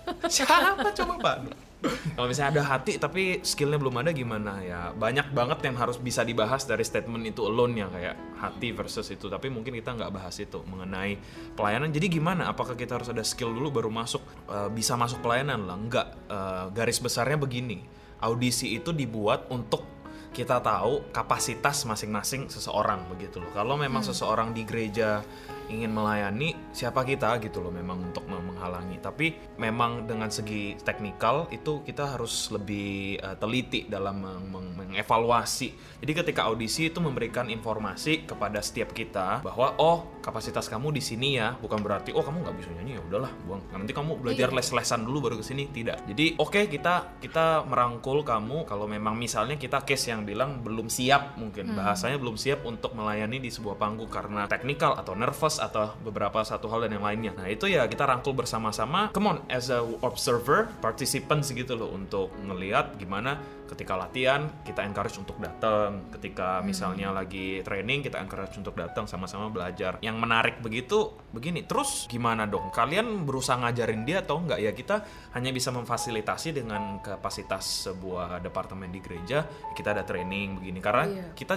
Siapa 0.25 0.89
coba 0.89 1.13
Pak? 1.19 1.36
Kalau 1.80 2.28
misalnya 2.28 2.60
ada 2.60 2.63
hati 2.76 3.00
tapi 3.00 3.39
skillnya 3.39 3.80
belum 3.80 4.04
ada 4.04 4.12
gimana? 4.12 4.60
Ya 4.60 4.92
banyak 4.92 5.32
banget 5.32 5.63
yang 5.63 5.80
harus 5.80 5.96
bisa 5.96 6.28
dibahas 6.28 6.68
dari 6.68 6.84
statement 6.84 7.24
itu 7.24 7.48
alone 7.48 7.80
ya 7.80 7.88
kayak 7.88 8.15
hati 8.36 8.76
versus 8.76 9.08
itu. 9.08 9.32
Tapi 9.32 9.48
mungkin 9.48 9.72
kita 9.72 9.96
nggak 9.96 10.12
bahas 10.12 10.36
itu 10.44 10.60
mengenai 10.68 11.15
pelayanan. 11.56 11.88
Jadi 11.96 12.20
gimana? 12.20 12.52
Apakah 12.52 12.76
kita 12.76 13.00
harus 13.00 13.08
ada 13.08 13.24
skill 13.24 13.56
dulu 13.56 13.72
baru 13.72 13.88
masuk 13.88 14.20
Eh, 14.50 14.70
bisa 14.74 14.98
masuk 14.98 15.22
pelayanan? 15.22 15.62
Lah 15.70 15.78
nggak. 15.78 16.08
Eh, 16.26 16.65
garis 16.74 16.98
besarnya 16.98 17.38
begini. 17.38 17.86
Audisi 18.20 18.74
itu 18.74 18.89
dibuat 18.89 19.46
untuk 19.54 19.86
kita 20.34 20.58
tahu 20.62 21.13
kapasitas 21.13 21.86
masing-masing 21.86 22.50
seseorang 22.50 23.06
begitu 23.13 23.38
loh. 23.38 23.50
Kalau 23.54 23.78
memang 23.78 24.02
seseorang 24.02 24.54
di 24.54 24.65
gereja 24.65 25.22
ingin 25.70 25.94
melayani 25.94 26.58
siapa 26.74 27.06
kita 27.06 27.38
gitu 27.40 27.62
loh 27.62 27.72
memang 27.72 28.12
untuk 28.12 28.26
meng- 28.26 28.54
menghalangi. 28.54 28.98
Tapi 29.00 29.56
memang 29.56 30.10
dengan 30.10 30.28
segi 30.28 30.76
teknikal 30.82 31.48
itu 31.54 31.86
kita 31.86 32.18
harus 32.18 32.50
lebih 32.52 33.22
eh, 33.22 33.36
teliti 33.40 33.86
dalam 33.88 34.20
meng- 34.20 34.50
meng- 34.50 34.74
mengevaluasi. 34.90 36.02
Jadi 36.02 36.12
ketika 36.12 36.50
audisi 36.50 36.90
itu 36.90 37.00
memberikan 37.00 37.48
informasi 37.48 38.26
kepada 38.26 38.60
setiap 38.60 38.92
kita 38.92 39.46
bahwa 39.46 39.78
oh 39.78 40.19
kapasitas 40.30 40.70
kamu 40.70 40.94
di 40.94 41.02
sini 41.02 41.42
ya. 41.42 41.58
Bukan 41.58 41.82
berarti 41.82 42.13
oh 42.13 42.22
kamu 42.22 42.46
nggak 42.46 42.56
bisa 42.62 42.70
nyanyi. 42.78 42.92
Ya 42.96 43.02
udahlah 43.02 43.32
buang 43.50 43.62
nanti 43.74 43.92
kamu 43.98 44.22
belajar 44.22 44.54
les-lesan 44.54 45.02
dulu 45.02 45.18
baru 45.26 45.36
ke 45.42 45.46
sini. 45.46 45.65
Tidak. 45.74 46.06
Jadi 46.06 46.38
oke 46.38 46.70
kita 46.70 47.18
kita 47.18 47.65
merangkul 47.65 48.22
kamu. 48.22 48.70
Kalau 48.70 48.86
memang 48.86 49.18
misalnya 49.18 49.58
kita 49.58 49.82
case 49.82 50.13
yang 50.13 50.22
bilang 50.22 50.62
belum 50.62 50.86
siap 50.88 51.42
mungkin 51.42 51.74
bahasanya 51.74 52.22
belum 52.22 52.38
siap 52.38 52.62
untuk 52.70 52.94
melayani 52.94 53.42
di 53.42 53.50
sebuah 53.50 53.82
panggung 53.82 54.08
karena 54.13 54.46
teknikal 54.46 54.94
atau 54.94 55.18
nervous 55.18 55.58
atau 55.58 55.98
beberapa 56.06 56.46
satu 56.46 56.70
hal 56.70 56.86
dan 56.86 57.02
yang 57.02 57.06
lainnya. 57.06 57.34
Nah 57.34 57.50
itu 57.50 57.65
ya 57.65 57.89
kita 57.89 58.06
rangkul 58.06 58.38
bersama-sama. 58.38 59.10
Come 59.10 59.34
on 59.34 59.38
as 59.50 59.74
a 59.74 59.82
observer 60.06 60.70
participants 60.80 61.50
gitu 61.50 61.74
loh 61.74 61.89
untuk 61.89 62.30
ngelihat 62.46 63.02
gimana 63.02 63.42
ketika 63.70 63.94
latihan 63.94 64.50
kita 64.66 64.82
encourage 64.82 65.22
untuk 65.22 65.38
datang 65.38 66.10
ketika 66.18 66.66
misalnya 66.66 67.14
lagi 67.14 67.62
training 67.62 68.02
kita 68.02 68.18
encourage 68.18 68.58
untuk 68.58 68.74
datang 68.74 69.06
sama-sama 69.06 69.54
belajar. 69.54 70.02
Yang 70.02 70.18
menarik 70.18 70.56
begitu 70.66 71.14
begini 71.30 71.62
terus 71.70 72.10
gimana 72.10 72.50
dong? 72.50 72.74
Kalian 72.74 73.30
berusaha 73.30 73.62
ngajarin 73.62 74.04
dia 74.04 74.26
atau 74.26 74.42
enggak? 74.42 74.60
Ya 74.60 74.74
kita 74.74 75.06
hanya 75.38 75.54
bisa 75.54 75.70
memfasilitasi 75.70 76.58
dengan 76.58 76.98
kapasitas 77.06 77.86
sebuah 77.86 78.42
departemen 78.42 78.90
di 78.90 79.00
gereja 79.00 79.46
kita 79.78 79.94
ada 79.94 80.02
training 80.02 80.58
begini. 80.58 80.80
Karena 80.82 81.06
Iya. 81.06 81.26
kita 81.38 81.56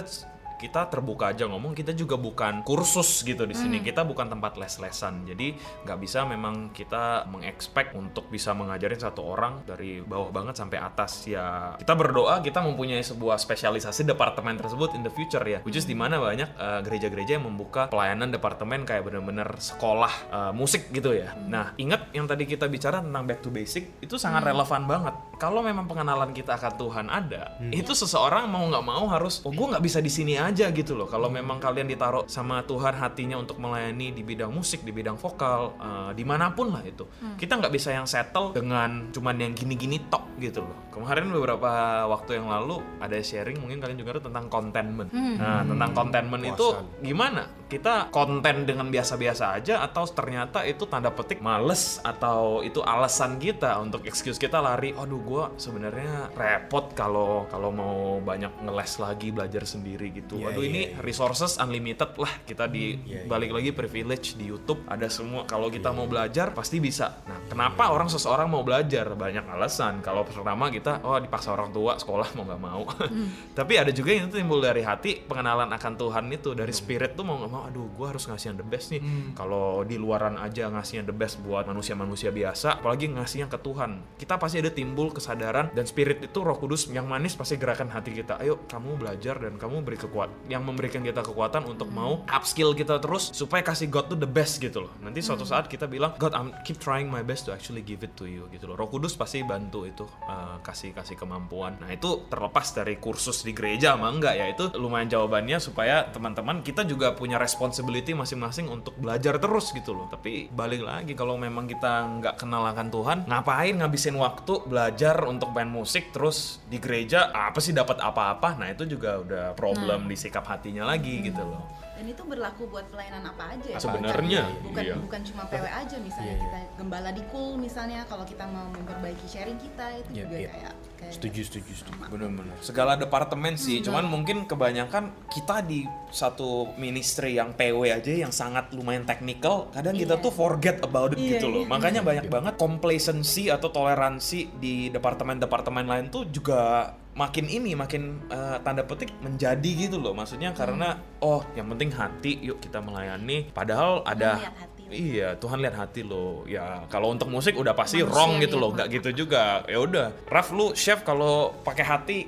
kita 0.63 0.87
terbuka 0.87 1.35
aja 1.35 1.43
ngomong 1.51 1.75
kita 1.75 1.91
juga 1.91 2.15
bukan 2.15 2.63
kursus 2.63 3.27
gitu 3.27 3.43
di 3.43 3.51
sini. 3.51 3.83
Kita 3.83 4.07
bukan 4.07 4.31
tempat 4.31 4.55
les-lesan. 4.55 5.27
Jadi 5.27 5.59
nggak 5.83 5.99
bisa 5.99 6.23
memang 6.23 6.71
kita 6.71 7.27
mengexpect 7.27 7.91
untuk 7.99 8.31
bisa 8.31 8.55
mengajarin 8.55 8.95
satu 8.95 9.27
orang 9.27 9.67
dari 9.67 9.99
bawah 9.99 10.31
banget 10.31 10.55
sampai 10.55 10.79
atas. 10.79 11.27
Ya 11.27 11.75
kita 11.75 11.91
berdoa 11.99 12.39
kita 12.39 12.63
mempunyai 12.63 13.03
sebuah 13.03 13.35
spesialisasi 13.35 14.07
departemen 14.07 14.55
tersebut 14.55 14.95
in 14.95 15.03
the 15.03 15.11
future 15.11 15.43
ya. 15.43 15.59
Which 15.67 15.75
is 15.75 15.83
di 15.83 15.99
mana 15.99 16.15
banyak 16.23 16.55
uh, 16.55 16.79
gereja-gereja 16.79 17.35
yang 17.35 17.51
membuka 17.51 17.91
pelayanan 17.91 18.31
departemen 18.31 18.87
kayak 18.87 19.03
bener-bener 19.03 19.51
sekolah 19.59 20.13
uh, 20.31 20.51
musik 20.55 20.87
gitu 20.95 21.11
ya. 21.11 21.35
Nah 21.35 21.75
ingat 21.75 22.15
yang 22.15 22.23
tadi 22.23 22.47
kita 22.47 22.71
bicara 22.71 23.03
tentang 23.03 23.27
back 23.27 23.43
to 23.43 23.51
basic 23.51 23.99
itu 23.99 24.15
sangat 24.15 24.47
relevan 24.47 24.87
banget. 24.87 25.15
Kalau 25.41 25.59
memang 25.59 25.89
pengenalan 25.89 26.31
kita 26.31 26.55
akan 26.55 26.73
Tuhan 26.79 27.07
ada, 27.11 27.57
itu 27.73 27.91
seseorang 27.91 28.47
mau 28.47 28.63
nggak 28.69 28.85
mau 28.85 29.03
harus, 29.11 29.43
oh 29.43 29.51
gue 29.51 29.75
nggak 29.75 29.83
bisa 29.83 29.99
di 29.99 30.07
sini 30.07 30.39
aja 30.39 30.52
gitu 30.53 30.93
loh. 30.93 31.09
Kalau 31.09 31.27
memang 31.27 31.57
kalian 31.57 31.89
ditaruh 31.89 32.29
sama 32.29 32.61
Tuhan 32.63 32.93
hatinya 32.95 33.41
untuk 33.41 33.57
melayani 33.57 34.13
di 34.13 34.21
bidang 34.21 34.53
musik, 34.53 34.85
di 34.85 34.93
bidang 34.93 35.17
vokal, 35.17 35.73
eh, 35.81 36.11
di 36.13 36.23
mana 36.23 36.53
pun 36.53 36.69
lah 36.69 36.85
itu, 36.85 37.09
kita 37.35 37.57
nggak 37.57 37.73
bisa 37.73 37.89
yang 37.91 38.05
settle 38.05 38.53
dengan 38.53 39.09
cuman 39.09 39.35
yang 39.39 39.53
gini-gini 39.57 39.97
tok 40.11 40.37
gitu 40.37 40.61
loh. 40.61 40.77
Kemarin 40.93 41.33
beberapa 41.33 42.05
waktu 42.05 42.37
yang 42.37 42.51
lalu 42.51 42.83
ada 43.01 43.17
sharing 43.17 43.57
mungkin 43.57 43.81
kalian 43.81 43.97
juga 43.97 44.21
tahu 44.21 44.29
tentang 44.29 44.45
containment. 44.51 45.09
Nah 45.13 45.65
tentang 45.65 45.91
containment 45.97 46.43
itu 46.45 46.67
Puasan. 46.69 47.01
gimana? 47.01 47.43
Kita 47.65 48.13
konten 48.13 48.69
dengan 48.69 48.93
biasa-biasa 48.93 49.57
aja 49.57 49.81
atau 49.81 50.05
ternyata 50.05 50.61
itu 50.61 50.85
tanda 50.85 51.09
petik 51.09 51.41
males 51.41 51.97
atau 52.05 52.61
itu 52.61 52.85
alasan 52.85 53.41
kita 53.41 53.81
untuk 53.81 54.05
excuse 54.05 54.37
kita 54.37 54.61
lari. 54.61 54.93
Aduh, 54.93 55.17
gua 55.25 55.49
sebenarnya 55.57 56.29
repot 56.37 56.93
kalau 56.93 57.49
kalau 57.49 57.73
mau 57.73 58.21
banyak 58.21 58.61
ngeles 58.61 59.01
lagi 59.01 59.33
belajar 59.33 59.65
sendiri 59.65 60.13
gitu. 60.13 60.42
Iya, 60.43 60.51
Aduh, 60.51 60.63
iya, 60.63 60.69
ini 60.69 60.81
iya. 60.91 60.99
resources 60.99 61.55
unlimited 61.57 62.11
lah. 62.19 62.33
Kita 62.43 62.67
di 62.67 62.99
iya, 63.03 63.23
balik 63.23 63.55
lagi 63.55 63.71
privilege 63.71 64.35
di 64.35 64.51
YouTube 64.51 64.83
ada 64.85 65.07
semua. 65.07 65.47
Kalau 65.47 65.71
kita 65.71 65.89
Iya. 65.89 65.97
mau 65.97 66.07
belajar 66.09 66.51
pasti 66.51 66.77
bisa. 66.77 67.23
Nah, 67.23 67.47
kenapa 67.47 67.89
orang 67.89 68.09
seseorang 68.09 68.47
mau 68.49 68.61
belajar? 68.61 69.13
Banyak 69.13 69.45
alasan. 69.47 70.01
Kalau 70.01 70.25
pertama 70.25 70.67
kita 70.67 70.99
oh 71.03 71.15
dipaksa 71.17 71.53
orang 71.53 71.71
tua 71.71 71.95
sekolah 71.95 72.27
mau 72.35 72.43
nggak 72.43 72.61
mau. 72.61 72.83
Tapi 73.57 73.73
ada 73.77 73.91
juga 73.93 74.11
yang 74.11 74.27
itu 74.27 74.39
timbul 74.39 74.59
dari 74.59 74.81
hati 74.83 75.23
pengenalan 75.23 75.69
akan 75.71 75.93
Tuhan 75.95 76.25
itu 76.33 76.51
dari 76.57 76.73
spirit 76.73 77.13
tuh 77.13 77.23
mau 77.23 77.37
nggak 77.39 77.51
mau. 77.51 77.63
Aduh, 77.69 77.87
gue 77.93 78.07
harus 78.09 78.25
ngasih 78.25 78.53
yang 78.53 78.57
the 78.59 78.67
best 78.67 78.87
nih. 78.91 79.01
Kalau 79.37 79.85
di 79.85 79.95
luaran 79.95 80.35
aja 80.39 80.67
ngasih 80.69 81.03
yang 81.03 81.07
the 81.07 81.15
best 81.15 81.37
buat 81.43 81.63
manusia-manusia 81.69 82.33
biasa, 82.33 82.81
apalagi 82.81 83.11
ngasih 83.13 83.45
yang 83.45 83.51
ke 83.51 83.59
Tuhan. 83.61 84.01
Kita 84.17 84.35
pasti 84.41 84.59
ada 84.59 84.71
timbul 84.73 85.13
kesadaran 85.13 85.69
dan 85.71 85.85
spirit 85.85 86.23
itu 86.25 86.39
Roh 86.41 86.57
Kudus 86.57 86.89
yang 86.89 87.05
manis 87.05 87.37
pasti 87.37 87.55
gerakan 87.55 87.93
hati 87.93 88.11
kita. 88.11 88.41
Ayo 88.41 88.65
kamu 88.65 88.97
belajar 88.97 89.37
dan 89.37 89.59
kamu 89.59 89.85
beri 89.85 89.99
kekuatan 89.99 90.22
yang 90.47 90.63
memberikan 90.63 91.01
kita 91.01 91.23
kekuatan 91.23 91.65
untuk 91.67 91.89
mau 91.89 92.23
upskill 92.27 92.75
kita 92.75 92.99
terus 92.99 93.31
supaya 93.31 93.63
kasih 93.63 93.89
God 93.89 94.15
tuh 94.15 94.19
the 94.19 94.29
best 94.29 94.59
gitu 94.59 94.87
loh. 94.87 94.93
Nanti 95.01 95.23
suatu 95.23 95.47
saat 95.47 95.67
kita 95.71 95.87
bilang 95.89 96.15
God 96.19 96.33
I'm 96.35 96.51
keep 96.67 96.79
trying 96.79 97.07
my 97.07 97.23
best 97.25 97.47
to 97.47 97.55
actually 97.55 97.83
give 97.83 98.03
it 98.03 98.13
to 98.19 98.25
you 98.27 98.47
gitu 98.51 98.69
loh. 98.69 98.75
Roh 98.75 98.89
Kudus 98.89 99.15
pasti 99.17 99.41
bantu 99.43 99.87
itu 99.87 100.05
uh, 100.27 100.59
kasih 100.61 100.93
kasih 100.93 101.15
kemampuan. 101.19 101.77
Nah 101.81 101.89
itu 101.91 102.27
terlepas 102.29 102.71
dari 102.75 102.97
kursus 102.97 103.43
di 103.43 103.51
gereja 103.51 103.95
ama 103.95 104.09
enggak 104.09 104.35
ya 104.35 104.45
itu 104.49 104.69
lumayan 104.77 105.09
jawabannya 105.09 105.57
supaya 105.59 106.07
teman-teman 106.09 106.65
kita 106.65 106.83
juga 106.87 107.13
punya 107.13 107.37
responsibility 107.37 108.15
masing-masing 108.15 108.69
untuk 108.69 108.95
belajar 108.97 109.37
terus 109.37 109.71
gitu 109.71 109.93
loh. 109.93 110.07
Tapi 110.09 110.49
balik 110.49 110.83
lagi 110.83 111.13
kalau 111.13 111.35
memang 111.35 111.69
kita 111.69 112.21
nggak 112.21 112.35
kenal 112.39 112.63
akan 112.69 112.87
Tuhan, 112.89 113.17
ngapain 113.27 113.75
ngabisin 113.77 114.17
waktu 114.17 114.53
belajar 114.67 115.25
untuk 115.25 115.51
main 115.51 115.69
musik 115.69 116.13
terus 116.13 116.61
di 116.69 116.77
gereja 116.77 117.29
apa 117.33 117.59
sih 117.59 117.73
dapat 117.73 117.99
apa-apa? 117.99 118.55
Nah 118.57 118.71
itu 118.71 118.85
juga 118.85 119.19
udah 119.21 119.45
problem 119.57 120.07
di 120.07 120.12
sikap 120.13 120.43
hatinya 120.43 120.85
lagi 120.85 121.21
gitu 121.21 121.39
loh. 121.39 121.63
dan 121.93 122.09
itu 122.09 122.23
berlaku 122.23 122.65
buat 122.67 122.89
pelayanan 122.89 123.21
apa 123.23 123.53
aja 123.53 123.67
ya 123.69 123.77
Sebenarnya, 123.77 124.41
bukan 124.49 124.65
bukan, 124.65 124.83
iya. 124.83 124.95
bukan 124.97 125.21
cuma 125.23 125.43
PW 125.45 125.61
aja 125.63 125.95
misalnya 125.97 126.25
Iya, 126.25 126.35
iya. 126.35 126.43
kita 126.43 126.59
gembala 126.75 127.09
di 127.09 127.23
cool 127.29 127.53
misalnya 127.55 127.99
kalau 128.03 128.25
kita 128.25 128.43
mau 128.45 128.65
memperbaiki 128.67 129.25
sharing 129.25 129.55
kita 129.55 129.85
itu 129.95 130.09
Iya, 130.09 130.23
juga 130.23 130.35
iya. 130.35 130.49
kayak 130.49 130.73
kayak 130.97 131.13
Setuju, 131.13 131.41
setuju, 131.43 131.71
setuju. 131.75 131.99
Bener-bener. 132.09 132.55
Segala 132.59 132.95
departemen 132.95 133.53
sih, 133.55 133.79
cuman 133.79 134.03
mungkin 134.03 134.43
kebanyakan 134.43 135.03
kita 135.27 135.61
di 135.61 135.83
satu 136.09 136.73
ministry 136.75 137.35
yang 137.35 137.53
PW 137.53 137.93
aja 137.93 138.09
yang 138.09 138.31
sangat 138.31 138.71
lumayan 138.71 139.03
teknikal, 139.03 139.69
kadang 139.69 139.93
kita 139.93 140.17
Iya. 140.17 140.23
tuh 140.23 140.31
forget 140.31 140.81
about 140.81 141.13
it 141.13 141.19
Iya, 141.19 141.29
gitu 141.37 141.45
loh. 141.47 141.61
iya. 141.61 141.69
Makanya 141.69 142.01
banyak 142.01 142.25
banget 142.25 142.53
complacency 142.57 143.47
atau 143.47 143.69
toleransi 143.69 144.57
di 144.57 144.89
departemen-departemen 144.89 145.85
lain 145.85 146.05
tuh 146.07 146.25
juga 146.25 146.91
makin 147.13 147.45
ini 147.45 147.77
makin 147.77 148.25
eh, 148.29 148.57
tanda 148.61 148.83
petik 148.85 149.13
menjadi 149.21 149.71
gitu 149.87 150.01
loh. 150.01 150.13
Maksudnya 150.17 150.53
karena 150.53 150.97
oh 151.21 151.45
yang 151.53 151.69
penting 151.73 151.93
hati, 151.93 152.41
yuk 152.41 152.59
kita 152.59 152.81
melayani. 152.81 153.49
Padahal 153.53 154.01
ada 154.05 154.41
hati. 154.41 154.71
Iya, 154.93 155.41
Tuhan 155.41 155.57
lihat 155.57 155.73
hati 155.73 156.05
lo. 156.05 156.45
Ya, 156.45 156.85
kalau 156.85 157.09
untuk 157.09 157.25
musik 157.25 157.57
udah 157.57 157.73
pasti 157.73 158.05
Manusia 158.05 158.13
wrong 158.13 158.37
gitu 158.37 158.61
loh, 158.61 158.69
nggak 158.77 158.87
gitu 158.93 159.25
juga. 159.25 159.65
Ya 159.65 159.81
udah, 159.81 160.13
Raf 160.29 160.53
lu 160.53 160.77
chef 160.77 161.01
kalau 161.01 161.49
pakai 161.65 161.85
hati 161.85 162.19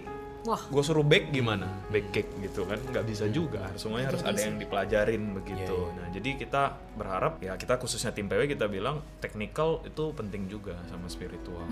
Wah. 0.46 0.62
gue 0.62 0.84
suruh 0.86 1.02
bake 1.02 1.34
gimana? 1.34 1.66
Bake 1.90 2.10
cake 2.14 2.32
gitu 2.42 2.70
kan, 2.70 2.78
nggak 2.78 3.06
bisa 3.06 3.26
juga. 3.30 3.66
Semuanya 3.78 4.14
harus 4.14 4.22
ada 4.22 4.38
yang 4.38 4.62
dipelajarin 4.62 5.34
begitu. 5.34 5.74
Iya, 5.74 5.90
iya. 5.90 5.98
Nah, 5.98 6.08
jadi 6.14 6.30
kita 6.38 6.64
berharap 6.98 7.34
ya 7.42 7.54
kita 7.58 7.82
khususnya 7.82 8.14
tim 8.14 8.30
PW 8.30 8.46
kita 8.50 8.70
bilang 8.70 9.02
technical 9.18 9.82
itu 9.86 10.14
penting 10.14 10.46
juga 10.46 10.78
sama 10.90 11.10
spiritual. 11.10 11.66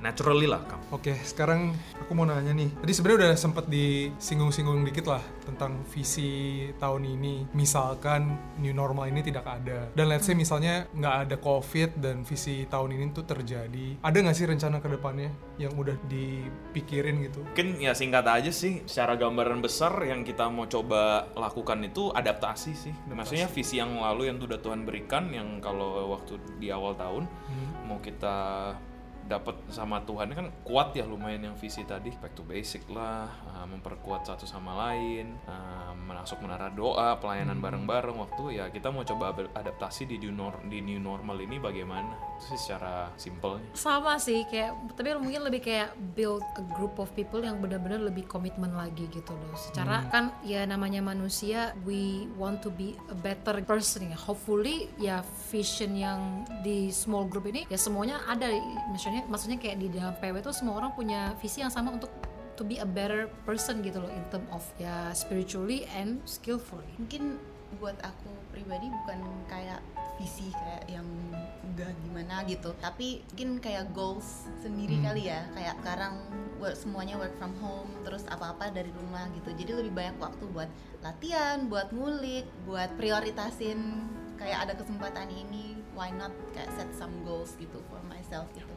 Naturally 0.00 0.48
lah, 0.48 0.64
Kang. 0.64 0.80
Oke, 0.96 1.12
sekarang 1.20 1.76
aku 2.00 2.16
mau 2.16 2.24
nanya 2.24 2.56
nih. 2.56 2.72
Tadi 2.80 2.92
sebenarnya 2.96 3.18
udah 3.20 3.32
sempat 3.36 3.68
disinggung-singgung 3.68 4.80
dikit 4.88 5.12
lah 5.12 5.20
tentang 5.44 5.84
visi 5.92 6.66
tahun 6.80 7.04
ini. 7.04 7.52
Misalkan 7.52 8.32
new 8.56 8.72
normal 8.72 9.12
ini 9.12 9.20
tidak 9.20 9.44
ada. 9.44 9.92
Dan 9.92 10.08
let's 10.08 10.24
say 10.24 10.32
misalnya 10.32 10.88
nggak 10.96 11.16
ada 11.28 11.36
COVID 11.36 12.00
dan 12.00 12.24
visi 12.24 12.64
tahun 12.64 12.96
ini 12.96 13.04
tuh 13.12 13.28
terjadi. 13.28 14.00
Ada 14.00 14.16
nggak 14.24 14.36
sih 14.36 14.46
rencana 14.48 14.80
ke 14.80 14.88
depannya 14.88 15.30
yang 15.60 15.76
udah 15.76 15.94
dipikirin 16.08 17.20
gitu? 17.28 17.44
Mungkin 17.52 17.76
ya 17.84 17.92
singkat 17.92 18.24
aja 18.24 18.48
sih, 18.48 18.80
secara 18.88 19.20
gambaran 19.20 19.60
besar 19.60 20.00
yang 20.08 20.24
kita 20.24 20.48
mau 20.48 20.64
coba 20.64 21.28
lakukan 21.36 21.84
itu 21.84 22.08
adaptasi 22.08 22.72
sih. 22.72 22.94
Maksudnya 23.12 23.52
visi 23.52 23.76
yang 23.76 24.00
lalu 24.00 24.32
yang 24.32 24.40
udah 24.40 24.56
Tuhan 24.64 24.88
berikan, 24.88 25.28
yang 25.28 25.60
kalau 25.60 26.08
waktu 26.16 26.40
di 26.56 26.72
awal 26.72 26.96
tahun 26.96 27.28
mau 27.84 28.00
kita 28.00 28.72
dapat 29.30 29.54
sama 29.70 30.02
Tuhan. 30.02 30.34
Kan 30.34 30.50
kuat 30.66 30.90
ya 30.98 31.06
lumayan 31.06 31.46
yang 31.46 31.56
visi 31.56 31.86
tadi. 31.86 32.10
Back 32.18 32.34
to 32.34 32.42
basic 32.42 32.82
lah 32.90 33.30
uh, 33.54 33.66
memperkuat 33.70 34.26
satu 34.26 34.50
sama 34.50 34.74
lain 34.90 35.38
uh, 35.46 35.94
masuk 35.94 36.42
menara 36.42 36.68
doa 36.74 37.14
pelayanan 37.22 37.62
bareng-bareng. 37.62 38.18
Waktu 38.18 38.58
ya 38.58 38.66
kita 38.74 38.90
mau 38.90 39.06
coba 39.06 39.30
adaptasi 39.54 40.10
di 40.10 40.18
new, 40.18 40.34
nor- 40.34 40.66
di 40.66 40.82
new 40.82 40.98
normal 40.98 41.38
ini 41.38 41.62
bagaimana? 41.62 42.12
Itu 42.36 42.56
sih 42.56 42.58
secara 42.58 43.14
simpelnya. 43.14 43.70
Sama 43.78 44.18
sih 44.18 44.42
kayak 44.50 44.98
tapi 44.98 45.14
mungkin 45.14 45.46
lebih 45.46 45.62
kayak 45.62 45.94
build 46.18 46.42
a 46.58 46.64
group 46.74 46.98
of 46.98 47.08
people 47.14 47.40
yang 47.40 47.62
benar-benar 47.62 48.02
lebih 48.02 48.26
komitmen 48.26 48.74
lagi 48.74 49.06
gitu 49.14 49.30
loh. 49.30 49.54
Secara 49.54 50.10
kan 50.10 50.34
ya 50.42 50.66
namanya 50.66 51.00
manusia 51.00 51.72
we 51.86 52.26
want 52.34 52.58
to 52.64 52.68
be 52.74 52.98
a 53.08 53.16
better 53.16 53.54
person 53.62 54.10
ya. 54.10 54.18
Hopefully 54.18 54.90
ya 54.98 55.22
vision 55.52 55.94
yang 55.94 56.42
di 56.64 56.90
small 56.90 57.28
group 57.30 57.46
ini 57.48 57.68
ya 57.70 57.78
semuanya 57.78 58.20
ada 58.26 58.48
maksudnya 59.26 59.50
maksudnya 59.50 59.66
kayak 59.66 59.78
di 59.82 59.88
dalam 59.90 60.14
PW 60.22 60.34
itu 60.46 60.52
semua 60.54 60.78
orang 60.78 60.94
punya 60.94 61.34
visi 61.42 61.58
yang 61.58 61.74
sama 61.74 61.90
untuk 61.90 62.12
to 62.54 62.62
be 62.62 62.78
a 62.78 62.86
better 62.86 63.26
person 63.48 63.82
gitu 63.82 63.98
loh 63.98 64.12
in 64.12 64.22
term 64.30 64.44
of 64.54 64.62
ya 64.78 65.10
spiritually 65.10 65.88
and 65.96 66.22
skillfully. 66.22 66.86
Mungkin 67.02 67.40
buat 67.82 67.98
aku 67.98 68.30
pribadi 68.54 68.86
bukan 68.86 69.18
kayak 69.50 69.82
visi 70.20 70.52
kayak 70.52 70.84
yang 70.86 71.08
enggak 71.64 71.96
gimana 72.04 72.44
gitu 72.44 72.76
tapi 72.82 73.24
mungkin 73.32 73.50
kayak 73.58 73.88
goals 73.90 74.46
sendiri 74.62 75.02
kali 75.02 75.32
ya. 75.32 75.42
Kayak 75.56 75.82
sekarang 75.82 76.14
work, 76.62 76.76
semuanya 76.76 77.16
work 77.18 77.34
from 77.40 77.56
home 77.58 77.90
terus 78.06 78.22
apa-apa 78.30 78.70
dari 78.70 78.94
rumah 78.94 79.26
gitu. 79.34 79.50
Jadi 79.50 79.70
lebih 79.82 79.92
banyak 79.96 80.20
waktu 80.22 80.44
buat 80.54 80.70
latihan 81.02 81.66
buat 81.66 81.90
ngulik 81.90 82.46
buat 82.68 82.92
prioritasin 83.00 84.04
kayak 84.38 84.68
ada 84.68 84.74
kesempatan 84.76 85.28
ini 85.32 85.80
why 85.92 86.08
not 86.12 86.32
kayak 86.56 86.72
set 86.76 86.88
some 86.96 87.12
goals 87.24 87.52
gitu 87.60 87.76
for 87.92 88.00
myself 88.08 88.48
gitu 88.56 88.69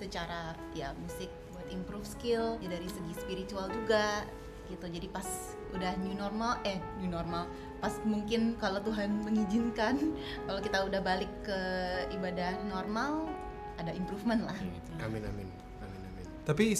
secara 0.00 0.56
ya 0.72 0.96
musik 0.96 1.28
buat 1.52 1.68
improve 1.68 2.08
skill 2.08 2.56
ya 2.64 2.72
dari 2.72 2.88
segi 2.88 3.12
spiritual 3.20 3.68
juga 3.68 4.24
gitu 4.70 4.86
jadi 4.86 5.06
pas 5.10 5.26
udah 5.74 5.98
new 6.00 6.14
normal 6.14 6.56
eh 6.64 6.78
new 7.02 7.10
normal 7.10 7.44
pas 7.82 7.92
mungkin 8.06 8.54
kalau 8.56 8.78
Tuhan 8.80 9.22
mengizinkan 9.26 10.14
kalau 10.46 10.60
kita 10.62 10.78
udah 10.86 11.00
balik 11.02 11.30
ke 11.44 11.60
ibadah 12.16 12.56
normal 12.70 13.28
ada 13.76 13.92
improvement 13.92 14.46
lah 14.46 14.56
Amin, 15.00 15.24
amin. 15.24 15.48
Amin, 15.80 16.00
amin. 16.12 16.26
Tapi 16.44 16.76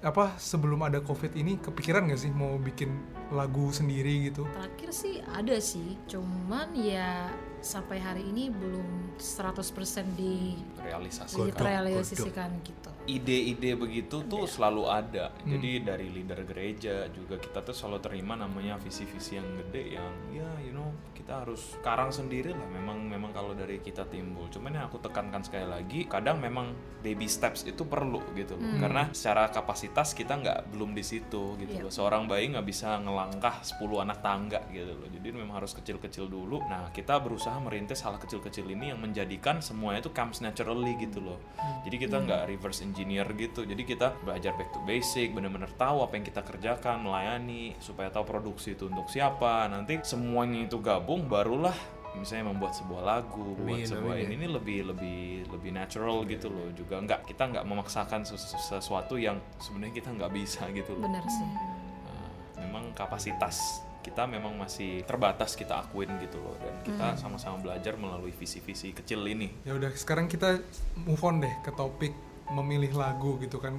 apa 0.00 0.32
sebelum 0.40 0.80
ada 0.80 1.04
covid 1.04 1.36
ini 1.36 1.60
kepikiran 1.60 2.08
nggak 2.08 2.20
sih 2.24 2.32
mau 2.32 2.56
bikin 2.56 2.88
lagu 3.36 3.68
sendiri 3.68 4.32
gitu? 4.32 4.48
terakhir 4.48 4.90
sih 4.96 5.20
ada 5.36 5.60
sih 5.60 6.00
cuman 6.08 6.72
ya 6.72 7.28
sampai 7.60 8.00
hari 8.00 8.24
ini 8.24 8.48
belum 8.48 9.16
100% 9.20 10.16
di 10.16 10.56
realisasi 10.80 11.52
terrealisasikan 11.52 12.50
gitu 12.64 12.90
ide-ide 13.10 13.74
begitu 13.74 14.22
tuh 14.28 14.46
selalu 14.46 14.86
ada. 14.86 15.34
Jadi 15.42 15.82
dari 15.82 16.06
leader 16.12 16.46
gereja 16.46 17.10
juga 17.10 17.40
kita 17.42 17.64
tuh 17.66 17.74
selalu 17.74 17.98
terima 17.98 18.38
namanya 18.38 18.78
visi-visi 18.78 19.34
yang 19.34 19.48
gede 19.66 19.98
yang 19.98 20.12
ya 20.30 20.50
you 20.62 20.70
know 20.70 20.92
kita 21.16 21.46
harus 21.46 21.74
karang 21.82 22.14
sendiri 22.14 22.54
lah. 22.54 22.68
Memang 22.70 23.06
memang 23.06 23.30
kalau 23.34 23.52
dari 23.54 23.82
kita 23.82 24.06
timbul. 24.06 24.46
Cuman 24.50 24.74
yang 24.78 24.84
aku 24.86 24.98
tekankan 24.98 25.42
sekali 25.46 25.66
lagi, 25.66 26.00
kadang 26.06 26.42
memang 26.42 26.74
baby 27.00 27.26
steps 27.30 27.66
itu 27.66 27.86
perlu 27.86 28.18
gitu 28.34 28.56
loh. 28.58 28.78
Karena 28.82 29.10
secara 29.14 29.46
kapasitas 29.50 30.14
kita 30.14 30.38
nggak 30.40 30.74
belum 30.74 30.94
di 30.94 31.04
situ 31.06 31.54
gitu 31.60 31.70
Iya. 31.70 31.86
loh. 31.86 31.92
Seorang 31.92 32.26
bayi 32.26 32.50
nggak 32.50 32.66
bisa 32.66 32.98
ngelangkah 32.98 33.62
10 33.62 34.02
anak 34.02 34.18
tangga 34.22 34.60
gitu 34.74 34.90
loh. 34.96 35.06
Jadi 35.06 35.28
memang 35.30 35.60
harus 35.62 35.70
kecil-kecil 35.76 36.26
dulu. 36.26 36.62
Nah 36.66 36.90
kita 36.90 37.18
berusaha 37.22 37.49
berusaha 37.50 37.66
merintis 37.66 38.00
hal 38.06 38.14
kecil-kecil 38.22 38.62
ini 38.70 38.94
yang 38.94 39.02
menjadikan 39.02 39.58
semuanya 39.58 40.06
itu 40.06 40.14
comes 40.14 40.38
naturally 40.38 40.94
gitu 41.02 41.18
loh. 41.18 41.42
Jadi 41.82 41.96
kita 41.98 42.22
nggak 42.22 42.46
reverse 42.46 42.86
engineer 42.86 43.26
gitu. 43.34 43.66
Jadi 43.66 43.82
kita 43.82 44.14
belajar 44.22 44.54
back 44.54 44.70
to 44.70 44.78
basic 44.86 45.34
bener-bener 45.34 45.66
tahu 45.74 46.06
apa 46.06 46.14
yang 46.14 46.22
kita 46.22 46.46
kerjakan 46.46 47.02
melayani 47.02 47.74
supaya 47.82 48.06
tahu 48.14 48.22
produksi 48.22 48.78
itu 48.78 48.86
untuk 48.86 49.10
siapa. 49.10 49.66
Nanti 49.66 49.98
semuanya 50.06 50.70
itu 50.70 50.78
gabung 50.78 51.26
barulah 51.26 51.74
misalnya 52.14 52.54
membuat 52.54 52.74
sebuah 52.74 53.02
lagu 53.06 53.54
buat 53.54 53.82
Amin, 53.82 53.86
sebuah 53.86 54.14
amin, 54.18 54.26
ini, 54.30 54.34
ini 54.34 54.46
lebih 54.50 54.78
lebih 54.94 55.20
lebih 55.50 55.70
natural 55.74 56.22
gitu 56.30 56.46
loh. 56.54 56.70
Juga 56.70 57.02
nggak 57.02 57.26
kita 57.26 57.50
nggak 57.50 57.66
memaksakan 57.66 58.22
sesu- 58.22 58.62
sesuatu 58.62 59.18
yang 59.18 59.42
sebenarnya 59.58 59.94
kita 59.98 60.10
nggak 60.14 60.30
bisa 60.30 60.70
gitu 60.70 60.94
loh. 60.94 61.06
Bener 61.10 61.26
sih. 61.26 61.50
Nah, 62.06 62.30
memang 62.62 62.94
kapasitas 62.94 63.82
kita 64.00 64.24
memang 64.24 64.56
masih 64.56 65.04
terbatas 65.04 65.56
kita 65.56 65.84
akuin 65.84 66.10
gitu 66.20 66.40
loh. 66.40 66.56
Dan 66.60 66.74
kita 66.84 67.16
sama-sama 67.20 67.60
belajar 67.60 67.94
melalui 68.00 68.32
visi-visi 68.32 68.96
kecil 68.96 69.24
ini. 69.28 69.52
Ya 69.64 69.76
udah 69.76 69.92
sekarang 69.92 70.28
kita 70.28 70.60
move 70.96 71.22
on 71.24 71.44
deh 71.44 71.54
ke 71.64 71.70
topik 71.76 72.12
memilih 72.50 72.96
lagu 72.96 73.36
gitu 73.38 73.60
kan. 73.60 73.78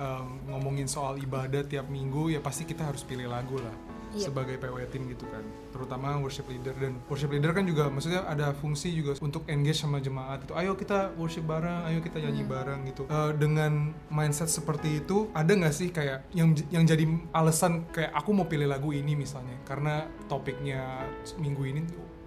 Em, 0.00 0.26
ngomongin 0.48 0.88
soal 0.88 1.20
ibadah 1.20 1.66
tiap 1.66 1.90
minggu 1.90 2.32
ya 2.32 2.40
pasti 2.40 2.64
kita 2.64 2.88
harus 2.88 3.02
pilih 3.04 3.26
lagu 3.26 3.58
lah 3.58 3.89
Iya. 4.10 4.26
sebagai 4.30 4.58
PW 4.58 4.76
team 4.90 5.06
gitu 5.06 5.22
kan. 5.30 5.42
Terutama 5.70 6.18
worship 6.18 6.50
leader. 6.50 6.74
Dan 6.74 6.98
worship 7.06 7.30
leader 7.30 7.54
kan 7.54 7.62
juga 7.62 7.86
maksudnya 7.86 8.26
ada 8.26 8.50
fungsi 8.54 8.90
juga 8.90 9.14
untuk 9.22 9.46
engage 9.46 9.78
sama 9.78 10.02
jemaat 10.02 10.42
itu 10.44 10.52
ayo 10.58 10.74
kita 10.74 11.14
worship 11.14 11.46
bareng 11.46 11.86
ayo 11.86 11.98
kita 12.02 12.18
nyanyi 12.18 12.42
bareng 12.42 12.80
gitu. 12.90 13.06
Eh, 13.06 13.32
dengan 13.38 13.94
mindset 14.10 14.50
seperti 14.50 15.02
itu 15.02 15.30
ada 15.30 15.50
nggak 15.54 15.74
sih 15.74 15.88
kayak 15.94 16.26
yang 16.34 16.54
yang 16.74 16.82
jadi 16.82 17.06
alasan 17.30 17.86
kayak 17.94 18.10
aku 18.14 18.30
mau 18.34 18.46
pilih 18.50 18.66
lagu 18.66 18.90
ini 18.90 19.14
misalnya? 19.14 19.54
Karena 19.62 20.06
topiknya 20.26 21.06
minggu 21.38 21.62
ini 21.66 21.80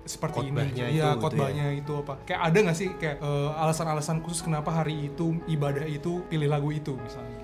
seperti 0.03 0.51
Khotbahnya 0.51 0.83
ini 0.87 0.99
itu 0.99 0.99
iya 0.99 1.07
gitu 1.15 1.15
ya. 1.15 1.21
khotbahnya 1.23 1.65
itu 1.79 1.91
apa. 1.95 2.13
Kayak 2.27 2.41
ada 2.43 2.57
nggak 2.59 2.77
sih 2.77 2.89
kayak 2.99 3.17
eh, 3.23 3.49
alasan-alasan 3.63 4.19
khusus 4.19 4.43
kenapa 4.43 4.71
hari 4.71 5.07
itu 5.07 5.35
ibadah 5.47 5.87
itu 5.87 6.23
pilih 6.27 6.47
lagu 6.51 6.71
itu 6.75 6.95
misalnya? 6.99 7.31
gitu 7.39 7.42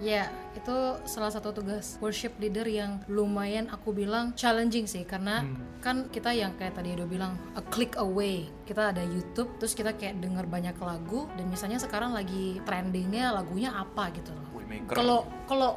Ya, 0.00 0.32
itu 0.56 0.76
salah 1.04 1.28
satu 1.28 1.52
tugas 1.52 2.00
worship 2.00 2.32
leader 2.40 2.64
yang 2.64 3.04
lumayan 3.06 3.68
aku 3.68 3.92
bilang 3.92 4.32
challenging 4.32 4.88
sih. 4.88 5.04
Karena 5.04 5.44
kan 5.84 6.08
kita 6.08 6.32
yang 6.32 6.56
kayak 6.56 6.80
tadi 6.80 6.96
Edo 6.96 7.04
bilang 7.04 7.36
a 7.54 7.62
click 7.68 8.00
away. 8.00 8.48
Kita 8.64 8.96
ada 8.96 9.04
YouTube 9.04 9.60
terus 9.60 9.76
kita 9.76 9.92
kayak 9.94 10.18
denger 10.24 10.48
banyak 10.48 10.74
lagu 10.80 11.28
dan 11.36 11.46
misalnya 11.52 11.76
sekarang 11.76 12.16
lagi 12.16 12.58
trendingnya 12.64 13.36
lagunya 13.36 13.76
apa 13.76 14.08
gitu 14.16 14.32
loh. 14.32 14.48
Kalau 14.88 15.28
kalau 15.44 15.70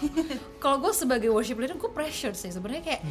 kalau 0.62 0.76
gue 0.80 0.92
sebagai 0.96 1.28
worship 1.30 1.60
leader 1.62 1.78
gue 1.78 1.92
pressure 1.94 2.34
sih. 2.34 2.50
Sebenarnya 2.50 2.82
kayak 2.82 3.02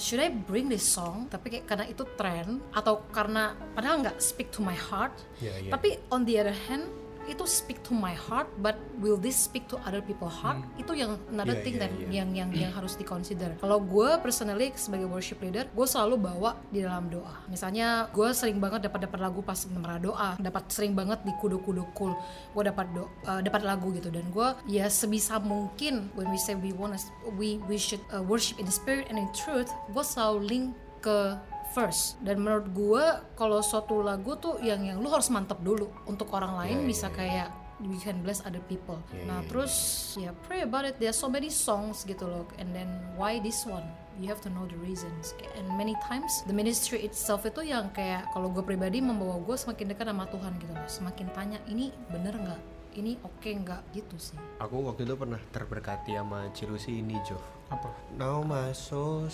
should 0.00 0.22
I 0.22 0.32
bring 0.32 0.72
this 0.72 0.86
song? 0.86 1.28
Tapi 1.28 1.60
kayak 1.60 1.64
karena 1.68 1.84
itu 1.84 2.08
trend 2.16 2.64
atau 2.72 3.04
karena 3.12 3.52
padahal 3.76 4.00
nggak 4.00 4.16
speak 4.22 4.48
to 4.48 4.64
my 4.64 4.76
heart. 4.76 5.12
Ya, 5.44 5.52
ya. 5.60 5.76
tapi 5.76 6.00
on 6.08 6.24
the 6.24 6.40
other 6.40 6.56
hand 6.56 6.88
itu 7.26 7.44
speak 7.44 7.82
to 7.82 7.92
my 7.92 8.14
heart 8.14 8.46
but 8.62 8.78
will 9.02 9.18
this 9.18 9.34
speak 9.36 9.66
to 9.66 9.76
other 9.82 10.00
people 10.00 10.30
heart? 10.30 10.62
Itu 10.78 10.94
yang 10.94 11.18
another 11.30 11.58
Iya, 11.58 11.64
thing 11.64 11.74
that 11.82 11.92
iya. 11.94 12.22
yang 12.22 12.28
yang 12.34 12.50
yang 12.54 12.72
harus 12.72 12.94
diconsider. 12.94 13.54
Kalau 13.58 13.82
gue 13.82 14.10
personally 14.22 14.72
sebagai 14.78 15.10
worship 15.10 15.42
leader 15.42 15.66
gue 15.70 15.86
selalu 15.86 16.18
bawa 16.20 16.58
di 16.70 16.82
dalam 16.86 17.10
doa. 17.10 17.42
Misalnya 17.50 18.08
gue 18.14 18.28
sering 18.32 18.58
banget 18.62 18.86
dapat 18.86 19.10
dapat 19.10 19.18
lagu 19.20 19.40
pas 19.42 19.58
merah 19.68 19.98
doa 19.98 20.38
dapat 20.38 20.70
sering 20.70 20.94
banget 20.94 21.22
di 21.26 21.32
kudu 21.38 21.58
kudu 21.62 21.84
cool 21.98 22.14
gue 22.56 22.62
dapat 22.64 22.86
do, 22.94 23.10
eh, 23.26 23.40
dapat 23.42 23.62
lagu 23.66 23.90
gitu. 23.92 24.08
Dan 24.08 24.30
gue 24.30 24.48
ya 24.70 24.86
sebisa 24.86 25.38
mungkin 25.42 26.08
when 26.14 26.30
we 26.30 26.38
say 26.38 26.54
we 26.54 26.72
want 26.72 26.96
we 27.36 27.58
we 27.66 27.76
should 27.76 28.00
uh, 28.14 28.22
worship 28.22 28.56
in 28.62 28.66
spirit 28.70 29.10
and 29.10 29.18
in 29.18 29.28
truth 29.34 29.68
gue 29.90 30.04
selalu 30.04 30.40
link 30.46 30.66
ke 31.02 31.36
first. 31.76 32.16
Dan 32.24 32.40
menurut 32.40 32.72
gue 32.72 33.04
kalau 33.36 33.60
suatu 33.60 34.00
lagu 34.00 34.40
tuh 34.40 34.56
yang 34.64 34.80
yang 34.80 34.96
lu 34.96 35.12
harus 35.12 35.28
mantep 35.28 35.60
dulu 35.60 35.92
untuk 36.08 36.32
orang 36.32 36.56
lain 36.56 36.88
bisa 36.88 37.12
kayak 37.12 37.52
we 37.84 38.00
can 38.00 38.24
bless 38.24 38.40
other 38.48 38.64
people. 38.64 38.96
Nah 39.28 39.44
terus 39.44 39.72
ya 40.16 40.32
pray 40.48 40.64
about 40.64 40.88
it. 40.88 40.96
There 40.96 41.12
are 41.12 41.16
so 41.16 41.28
many 41.28 41.52
songs 41.52 42.08
gitu 42.08 42.24
loh. 42.24 42.48
And 42.56 42.72
then 42.72 42.88
why 43.20 43.36
this 43.44 43.68
one? 43.68 43.84
You 44.16 44.32
have 44.32 44.40
to 44.48 44.50
know 44.56 44.64
the 44.64 44.80
reasons. 44.80 45.36
And 45.60 45.68
many 45.76 45.92
times 46.08 46.40
the 46.48 46.56
ministry 46.56 47.04
itself 47.04 47.44
itu 47.44 47.68
yang 47.68 47.92
kayak 47.92 48.32
kalau 48.32 48.48
gue 48.48 48.64
pribadi 48.64 49.04
membawa 49.04 49.36
gue 49.44 49.60
semakin 49.60 49.92
dekat 49.92 50.08
sama 50.08 50.24
Tuhan 50.32 50.52
gitu 50.56 50.72
loh. 50.72 50.88
Semakin 50.88 51.28
tanya 51.36 51.60
ini 51.68 51.92
bener 52.08 52.32
nggak? 52.32 52.62
Ini 52.96 53.20
oke 53.20 53.50
nggak? 53.60 53.92
Gitu 53.92 54.16
sih. 54.16 54.40
Aku 54.56 54.88
waktu 54.88 55.04
itu 55.04 55.12
pernah 55.20 55.36
terberkati 55.52 56.16
sama 56.16 56.48
Cilusi 56.56 57.04
ini, 57.04 57.20
Jov. 57.28 57.55
Apa? 57.66 57.88
Now 58.14 58.40
my 58.46 58.70
soul 58.72 59.26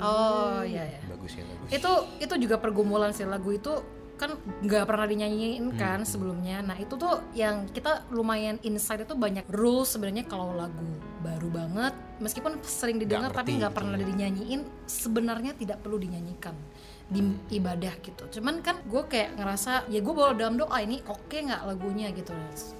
oh 0.00 0.60
iya 0.64 0.88
ya 0.88 1.00
Bagus 1.06 1.36
ya, 1.36 1.44
bagus. 1.44 1.68
itu 1.70 1.92
itu 2.18 2.34
juga 2.48 2.56
pergumulan 2.58 3.12
sih. 3.12 3.28
Lagu 3.28 3.52
itu 3.52 3.72
kan 4.14 4.30
nggak 4.62 4.86
pernah 4.86 5.06
dinyanyiin 5.10 5.74
kan 5.74 6.06
sebelumnya. 6.06 6.62
Nah 6.62 6.78
itu 6.78 6.94
tuh 6.94 7.18
yang 7.34 7.66
kita 7.68 8.06
lumayan 8.14 8.62
insight 8.62 9.02
itu 9.02 9.18
banyak 9.18 9.42
rules 9.50 9.90
sebenarnya 9.90 10.24
kalau 10.24 10.54
lagu 10.54 10.86
baru 11.20 11.50
banget. 11.50 11.94
Meskipun 12.22 12.62
sering 12.62 13.02
didengar 13.02 13.34
tapi 13.34 13.58
nggak 13.58 13.74
gitu 13.74 13.78
pernah 13.82 13.98
dinyanyiin 13.98 14.60
sebenarnya 14.86 15.52
tidak 15.58 15.82
perlu 15.82 15.98
dinyanyikan 15.98 16.54
di 17.08 17.20
ibadah 17.60 17.94
gitu. 18.00 18.40
Cuman 18.40 18.64
kan 18.64 18.80
gue 18.88 19.02
kayak 19.04 19.36
ngerasa 19.36 19.88
ya 19.92 20.00
gue 20.00 20.14
bawa 20.14 20.32
dalam 20.32 20.56
doa 20.56 20.78
ini 20.80 21.04
oke 21.04 21.36
nggak 21.36 21.62
lagunya 21.68 22.08
gitu. 22.16 22.32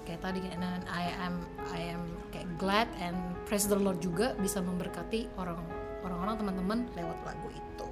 Kayak 0.09 0.20
tadi 0.25 0.41
and 0.49 0.64
then 0.64 0.83
I 0.89 1.12
am 1.20 1.45
I 1.68 1.93
am 1.93 2.03
kayak 2.33 2.49
glad 2.57 2.89
and 3.01 3.16
praise 3.45 3.68
the 3.68 3.77
Lord 3.77 4.01
juga 4.01 4.33
bisa 4.41 4.64
memberkati 4.64 5.37
orang 5.37 5.61
orang-orang 6.05 6.35
teman-teman 6.41 6.79
lewat 6.97 7.18
lagu 7.25 7.49
itu. 7.53 7.87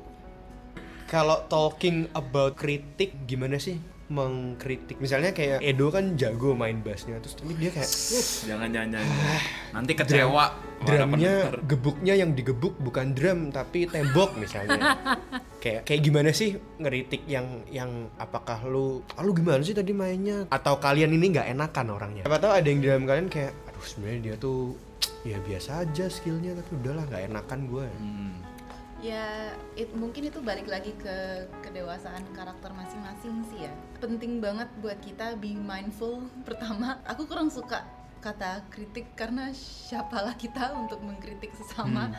Kalau 1.13 1.45
talking 1.53 2.09
about 2.17 2.57
kritik 2.57 3.29
gimana 3.29 3.61
sih 3.61 3.92
mengkritik? 4.11 4.99
Misalnya 4.99 5.31
kayak 5.31 5.63
Edo 5.63 5.93
kan 5.93 6.17
jago 6.19 6.57
main 6.57 6.81
bassnya, 6.83 7.21
terus 7.23 7.39
tapi 7.39 7.55
dia 7.55 7.71
kayak 7.71 7.91
jangan 8.49 8.69
jangan 8.73 8.89
jangan 8.99 9.09
nanti 9.73 9.93
kecewa 9.95 10.45
drumnya 10.83 11.35
gebuknya 11.63 12.15
yang 12.19 12.35
digebuk 12.35 12.75
bukan 12.83 13.15
drum 13.15 13.55
tapi 13.55 13.87
tembok 13.87 14.35
misalnya. 14.39 14.99
kayak 15.63 15.87
kayak 15.87 16.03
gimana 16.03 16.35
sih 16.35 16.59
ngeritik 16.83 17.23
yang 17.31 17.63
yang 17.71 18.11
apakah 18.19 18.59
lu 18.67 19.07
ah, 19.15 19.23
lu 19.23 19.31
gimana 19.31 19.63
sih 19.63 19.79
tadi 19.79 19.95
mainnya 19.95 20.51
atau 20.51 20.83
kalian 20.83 21.15
ini 21.15 21.39
nggak 21.39 21.49
enakan 21.55 21.87
orangnya? 21.95 22.23
Apa 22.27 22.43
tahu 22.43 22.53
ada 22.53 22.67
yang 22.67 22.81
di 22.83 22.87
dalam 22.91 23.07
kalian 23.07 23.31
kayak 23.31 23.55
aduh 23.71 23.85
sebenarnya 23.87 24.21
dia 24.27 24.35
tuh 24.43 24.75
ya 25.23 25.39
biasa 25.39 25.87
aja 25.87 26.11
skillnya 26.11 26.59
tapi 26.59 26.71
udahlah 26.83 27.07
nggak 27.07 27.23
enakan 27.31 27.61
gue. 27.71 27.87
Hmm. 27.87 28.52
Ya 29.03 29.51
it- 29.75 29.93
mungkin 29.99 30.31
itu 30.31 30.39
balik 30.39 30.71
lagi 30.71 30.95
ke 30.95 31.45
kedewasaan 31.61 32.23
karakter 32.33 32.71
masing-masing 32.71 33.43
sih 33.51 33.67
ya. 33.67 33.73
Penting 33.99 34.39
banget 34.39 34.71
buat 34.79 34.97
kita 35.03 35.35
be 35.43 35.59
mindful 35.59 36.23
pertama. 36.47 37.03
Aku 37.11 37.27
kurang 37.27 37.51
suka 37.51 37.83
kata 38.23 38.63
kritik 38.71 39.19
karena 39.19 39.51
siapalah 39.51 40.39
kita 40.39 40.79
untuk 40.79 41.03
mengkritik 41.03 41.51
sesama 41.59 42.15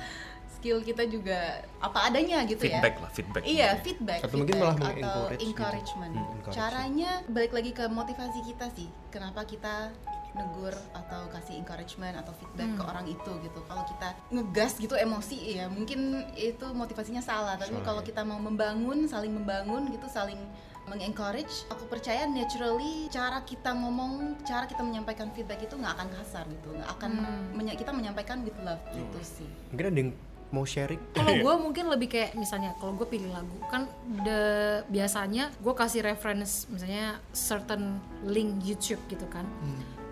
skill 0.64 0.80
kita 0.80 1.03
juga 1.05 1.59
apa 1.84 2.07
adanya 2.07 2.39
gitu 2.47 2.64
feedback 2.64 2.95
ya 2.95 3.03
lah 3.03 3.11
feedback 3.11 3.43
Iya, 3.43 3.70
feedback, 3.84 4.20
Atau 4.24 4.39
mungkin 4.39 4.55
feedback, 4.55 4.64
malah 4.64 4.76
atau 4.80 4.88
meng-encourage 4.88 5.36
gitu. 5.36 5.49
encouragement. 5.51 6.14
Hmm, 6.16 6.32
encourage. 6.32 6.55
Caranya 6.55 7.11
balik 7.28 7.51
lagi 7.51 7.72
ke 7.72 7.84
motivasi 7.91 8.39
kita 8.47 8.66
sih. 8.72 8.88
Kenapa 9.11 9.43
kita 9.43 9.91
negur 10.34 10.74
atau 10.95 11.30
kasih 11.30 11.59
encouragement 11.59 12.16
atau 12.18 12.32
feedback 12.34 12.72
ke 12.74 12.82
orang 12.82 13.05
itu 13.05 13.32
gitu. 13.43 13.59
Kalau 13.68 13.84
kita 13.86 14.07
ngegas 14.32 14.80
gitu 14.80 14.95
emosi 14.97 15.38
ya, 15.53 15.68
mungkin 15.68 15.99
itu 16.34 16.66
motivasinya 16.72 17.20
salah. 17.20 17.59
Tapi 17.59 17.84
kalau 17.84 17.99
ya. 17.99 18.07
kita 18.07 18.24
mau 18.24 18.39
membangun, 18.39 19.03
saling 19.05 19.36
membangun 19.36 19.91
gitu, 19.91 20.07
saling 20.07 20.39
mengencourage, 20.84 21.68
aku 21.68 21.88
percaya 21.88 22.24
naturally 22.26 23.07
cara 23.07 23.43
kita 23.43 23.72
ngomong, 23.72 24.39
cara 24.43 24.64
kita 24.64 24.80
menyampaikan 24.80 25.28
feedback 25.32 25.59
itu 25.61 25.76
nggak 25.76 25.91
akan 25.91 26.07
kasar 26.11 26.43
gitu, 26.47 26.76
nggak 26.76 26.91
akan 26.99 27.11
menya- 27.51 27.76
kita 27.76 27.91
menyampaikan 27.91 28.43
with 28.43 28.55
love 28.64 28.84
gitu 28.91 29.20
sih. 29.24 29.47
Mungkin 29.72 29.86
ada 29.88 29.99
yang 29.99 30.11
mau 30.54 30.64
sharing? 30.64 31.01
Kalau 31.18 31.34
gue 31.34 31.54
mungkin 31.58 31.89
lebih 31.89 32.14
kayak 32.14 32.38
misalnya 32.38 32.78
kalau 32.78 32.93
gue 32.93 33.10
pilih 33.10 33.34
lagu 33.34 33.58
kan 33.68 33.89
the, 34.22 34.39
biasanya 34.88 35.49
gue 35.58 35.74
kasih 35.74 36.06
reference 36.06 36.70
misalnya 36.70 37.18
certain 37.34 37.97
link 38.22 38.62
YouTube 38.62 39.01
gitu 39.10 39.26
kan. 39.34 39.49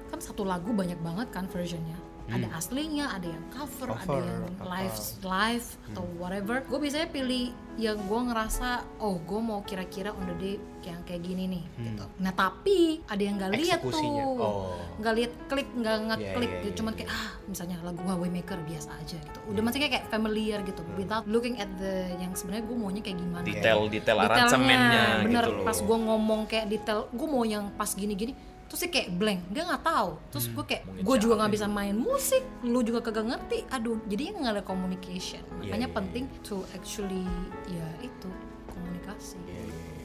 Kan 0.09 0.19
satu 0.19 0.41
lagu 0.41 0.73
banyak 0.73 0.97
banget 0.99 1.29
kan 1.29 1.45
versionnya. 1.45 1.95
Ada 2.31 2.47
aslinya, 2.55 3.05
ada 3.11 3.27
yang 3.27 3.45
cover, 3.51 3.87
ada 3.91 3.99
Cover, 4.01 4.23
yang 4.23 4.43
apa. 4.55 4.63
live 4.71 4.97
live 5.21 5.67
atau 5.91 6.03
whatever. 6.15 6.55
Gue 6.65 6.79
biasanya 6.79 7.07
pilih 7.11 7.51
yang 7.75 7.97
gue 7.97 8.21
ngerasa 8.27 8.69
oh 8.99 9.15
gue 9.19 9.39
mau 9.39 9.63
kira-kira 9.63 10.11
on 10.11 10.27
the 10.27 10.35
day 10.35 10.55
yang 10.83 10.99
kayak 11.07 11.23
gini 11.23 11.47
nih 11.47 11.63
gitu. 11.79 12.03
Nah 12.19 12.33
tapi 12.35 12.99
ada 13.07 13.21
yang 13.21 13.35
nggak 13.39 13.51
lihat 13.55 13.79
tuh. 13.79 13.99
Oh. 14.41 14.75
nggak 14.99 15.13
lihat 15.17 15.31
klik 15.47 15.69
nggak 15.71 15.97
ngeklik 16.09 16.51
Iya, 16.51 16.57
iya, 16.57 16.65
gitu. 16.67 16.75
cuman 16.81 16.91
iya, 16.93 16.99
kayak 17.05 17.09
ah 17.13 17.27
misalnya 17.47 17.77
lagu 17.81 17.99
Huawei 18.03 18.29
Maker 18.29 18.59
biasa 18.65 18.89
aja 18.97 19.17
gitu 19.17 19.39
udah 19.49 19.61
maksudnya 19.61 19.89
kayak 19.89 20.05
familiar 20.09 20.59
gitu 20.61 20.81
without 20.93 21.25
looking 21.25 21.57
at 21.57 21.69
the 21.77 22.09
yang 22.17 22.31
sebenarnya 22.33 22.65
gue 22.65 22.77
maunya 22.77 23.01
kayak 23.01 23.17
gimana 23.17 23.45
detail 23.45 23.79
detail 23.89 24.17
aransemennya 24.19 25.03
bener 25.25 25.43
gitu 25.45 25.57
loh 25.57 25.65
pas 25.65 25.77
gue 25.77 25.97
ngomong 25.97 26.41
kayak 26.45 26.65
detail 26.69 26.99
gue 27.09 27.27
mau 27.27 27.43
yang 27.45 27.69
pas 27.73 27.89
gini-gini 27.93 28.33
terus 28.71 28.87
dia 28.87 28.91
kayak 28.95 29.09
blank. 29.19 29.41
Dia 29.51 29.67
nggak 29.67 29.83
tahu. 29.83 30.11
Terus 30.31 30.45
gue 30.47 30.63
kayak 30.63 30.83
gue 31.03 31.15
juga 31.19 31.33
nggak 31.43 31.51
bisa 31.51 31.67
main 31.67 31.91
musik. 31.91 32.39
Lu 32.63 32.79
juga 32.87 33.03
kagak 33.03 33.27
ngerti. 33.27 33.67
Aduh 33.67 33.99
jadi 34.07 34.31
nggak 34.31 34.51
ada 34.55 34.63
communication. 34.63 35.43
Iya, 35.59 35.75
makanya 35.75 35.89
iya, 35.91 35.97
penting 35.99 36.23
to 36.39 36.63
actually 36.71 37.27
ya 37.67 37.87
itu 37.99 38.31
komunikasi. 38.71 39.35
Iya, 39.43 39.59
iya, 39.59 39.75
iya. 39.75 39.99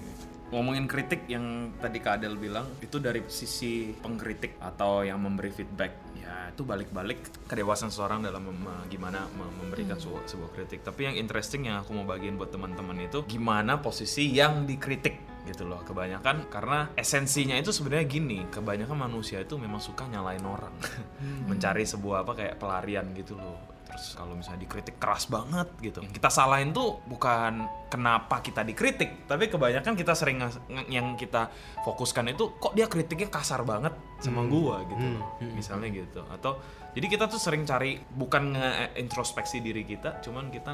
ngomongin 0.47 0.87
kritik 0.87 1.27
yang 1.27 1.75
tadi 1.83 1.99
Kak 1.99 2.23
Adel 2.23 2.39
bilang 2.39 2.71
itu 2.79 3.03
dari 3.03 3.19
sisi 3.27 3.91
pengkritik 3.99 4.59
atau 4.59 5.07
yang 5.07 5.23
memberi 5.23 5.51
feedback. 5.55 6.19
Ya 6.19 6.51
itu 6.55 6.63
balik-balik 6.63 7.47
kedewasaan 7.51 7.91
seseorang 7.91 8.23
dalam 8.27 8.51
mem- 8.51 8.87
gimana 8.87 9.27
mem- 9.35 9.59
memberikan 9.63 9.99
sebuah, 9.99 10.27
sebuah 10.27 10.51
kritik. 10.55 10.87
Tapi 10.87 11.11
yang 11.11 11.15
interesting 11.19 11.67
yang 11.67 11.83
aku 11.83 11.95
mau 11.95 12.07
bagiin 12.07 12.39
buat 12.39 12.55
teman-teman 12.55 13.11
itu 13.11 13.27
gimana 13.27 13.79
posisi 13.83 14.31
yang 14.31 14.67
dikritik 14.71 15.26
gitu 15.47 15.65
loh. 15.65 15.81
Kebanyakan 15.87 16.51
karena 16.51 16.91
esensinya 16.99 17.55
itu 17.57 17.71
sebenarnya 17.71 18.07
gini 18.11 18.45
kebanyakan 18.51 18.99
manusia 18.99 19.39
itu 19.41 19.55
memang 19.57 19.79
suka 19.79 20.05
nyalain 20.11 20.43
orang. 20.43 20.75
Mencari 21.51 21.87
sebuah 21.87 22.27
apa 22.27 22.33
kayak 22.35 22.59
pelarian 22.59 23.07
gitu 23.15 23.39
loh. 23.39 23.79
Terus 23.87 24.13
kalau 24.19 24.37
misalnya 24.37 24.67
dikritik 24.67 24.99
keras 25.01 25.31
banget 25.31 25.71
gitu. 25.81 26.05
Yang 26.05 26.21
kita 26.21 26.29
salahin 26.29 26.75
tuh 26.75 27.01
bukan 27.07 27.65
kenapa 27.89 28.43
kita 28.43 28.67
dikritik 28.67 29.25
tapi 29.31 29.47
kebanyakan 29.49 29.95
kita 29.95 30.13
sering 30.13 30.43
nge- 30.43 30.91
yang 30.91 31.15
kita 31.15 31.49
fokuskan 31.87 32.35
itu 32.35 32.59
kok 32.59 32.75
dia 32.75 32.91
kritiknya 32.91 33.31
kasar 33.31 33.63
banget 33.63 33.95
sama 34.21 34.43
gua? 34.45 34.83
gitu 34.85 35.01
loh. 35.17 35.39
misalnya 35.55 35.89
gitu. 35.89 36.21
Atau 36.29 36.59
jadi 36.97 37.07
kita 37.13 37.25
tuh 37.29 37.37
sering 37.37 37.69
cari 37.69 38.01
bukan 38.01 38.57
nge-introspeksi 38.57 39.61
diri 39.61 39.85
kita 39.85 40.25
cuman 40.25 40.49
kita 40.49 40.73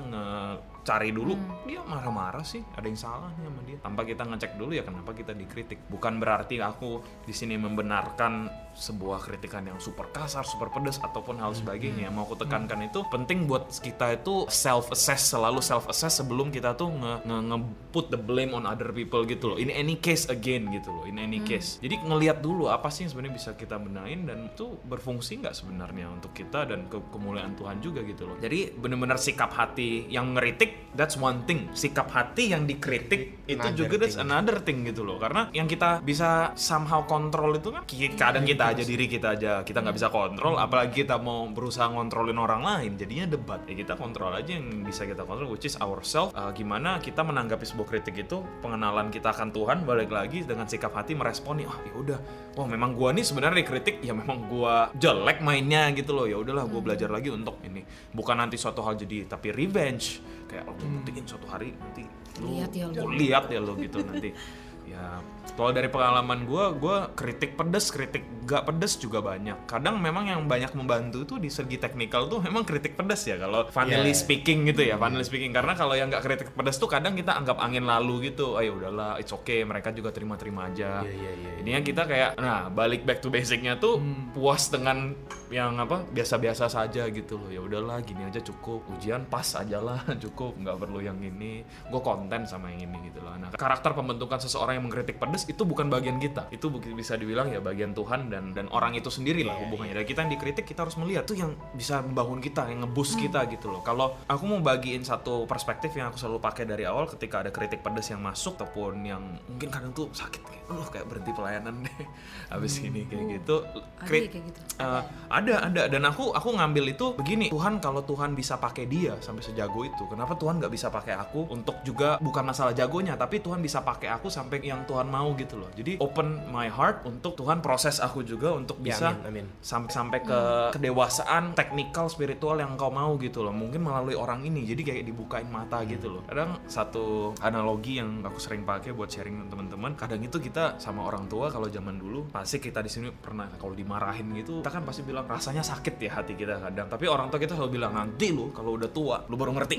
nge-cari 0.83 1.15
dulu. 1.15 1.39
Dia 1.63 1.79
marah-marah 1.87 2.43
sih 2.43 2.59
ada 2.75 2.83
yang 2.83 2.99
salah 2.99 3.31
nih 3.39 3.47
sama 3.47 3.63
dia. 3.63 3.79
Tanpa 3.79 4.03
kita 4.03 4.27
ngecek 4.27 4.59
dulu 4.59 4.75
ya 4.75 4.83
kenapa 4.83 5.15
kita 5.15 5.31
dikritik. 5.31 5.87
Bukan 5.87 6.19
berarti 6.19 6.59
aku 6.59 6.99
di 7.23 7.31
sini 7.31 7.55
membenarkan 7.55 8.51
sebuah 8.73 9.21
kritikan 9.23 9.65
yang 9.69 9.79
super 9.79 10.09
kasar 10.11 10.45
super 10.49 10.73
pedas 10.73 10.99
ataupun 10.99 11.39
hal 11.39 11.53
sebagainya. 11.53 12.09
yang 12.09 12.15
mau 12.17 12.25
aku 12.25 12.41
tekankan 12.41 12.89
itu 12.89 13.05
penting 13.13 13.45
buat 13.45 13.69
kita 13.69 14.21
itu 14.21 14.49
self 14.49 14.91
assess 14.91 15.33
selalu 15.33 15.61
self 15.61 15.87
assess 15.87 16.19
sebelum 16.19 16.49
kita 16.49 16.75
tuh 16.75 16.89
nge, 16.89 17.15
nge, 17.29 17.39
nge- 17.53 17.71
put 17.93 18.09
the 18.09 18.19
blame 18.19 18.57
on 18.57 18.65
other 18.65 18.91
people 18.91 19.23
gitu 19.29 19.53
loh. 19.55 19.59
In 19.61 19.69
any 19.69 20.01
case 20.01 20.27
again 20.33 20.73
gitu 20.73 20.89
loh 20.89 21.05
in 21.05 21.21
any 21.21 21.45
case. 21.45 21.77
Jadi 21.85 22.01
ngelihat 22.01 22.41
dulu 22.41 22.73
apa 22.73 22.89
sih 22.89 23.05
yang 23.05 23.13
sebenarnya 23.13 23.35
bisa 23.37 23.51
kita 23.55 23.77
benahin 23.77 24.25
dan 24.25 24.49
itu 24.49 24.81
berfungsi 24.89 25.45
nggak 25.45 25.55
sebenarnya 25.55 26.09
untuk 26.09 26.33
kita 26.33 26.65
dan 26.65 26.89
ke 26.89 26.99
kemuliaan 27.13 27.53
Tuhan 27.55 27.79
juga 27.85 28.01
gitu 28.03 28.25
loh. 28.27 28.37
Jadi 28.41 28.73
bener-bener 28.73 29.21
sikap 29.21 29.53
hati 29.53 30.09
yang 30.09 30.33
ngeritik 30.33 30.97
that's 30.97 31.21
one 31.21 31.45
thing. 31.45 31.69
Sikap 31.77 32.09
hati 32.09 32.53
yang 32.53 32.65
dikritik 32.65 33.45
itu 33.45 33.61
Another 33.61 33.77
juga 33.77 33.95
that's 34.01 34.17
thing. 34.17 34.27
another 34.29 34.57
thing 34.65 34.79
gitu 34.89 35.05
loh. 35.05 35.21
Karena 35.21 35.53
yang 35.53 35.69
kita 35.69 36.01
bisa 36.01 36.57
somehow 36.57 37.05
kontrol 37.05 37.53
itu 37.57 37.69
kan 37.71 37.83
kadang 38.17 38.45
kita 38.49 38.62
aja 38.71 38.83
diri 38.87 39.11
kita 39.11 39.35
aja. 39.35 39.53
Kita 39.67 39.83
nggak 39.83 39.97
bisa 39.99 40.09
kontrol 40.15 40.55
apalagi 40.61 41.03
kita 41.03 41.19
mau 41.19 41.51
berusaha 41.51 41.91
ngontrolin 41.91 42.39
orang 42.39 42.63
lain. 42.63 42.95
Jadinya 42.95 43.35
debat. 43.35 43.59
Ya 43.67 43.75
kita 43.75 43.99
kontrol 43.99 44.31
aja 44.31 44.55
yang 44.55 44.87
bisa 44.87 45.03
kita 45.03 45.27
kontrol 45.27 45.51
which 45.51 45.67
is 45.67 45.75
ourselves 45.83 46.31
Uh, 46.33 46.49
gimana 46.55 46.97
kita 47.03 47.21
menanggapi 47.21 47.67
sebuah 47.67 47.89
kritik 47.89 48.25
itu 48.25 48.41
pengenalan 48.65 49.13
kita 49.13 49.35
akan 49.35 49.53
Tuhan 49.53 49.85
balik 49.85 50.09
lagi 50.09 50.47
dengan 50.47 50.65
sikap 50.65 50.95
hati 50.95 51.13
meresponi 51.13 51.67
oh 51.67 51.79
ya 51.83 51.93
udah. 51.93 52.19
Wah 52.57 52.67
memang 52.69 52.95
gua 52.95 53.11
nih 53.13 53.25
sebenarnya 53.27 53.65
dikritik 53.65 54.01
ya 54.01 54.15
memang 54.17 54.49
gua 54.49 54.89
jelek 54.97 55.41
mainnya 55.45 55.91
gitu 55.93 56.15
loh. 56.15 56.29
Ya 56.29 56.39
udahlah 56.41 56.69
gua 56.69 56.81
belajar 56.81 57.09
lagi 57.13 57.29
untuk 57.29 57.59
ini. 57.65 57.85
Bukan 58.13 58.37
nanti 58.39 58.57
suatu 58.57 58.81
hal 58.85 58.97
jadi 58.97 59.27
tapi 59.29 59.51
revenge. 59.53 60.21
Kayak 60.49 60.69
oh 60.69 60.75
gua 60.77 60.89
buktiin 61.01 61.25
suatu 61.29 61.47
hari 61.49 61.73
nanti 61.77 62.05
lu 62.41 62.57
Lihat 62.57 62.73
ya 62.73 62.87
gua 62.89 63.13
lihat 63.13 63.45
ya 63.53 63.61
lo 63.61 63.77
gitu 63.77 63.99
nanti 64.01 64.31
ya 64.93 65.25
kalau 65.53 65.71
dari 65.75 65.89
pengalaman 65.93 66.49
gue 66.49 66.65
gue 66.81 66.97
kritik 67.13 67.61
pedes 67.61 67.93
kritik 67.93 68.25
gak 68.49 68.65
pedes 68.67 68.97
juga 68.97 69.21
banyak. 69.21 69.69
Kadang 69.69 70.01
memang 70.01 70.25
yang 70.25 70.41
banyak 70.49 70.73
membantu 70.73 71.29
tuh 71.29 71.39
di 71.39 71.53
segi 71.53 71.77
teknikal 71.77 72.27
tuh 72.27 72.41
memang 72.41 72.65
kritik 72.65 72.97
pedes 72.97 73.29
ya 73.29 73.37
kalau 73.37 73.69
vanilla 73.69 74.01
Yeah. 74.03 74.19
speaking 74.19 74.67
gitu 74.67 74.83
ya 74.83 74.97
vanilla 74.97 75.23
speaking. 75.23 75.53
Karena 75.53 75.77
kalau 75.77 75.95
yang 75.95 76.09
gak 76.09 76.25
kritik 76.25 76.49
pedes 76.57 76.81
tuh 76.81 76.89
kadang 76.89 77.13
kita 77.13 77.37
anggap 77.37 77.61
angin 77.61 77.85
lalu 77.85 78.33
gitu. 78.33 78.57
Ayo 78.57 78.81
udahlah 78.81 79.21
it's 79.21 79.31
okay 79.31 79.63
mereka 79.63 79.93
juga 79.93 80.11
terima-terima 80.11 80.73
aja. 80.73 81.05
Iya, 81.05 81.13
iya, 81.13 81.33
iya. 81.37 81.51
Ininya 81.61 81.81
kita 81.85 82.03
kayak 82.09 82.31
nah 82.41 82.73
balik 82.73 83.05
back 83.05 83.21
to 83.21 83.29
basicnya 83.29 83.77
tuh 83.77 84.01
puas 84.33 84.73
dengan 84.73 85.13
yang 85.53 85.77
apa 85.77 86.01
biasa-biasa 86.09 86.73
saja 86.73 87.05
gitu 87.13 87.37
loh. 87.37 87.53
Ya 87.53 87.61
udahlah 87.61 88.01
gini 88.01 88.25
aja 88.25 88.41
cukup 88.41 88.89
ujian 88.97 89.29
pas 89.29 89.45
aja 89.53 89.79
lah 89.85 90.01
cukup 90.25 90.57
nggak 90.57 90.77
perlu 90.81 91.05
yang 91.05 91.21
ini. 91.21 91.61
Gue 91.93 92.01
konten 92.01 92.49
sama 92.49 92.73
yang 92.73 92.89
ini 92.89 93.13
gitu 93.13 93.21
loh. 93.21 93.37
Nah 93.37 93.53
karakter 93.53 93.93
pembentukan 93.93 94.41
seseorang 94.41 94.81
yang 94.81 94.82
mengkritik 94.83 95.17
pedes 95.23 95.47
itu 95.47 95.63
bukan 95.63 95.87
bagian 95.89 96.19
kita. 96.19 96.51
Itu 96.51 96.69
bisa 96.71 97.15
dibilang 97.15 97.49
ya 97.49 97.63
bagian 97.63 97.95
Tuhan 97.95 98.29
dan 98.29 98.51
dan 98.53 98.67
orang 98.75 98.99
itu 98.99 99.09
sendiri 99.09 99.47
lah 99.47 99.57
hubungannya. 99.63 99.95
dari 99.95 100.09
kita 100.09 100.25
yang 100.25 100.33
dikritik 100.35 100.65
kita 100.67 100.83
harus 100.89 100.97
melihat 100.99 101.29
tuh 101.29 101.37
yang 101.39 101.53
bisa 101.77 102.01
membangun 102.01 102.41
kita 102.41 102.67
yang 102.67 102.83
ngeboost 102.83 103.21
kita 103.21 103.45
gitu 103.49 103.71
loh. 103.71 103.85
Kalau 103.85 104.19
aku 104.27 104.43
mau 104.49 104.59
bagiin 104.59 105.05
satu 105.05 105.45
perspektif 105.45 105.93
yang 105.95 106.11
aku 106.11 106.19
selalu 106.19 106.41
pakai 106.41 106.65
dari 106.65 106.83
awal 106.89 107.07
ketika 107.07 107.45
ada 107.45 107.51
kritik 107.55 107.85
pedes 107.85 108.09
yang 108.11 108.25
masuk 108.25 108.57
ataupun 108.57 109.05
yang 109.05 109.23
mungkin 109.47 109.69
kadang 109.69 109.93
tuh 109.93 110.09
sakit 110.11 110.43
kayak 110.43 110.63
"Aduh, 110.73 110.89
kayak 110.89 111.07
berhenti 111.07 111.33
pelayanan 111.37 111.85
deh 111.85 111.99
habis 112.53 112.81
ini 112.81 113.05
kayak 113.05 113.41
gitu. 113.41 113.57
Ada 114.01 114.09
Kri- 114.09 114.25
ya 114.25 114.31
kayak 114.33 114.45
gitu? 114.49 114.61
Uh, 114.81 115.03
ada 115.29 115.55
ada. 115.69 115.83
Dan 115.93 116.03
aku 116.09 116.33
aku 116.33 116.49
ngambil 116.57 116.85
itu 116.97 117.07
begini 117.19 117.53
Tuhan 117.53 117.83
kalau 117.83 118.01
Tuhan 118.07 118.33
bisa 118.33 118.57
pakai 118.57 118.89
dia 118.89 119.19
sampai 119.21 119.43
sejago 119.45 119.83
itu 119.85 120.07
kenapa 120.09 120.39
Tuhan 120.39 120.63
nggak 120.63 120.73
bisa 120.73 120.89
pakai 120.89 121.19
aku 121.19 121.51
untuk 121.53 121.83
juga 121.85 122.17
bukan 122.23 122.47
masalah 122.47 122.73
jagonya 122.73 123.19
tapi 123.19 123.43
Tuhan 123.43 123.61
bisa 123.61 123.83
pakai 123.83 124.09
aku 124.15 124.31
sampai 124.33 124.62
yang 124.63 124.87
Tuhan 124.87 125.11
mau 125.11 125.35
gitu 125.35 125.59
loh. 125.59 125.69
Jadi 125.75 125.99
open 125.99 126.49
my 126.51 126.71
heart 126.71 127.05
untuk 127.05 127.35
Tuhan 127.37 127.59
proses 127.61 127.99
aku 127.99 128.23
juga 128.23 128.55
untuk 128.55 128.79
Ya, 128.83 128.95
bisa 128.99 129.07
amin, 129.15 129.45
amin. 129.45 129.47
sampai 129.63 129.93
sampai 129.93 130.19
ke 130.27 130.41
kedewasaan 130.75 131.55
teknikal 131.55 132.11
spiritual 132.11 132.59
yang 132.59 132.75
kau 132.75 132.91
mau 132.91 133.15
gitu 133.23 133.47
loh. 133.47 133.55
Mungkin 133.55 133.79
melalui 133.79 134.19
orang 134.19 134.43
ini 134.43 134.67
jadi 134.67 134.83
kayak 134.83 135.05
dibukain 135.07 135.47
mata 135.47 135.81
gitu 135.87 136.19
loh. 136.19 136.23
Kadang 136.27 136.59
satu 136.67 137.33
analogi 137.41 138.03
yang 138.03 138.21
aku 138.27 138.43
sering 138.43 138.67
pakai 138.67 138.93
buat 138.93 139.09
sharing 139.09 139.49
teman-teman 139.49 139.97
kadang 139.97 140.21
itu 140.21 140.43
kita 140.43 140.77
sama 140.83 141.07
orang 141.09 141.31
tua 141.31 141.49
kalau 141.49 141.71
zaman 141.73 141.97
dulu 141.97 142.29
pasti 142.29 142.59
kita 142.59 142.83
di 142.83 142.91
sini 142.93 143.09
pernah 143.09 143.49
kalau 143.57 143.73
dimarahin 143.73 144.29
gitu 144.37 144.61
kita 144.61 144.69
kan 144.69 144.83
pasti 144.85 145.03
bilang 145.07 145.25
rasanya 145.25 145.65
sakit 145.65 145.95
ya 146.03 146.11
hati 146.21 146.37
kita 146.37 146.61
kadang. 146.61 146.93
Tapi 146.93 147.09
orang 147.09 147.33
tua 147.33 147.41
kita 147.41 147.57
selalu 147.57 147.81
bilang 147.81 147.97
nanti 147.97 148.29
lu 148.35 148.53
kalau 148.53 148.77
udah 148.77 148.91
tua 148.93 149.25
lu 149.31 149.41
baru 149.41 149.57
ngerti. 149.57 149.79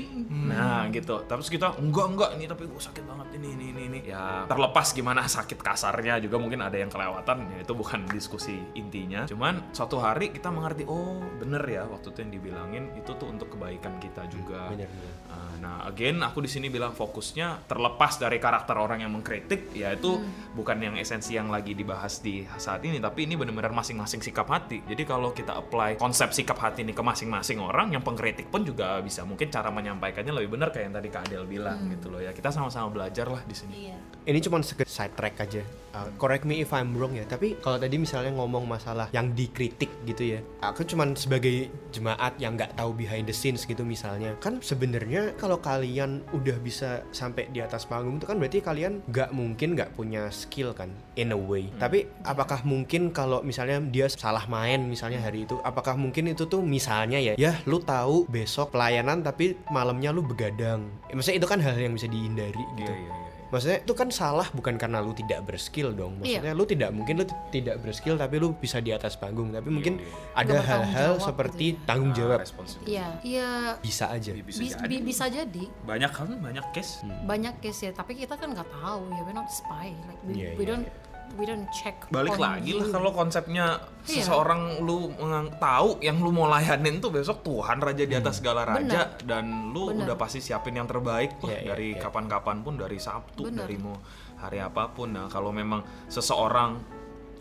Nah 0.50 0.90
gitu. 0.90 1.22
Terus 1.30 1.46
kita 1.46 1.78
enggak 1.78 2.06
enggak 2.10 2.30
ini 2.34 2.44
tapi 2.50 2.66
gue 2.66 2.82
sakit 2.82 3.04
banget 3.06 3.28
ini 3.38 3.48
ini 3.54 3.64
ini 3.70 3.82
ini. 3.86 3.98
Ya 4.10 4.42
terlepas 4.50 4.73
gimana 4.90 5.22
sakit 5.30 5.62
kasarnya 5.62 6.18
juga 6.18 6.42
mungkin 6.42 6.58
ada 6.58 6.74
yang 6.74 6.90
kelewatan 6.90 7.46
ya 7.54 7.58
itu 7.62 7.72
bukan 7.76 8.10
diskusi 8.10 8.58
intinya. 8.74 9.22
Cuman 9.30 9.70
suatu 9.70 10.02
hari 10.02 10.34
kita 10.34 10.50
mengerti 10.50 10.82
oh 10.90 11.22
bener 11.38 11.62
ya 11.62 11.86
waktu 11.86 12.10
itu 12.10 12.18
yang 12.24 12.32
dibilangin 12.34 12.84
itu 12.98 13.14
tuh 13.14 13.30
untuk 13.30 13.54
kebaikan 13.54 14.02
kita 14.02 14.26
juga. 14.26 14.72
Bener, 14.74 14.90
bener. 14.90 15.12
Uh, 15.30 15.54
nah 15.62 15.86
again 15.86 16.18
aku 16.26 16.42
di 16.42 16.50
sini 16.50 16.66
bilang 16.66 16.90
fokusnya 16.90 17.70
terlepas 17.70 18.18
dari 18.18 18.42
karakter 18.42 18.74
orang 18.74 19.06
yang 19.06 19.14
mengkritik 19.14 19.70
yaitu 19.76 20.18
bukan 20.58 20.82
yang 20.82 20.98
esensi 20.98 21.38
yang 21.38 21.52
lagi 21.54 21.78
dibahas 21.78 22.18
di 22.18 22.42
saat 22.58 22.82
ini 22.82 22.98
tapi 22.98 23.30
ini 23.30 23.38
benar-benar 23.38 23.70
masing-masing 23.70 24.24
sikap 24.24 24.50
hati. 24.50 24.82
Jadi 24.90 25.06
kalau 25.06 25.30
kita 25.30 25.54
apply 25.54 26.00
konsep 26.00 26.34
sikap 26.34 26.58
hati 26.58 26.82
ini 26.82 26.90
ke 26.90 27.04
masing-masing 27.04 27.62
orang 27.62 27.94
yang 27.94 28.02
pengkritik 28.02 28.50
pun 28.50 28.66
juga 28.66 28.98
bisa. 29.04 29.22
Mungkin 29.22 29.52
cara 29.52 29.70
menyampaikannya 29.70 30.34
lebih 30.34 30.58
benar 30.58 30.74
kayak 30.74 30.90
yang 30.90 30.94
tadi 30.98 31.08
Kak 31.12 31.22
Adel 31.30 31.44
bilang 31.46 31.78
gitu 31.92 32.10
loh 32.10 32.18
ya. 32.18 32.34
Kita 32.34 32.50
sama-sama 32.50 32.90
belajar 32.90 33.30
lah 33.30 33.44
di 33.46 33.54
sini. 33.54 33.72
Iya. 33.84 33.98
ini 34.24 34.40
cuma 34.40 34.63
sekedar 34.64 34.88
side 34.88 35.14
track 35.14 35.36
aja. 35.44 35.62
Uh, 35.94 36.10
correct 36.18 36.42
me 36.42 36.58
if 36.58 36.74
I'm 36.74 36.90
wrong 36.98 37.14
ya 37.14 37.22
tapi 37.22 37.54
kalau 37.62 37.78
tadi 37.78 38.02
misalnya 38.02 38.34
ngomong 38.34 38.66
masalah 38.66 39.06
yang 39.14 39.30
dikritik 39.30 39.86
gitu 40.02 40.34
ya 40.34 40.40
aku 40.58 40.82
cuman 40.82 41.14
sebagai 41.14 41.70
jemaat 41.94 42.34
yang 42.42 42.58
nggak 42.58 42.74
tahu 42.74 42.98
behind 42.98 43.30
the 43.30 43.36
scenes 43.36 43.62
gitu 43.62 43.86
misalnya 43.86 44.34
kan 44.42 44.58
sebenarnya 44.58 45.38
kalau 45.38 45.62
kalian 45.62 46.26
udah 46.34 46.58
bisa 46.58 47.06
sampai 47.14 47.46
di 47.54 47.62
atas 47.62 47.86
panggung 47.86 48.18
itu 48.18 48.26
kan 48.26 48.42
berarti 48.42 48.58
kalian 48.58 49.06
nggak 49.06 49.30
mungkin 49.30 49.78
nggak 49.78 49.94
punya 49.94 50.26
skill 50.34 50.74
kan 50.74 50.90
in 51.14 51.30
a 51.30 51.38
way. 51.38 51.70
Tapi 51.78 52.10
apakah 52.26 52.66
mungkin 52.66 53.14
kalau 53.14 53.46
misalnya 53.46 53.78
dia 53.86 54.10
salah 54.10 54.50
main 54.50 54.82
misalnya 54.90 55.22
hari 55.22 55.46
itu 55.46 55.62
apakah 55.62 55.94
mungkin 55.94 56.26
itu 56.26 56.50
tuh 56.50 56.58
misalnya 56.58 57.22
ya 57.22 57.38
ya 57.38 57.54
lu 57.70 57.78
tahu 57.78 58.26
besok 58.26 58.74
pelayanan 58.74 59.22
tapi 59.22 59.54
malamnya 59.70 60.10
lu 60.10 60.26
begadang. 60.26 60.90
Eh, 61.06 61.14
maksudnya 61.14 61.38
itu 61.38 61.46
kan 61.46 61.62
hal 61.62 61.78
yang 61.78 61.94
bisa 61.94 62.10
dihindari 62.10 62.64
gitu. 62.74 62.90
Iya 62.90 62.98
iya 62.98 63.12
iya 63.14 63.23
Maksudnya 63.54 63.78
itu 63.80 63.94
kan 63.94 64.08
salah 64.10 64.50
bukan 64.50 64.74
karena 64.74 64.98
lu 64.98 65.14
tidak 65.14 65.46
berskill 65.46 65.94
dong. 65.94 66.18
Maksudnya 66.18 66.50
lu 66.50 66.64
tidak 66.64 66.90
mungkin 66.90 67.14
lu 67.16 67.24
tidak 67.48 67.78
berskill 67.78 68.18
tapi 68.18 68.34
lu 68.36 68.50
bisa 68.52 68.82
di 68.82 68.90
atas 68.90 69.14
panggung. 69.14 69.48
Tapi 69.48 69.70
mungkin 69.70 70.02
ada 70.32 70.42
Nggak 70.44 70.58
bertanggung 70.58 70.90
hal-hal 70.90 71.12
seperti 71.22 71.64
gitu 71.64 71.78
ya. 71.78 71.86
tanggung 71.86 72.10
Ah, 72.10 72.16
jawab. 72.16 72.38
Iya, 72.84 73.06
iya 73.22 73.48
Bisa 73.78 74.10
aja. 74.10 74.30
bisa, 74.34 74.58
bis- 74.58 74.74
jadi. 74.74 74.88
bi- 74.90 75.04
bisa 75.04 75.24
jadi 75.26 75.64
banyak 75.84 76.10
kan 76.10 76.28
banyak 76.34 76.66
case 76.72 77.06
banyak 77.24 77.54
case 77.60 77.80
ya, 77.80 77.92
tapi 77.92 78.12
kita 78.14 78.34
kan 78.34 78.50
nggak 78.50 78.66
tahu 78.66 79.06
ya, 79.08 79.22
we're 79.22 79.32
not 79.32 79.46
spy, 79.46 79.94
like 80.04 80.18
we, 80.22 80.34
Iya, 80.34 80.50
we 80.54 80.64
iya, 80.64 80.68
don't 80.68 80.86
we 81.34 81.44
don't 81.44 81.66
check. 81.74 82.06
balik 82.08 82.38
lagi 82.38 82.74
lah 82.74 82.86
kalau 82.90 83.10
konsepnya 83.10 83.78
Iya. 84.04 84.28
seseorang 84.28 84.84
lu 84.84 85.08
tahu 85.56 85.96
yang 86.04 86.20
lu 86.20 86.28
mau 86.28 86.44
layanin 86.46 87.00
tuh 87.00 87.08
besok 87.08 87.40
Tuhan 87.40 87.80
raja 87.80 88.04
di 88.04 88.12
atas 88.12 88.38
segala 88.44 88.68
raja 88.68 89.16
Benar. 89.16 89.24
dan 89.24 89.72
lu 89.72 89.88
Benar. 89.90 90.12
udah 90.12 90.16
pasti 90.20 90.44
siapin 90.44 90.76
yang 90.76 90.84
terbaik 90.84 91.40
lah 91.40 91.56
Iya, 91.56 91.60
iya, 91.60 91.68
dari 91.72 91.88
iya. 91.96 92.00
kapan-kapan 92.04 92.60
pun 92.60 92.76
dari 92.76 93.00
Sabtu 93.00 93.48
Benar. 93.48 93.64
dari 93.64 93.76
mau 93.80 93.96
hari 94.38 94.60
apa 94.60 94.92
pun 94.92 95.16
nah 95.16 95.26
kalau 95.32 95.50
memang 95.50 95.80
seseorang 96.06 96.76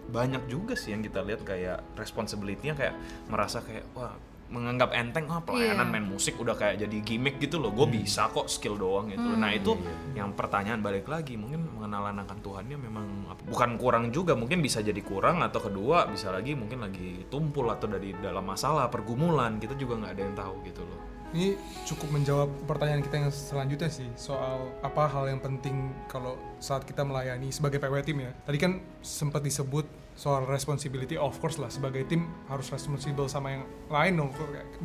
banyak 0.04 0.48
juga 0.48 0.76
sih 0.76 0.91
yang 0.96 1.04
kita 1.04 1.20
lihat 1.24 1.44
kayak 1.44 1.84
responsibility-nya 1.96 2.76
kayak 2.76 2.96
merasa 3.28 3.60
kayak 3.64 3.88
wah 3.96 4.16
menganggap 4.54 4.93
enteng 4.93 5.26
oh 5.26 5.41
pelayanan 5.41 5.84
Iya. 5.84 5.91
main 5.91 6.06
musik 6.06 6.38
udah 6.38 6.54
kayak 6.54 6.78
jadi 6.80 6.97
gimmick 7.01 7.41
gitu 7.41 7.58
loh 7.58 7.74
gue 7.74 7.89
bisa 7.91 8.30
kok 8.30 8.45
skill 8.45 8.78
doang 8.78 9.10
gitu 9.10 9.20
loh. 9.20 9.34
nah 9.36 9.49
itu 9.49 9.74
yang 10.14 10.30
pertanyaan 10.32 10.78
balik 10.80 11.06
lagi 11.06 11.34
mungkin 11.34 11.66
mengenalan 11.74 12.22
akan 12.22 12.38
Tuhannya 12.39 12.78
memang 12.78 13.06
apa- 13.28 13.43
bukan 13.43 13.72
kurang 13.76 14.06
juga 14.10 14.34
mungkin 14.34 14.62
bisa 14.62 14.80
jadi 14.80 15.01
kurang 15.01 15.41
atau 15.41 15.58
kedua 15.60 16.06
bisa 16.06 16.30
lagi 16.30 16.54
mungkin 16.54 16.80
lagi 16.80 17.26
tumpul 17.28 17.66
atau 17.68 17.89
dari 17.89 18.14
dalam 18.16 18.45
masalah 18.45 18.88
pergumulan 18.88 19.58
kita 19.58 19.74
juga 19.74 19.97
nggak 19.97 20.14
ada 20.14 20.22
yang 20.22 20.36
tahu 20.38 20.56
gitu 20.64 20.84
loh 20.84 21.01
Ini 21.34 21.58
cukup 21.84 22.14
menjawab 22.14 22.45
pertanyaan 22.64 23.01
kita 23.01 23.16
yang 23.18 23.28
selanjutnya 23.28 23.89
sih 23.89 24.06
soal 24.14 24.70
apa 24.80 25.10
hal 25.10 25.26
yang 25.28 25.41
penting 25.41 25.74
kalau 26.06 26.38
saat 26.60 26.86
kita 26.86 27.01
melayani 27.01 27.49
sebagai 27.49 27.82
PW 27.82 28.06
tim 28.06 28.22
ya. 28.22 28.30
Tadi 28.39 28.58
kan 28.58 28.72
sempat 29.01 29.41
disebut 29.41 29.82
soal 30.14 30.45
responsibility 30.45 31.18
of 31.18 31.34
course 31.41 31.57
lah 31.57 31.70
sebagai 31.74 32.05
tim 32.05 32.30
harus 32.45 32.70
responsible 32.70 33.26
sama 33.26 33.57
yang 33.57 33.64
lain 33.89 34.14
dong. 34.22 34.30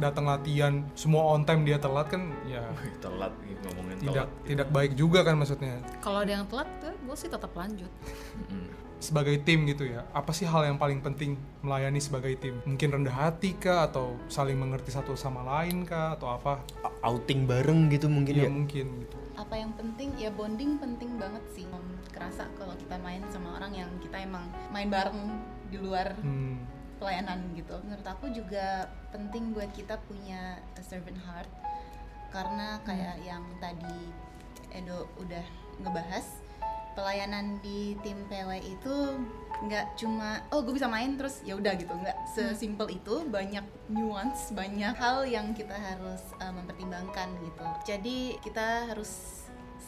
Datang 0.00 0.24
latihan 0.24 0.84
semua 0.96 1.36
on 1.36 1.44
time 1.44 1.68
dia 1.68 1.76
telat 1.76 2.08
kan 2.08 2.32
ya 2.48 2.64
telat 2.98 3.32
gitu, 3.44 3.66
ngomongin 3.76 3.96
tidak 4.00 4.26
telat 4.26 4.28
tidak 4.48 4.68
baik 4.72 4.92
juga 4.96 5.20
kan 5.22 5.34
maksudnya. 5.36 5.80
Kalau 6.00 6.24
ada 6.24 6.32
yang 6.40 6.44
telat, 6.48 6.68
gue 6.82 7.16
sih 7.16 7.28
tetap 7.28 7.52
lanjut. 7.52 7.90
Sebagai 8.98 9.38
tim 9.46 9.62
gitu 9.70 9.86
ya. 9.86 10.02
Apa 10.10 10.34
sih 10.34 10.42
hal 10.42 10.66
yang 10.66 10.74
paling 10.74 10.98
penting 10.98 11.38
melayani 11.62 12.02
sebagai 12.02 12.34
tim? 12.34 12.58
Mungkin 12.66 12.98
rendah 12.98 13.14
hati 13.14 13.54
kah 13.54 13.86
atau 13.86 14.18
saling 14.26 14.58
mengerti 14.58 14.90
satu 14.90 15.14
sama 15.14 15.46
lain 15.46 15.86
kah 15.86 16.18
atau 16.18 16.34
apa? 16.34 16.66
outing 16.98 17.46
bareng 17.46 17.86
gitu 17.94 18.10
mungkin 18.10 18.34
Ya 18.34 18.44
ya 18.46 18.50
mungkin 18.50 18.86
gitu. 19.06 19.17
Apa 19.38 19.54
yang 19.54 19.70
penting 19.78 20.10
ya 20.18 20.34
bonding 20.34 20.82
penting 20.82 21.14
banget 21.14 21.44
sih. 21.54 21.62
Kerasa 22.10 22.50
kalau 22.58 22.74
kita 22.74 22.98
main 22.98 23.22
sama 23.30 23.54
orang 23.54 23.70
yang 23.70 23.90
kita 24.02 24.18
emang 24.18 24.50
main 24.74 24.90
bareng 24.90 25.38
di 25.70 25.78
luar 25.78 26.18
Hmm. 26.18 26.58
pelayanan 26.98 27.54
gitu. 27.54 27.78
Menurut 27.86 28.02
aku 28.02 28.26
juga 28.34 28.90
penting 29.14 29.54
buat 29.54 29.70
kita 29.70 30.02
punya 30.10 30.58
a 30.74 30.82
servant 30.82 31.22
heart. 31.22 31.46
Karena 32.34 32.82
kayak 32.82 33.22
yang 33.22 33.46
tadi 33.62 34.10
Edo 34.74 35.06
udah 35.22 35.46
ngebahas 35.80 36.26
pelayanan 36.98 37.62
di 37.62 37.94
tim 38.02 38.26
PW 38.26 38.50
itu 38.58 38.94
nggak 39.58 39.98
cuma 39.98 40.38
oh 40.50 40.62
gue 40.62 40.70
bisa 40.70 40.86
main 40.86 41.14
terus 41.14 41.38
ya 41.42 41.54
udah 41.54 41.78
gitu. 41.78 41.94
Nggak 41.94 42.18
sesimpel 42.28 42.90
itu 42.90 43.22
banyak 43.24 43.62
nuance 43.86 44.50
banyak 44.50 44.94
hal 44.94 45.22
yang 45.22 45.54
kita 45.54 45.74
harus 45.74 46.34
uh, 46.38 46.50
mempertimbangkan 46.50 47.30
gitu. 47.38 47.66
Jadi 47.86 48.18
kita 48.42 48.90
harus 48.90 49.38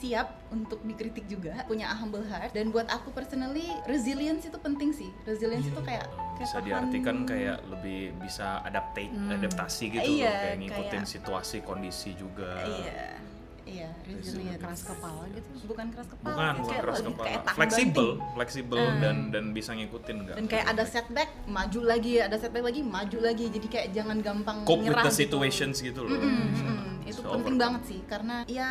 siap 0.00 0.32
untuk 0.48 0.80
dikritik 0.80 1.28
juga 1.28 1.60
punya 1.66 1.90
a 1.90 1.94
humble 1.94 2.24
heart. 2.24 2.50
Dan 2.50 2.70
buat 2.70 2.88
aku 2.88 3.10
personally 3.10 3.68
resilience 3.84 4.46
itu 4.46 4.56
penting 4.56 4.90
sih. 4.90 5.10
Resilience 5.22 5.66
itu 5.66 5.80
kayak 5.82 6.06
kayak 6.08 6.40
bisa 6.40 6.56
tahan- 6.56 6.66
diartikan 6.66 7.16
kayak 7.28 7.58
lebih 7.68 8.16
bisa 8.16 8.64
adaptate 8.64 9.12
adaptasi 9.12 9.84
gitu 9.92 10.08
loh 10.08 10.18
Iya, 10.24 10.32
kayak 10.32 10.56
ngikutin 10.58 11.02
kayak- 11.02 11.10
situasi 11.10 11.56
kondisi 11.60 12.16
juga. 12.16 12.64
Iya 12.64 13.29
iya 13.70 13.90
resilience 14.02 14.58
Keras 14.58 14.82
kepala 14.82 15.22
gitu. 15.30 15.48
bukan 15.64 15.86
keras 15.94 16.08
kepala 16.10 16.34
bukan 16.34 16.54
bukan 16.58 16.66
kayak 16.66 16.82
keras 16.82 17.00
kepala. 17.00 17.26
kayak 17.30 17.42
fleksibel 17.54 18.08
banting. 18.10 18.34
fleksibel 18.34 18.82
dan 18.98 19.16
dan 19.30 19.44
bisa 19.54 19.70
ngikutin 19.72 20.16
enggak 20.26 20.36
dan 20.36 20.46
kayak 20.50 20.66
ada 20.66 20.84
setback 20.84 21.30
maju 21.46 21.80
lagi 21.86 22.12
ada 22.18 22.36
setback 22.36 22.64
lagi 22.66 22.80
maju 22.82 23.18
lagi. 23.22 23.46
Jadi 23.46 23.66
kayak 23.70 23.88
jangan 23.94 24.18
gampang 24.18 24.66
cope 24.66 24.82
with 24.82 24.90
nyerah 24.90 25.06
the 25.06 25.12
gitu. 25.14 25.22
situations 25.22 25.76
gitu 25.78 26.02
loh. 26.02 26.10
Mm-mm, 26.10 26.50
Bisa- 26.50 26.66
mm-mm. 26.66 27.08
itu 27.10 27.20
bisa 27.22 27.30
penting 27.30 27.56
banget 27.58 27.82
sih 27.86 28.00
karena 28.06 28.36
ya 28.46 28.68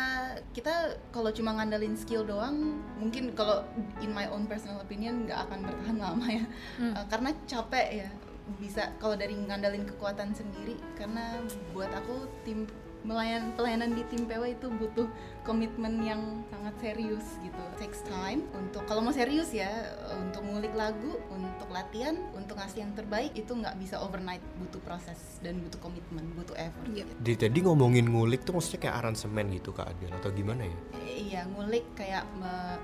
kita 0.52 0.72
kalau 1.10 1.32
cuma 1.32 1.56
ngandalin 1.56 1.96
skill 1.96 2.24
doang 2.24 2.76
mungkin 2.96 3.32
kalau 3.32 3.64
in 4.00 4.12
my 4.12 4.28
own 4.28 4.44
personal 4.44 4.80
opinion 4.80 5.24
nggak 5.24 5.48
akan 5.48 5.64
bertahan 5.64 5.96
lama 5.96 6.26
ya. 6.28 6.44
Uh, 6.78 7.04
karena 7.08 7.30
capek 7.48 7.88
ya. 8.06 8.10
Bisa 8.58 8.90
kalau 8.98 9.14
dari 9.14 9.38
ngandalin 9.38 9.86
kekuatan 9.86 10.34
sendiri 10.34 10.74
karena 10.98 11.38
buat 11.70 11.86
aku 11.94 12.26
tim 12.42 12.66
melayan 13.02 13.52
pelayanan 13.52 13.90
di 13.90 14.04
tim 14.06 14.24
PW 14.24 14.54
itu 14.54 14.68
butuh 14.68 15.08
komitmen 15.40 16.00
yang 16.00 16.20
sangat 16.46 16.74
serius 16.78 17.24
gitu 17.40 17.56
takes 17.76 18.04
time 18.04 18.44
untuk 18.52 18.84
kalau 18.84 19.00
mau 19.00 19.10
serius 19.10 19.50
ya 19.50 19.70
untuk 20.14 20.42
ngulik 20.42 20.72
lagu 20.72 21.16
untuk 21.26 21.68
latihan 21.68 22.12
untuk 22.32 22.54
ngasih 22.54 22.84
yang 22.84 22.92
terbaik 22.92 23.32
itu 23.32 23.48
nggak 23.50 23.72
bisa 23.76 23.96
overnight 23.96 24.44
butuh 24.58 24.80
proses 24.80 25.16
dan 25.40 25.56
butuh 25.60 25.80
komitmen 25.80 26.28
butuh 26.34 26.54
effort 26.54 26.86
Iya. 26.86 27.02
gitu. 27.02 27.12
di 27.18 27.32
tadi 27.36 27.58
ngomongin 27.60 28.04
ngulik 28.06 28.42
tuh 28.42 28.52
maksudnya 28.52 28.80
kayak 28.82 28.96
aransemen 29.00 29.46
gitu 29.50 29.70
kak 29.70 29.88
Adel 29.88 30.12
atau 30.12 30.30
gimana 30.30 30.62
ya 30.62 30.78
Eh, 31.00 31.16
iya 31.26 31.40
ngulik 31.46 31.84
kayak 31.94 32.24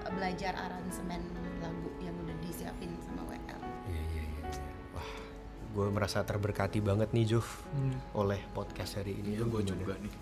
belajar 0.09 0.57
aransemen 0.57 1.21
gue 5.77 5.87
merasa 5.87 6.25
terberkati 6.25 6.81
banget 6.81 7.13
nih 7.13 7.29
Jov 7.29 7.45
Hmm. 7.69 7.93
oleh 8.17 8.41
podcast 8.51 8.97
hari 8.97 9.13
ini. 9.15 9.37
Iya, 9.37 9.45
Lu 9.45 9.53
gue 9.53 9.63
juga 9.63 9.93
nih 9.95 10.13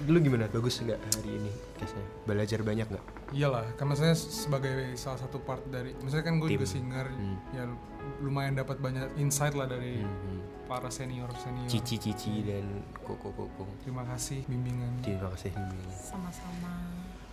Dulu 0.00 0.16
gimana? 0.20 0.46
Bagus 0.46 0.78
nggak 0.78 1.00
hari 1.10 1.30
ini 1.34 1.50
podcastnya? 1.50 2.04
Belajar 2.24 2.60
banyak 2.62 2.86
nggak? 2.86 3.04
Iyalah, 3.30 3.66
kan 3.74 3.84
maksudnya 3.84 4.14
sebagai 4.14 4.72
salah 4.94 5.18
satu 5.18 5.38
part 5.38 5.66
dari, 5.66 5.92
maksudnya 5.96 6.22
kan 6.22 6.38
gue 6.38 6.48
juga 6.48 6.64
singer, 6.64 7.06
Hmm. 7.08 7.36
ya 7.50 7.66
lumayan 8.18 8.54
dapat 8.54 8.78
banyak 8.78 9.18
insight 9.18 9.52
lah 9.52 9.66
dari 9.66 9.98
Hmm. 9.98 10.40
para 10.64 10.88
senior 10.88 11.26
senior. 11.34 11.66
Cici-cici 11.66 12.44
dan 12.44 12.64
koko-koko. 13.00 13.66
Terima 13.82 14.06
kasih 14.06 14.46
bimbingan. 14.46 15.02
Terima 15.02 15.28
kasih 15.28 15.50
Mimi. 15.50 15.90
Sama-sama. 15.90 16.72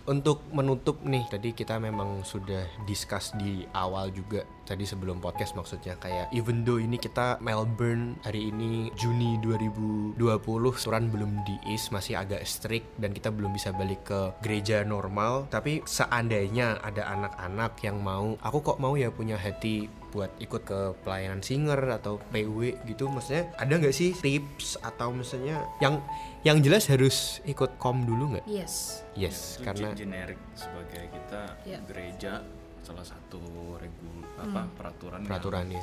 Untuk 0.06 0.46
menutup 0.54 1.02
nih, 1.02 1.26
tadi 1.26 1.50
kita 1.50 1.82
memang 1.82 2.22
sudah 2.22 2.62
discuss 2.86 3.34
di 3.34 3.66
awal 3.74 4.14
juga 4.14 4.46
tadi 4.62 4.82
sebelum 4.82 5.22
podcast 5.22 5.54
maksudnya 5.54 5.94
kayak 5.98 6.30
even 6.34 6.66
though 6.66 6.78
ini 6.78 6.98
kita 6.98 7.38
Melbourne 7.38 8.18
hari 8.26 8.50
ini 8.50 8.90
Juni 8.98 9.38
2020 9.42 10.18
aturan 10.18 11.10
belum 11.10 11.42
diis 11.46 11.90
masih 11.94 12.18
agak 12.18 12.42
strict 12.42 12.98
dan 12.98 13.14
kita 13.14 13.30
belum 13.30 13.54
bisa 13.54 13.70
balik 13.74 14.06
ke 14.06 14.34
gereja 14.42 14.86
normal. 14.86 15.50
Tapi 15.50 15.82
seandainya 15.86 16.82
ada 16.82 17.06
anak-anak 17.10 17.78
yang 17.82 17.98
mau 17.98 18.38
aku 18.42 18.58
kok 18.62 18.78
mau 18.78 18.94
ya 18.94 19.10
punya 19.10 19.34
hati 19.34 19.90
buat 20.08 20.30
ikut 20.36 20.62
ke 20.62 20.80
pelayanan 21.00 21.38
singer 21.38 21.76
atau 21.92 22.22
PW 22.26 22.58
gitu 22.84 23.06
maksudnya 23.06 23.50
ada 23.54 23.72
nggak 23.72 23.90
sih 23.90 24.12
tips 24.12 24.80
atau 24.80 25.10
misalnya 25.10 25.60
yang 25.78 26.00
yang 26.40 26.58
jelas 26.58 26.86
harus 26.86 27.38
ikut 27.42 27.74
kom 27.76 28.02
dulu 28.02 28.32
nggak 28.32 28.46
Yes. 28.46 29.02
Yes, 29.12 29.56
Itu 29.56 29.66
karena 29.66 29.88
ge- 29.90 29.98
generik 30.00 30.40
sebagai 30.52 31.02
kita 31.08 31.42
Iya. 31.64 31.78
gereja 31.84 32.32
salah 32.80 33.02
satu 33.02 33.40
regul 33.74 34.22
apa 34.36 34.68
peraturan 34.72 35.20
yang- 35.20 35.28
peraturannya. 35.28 35.82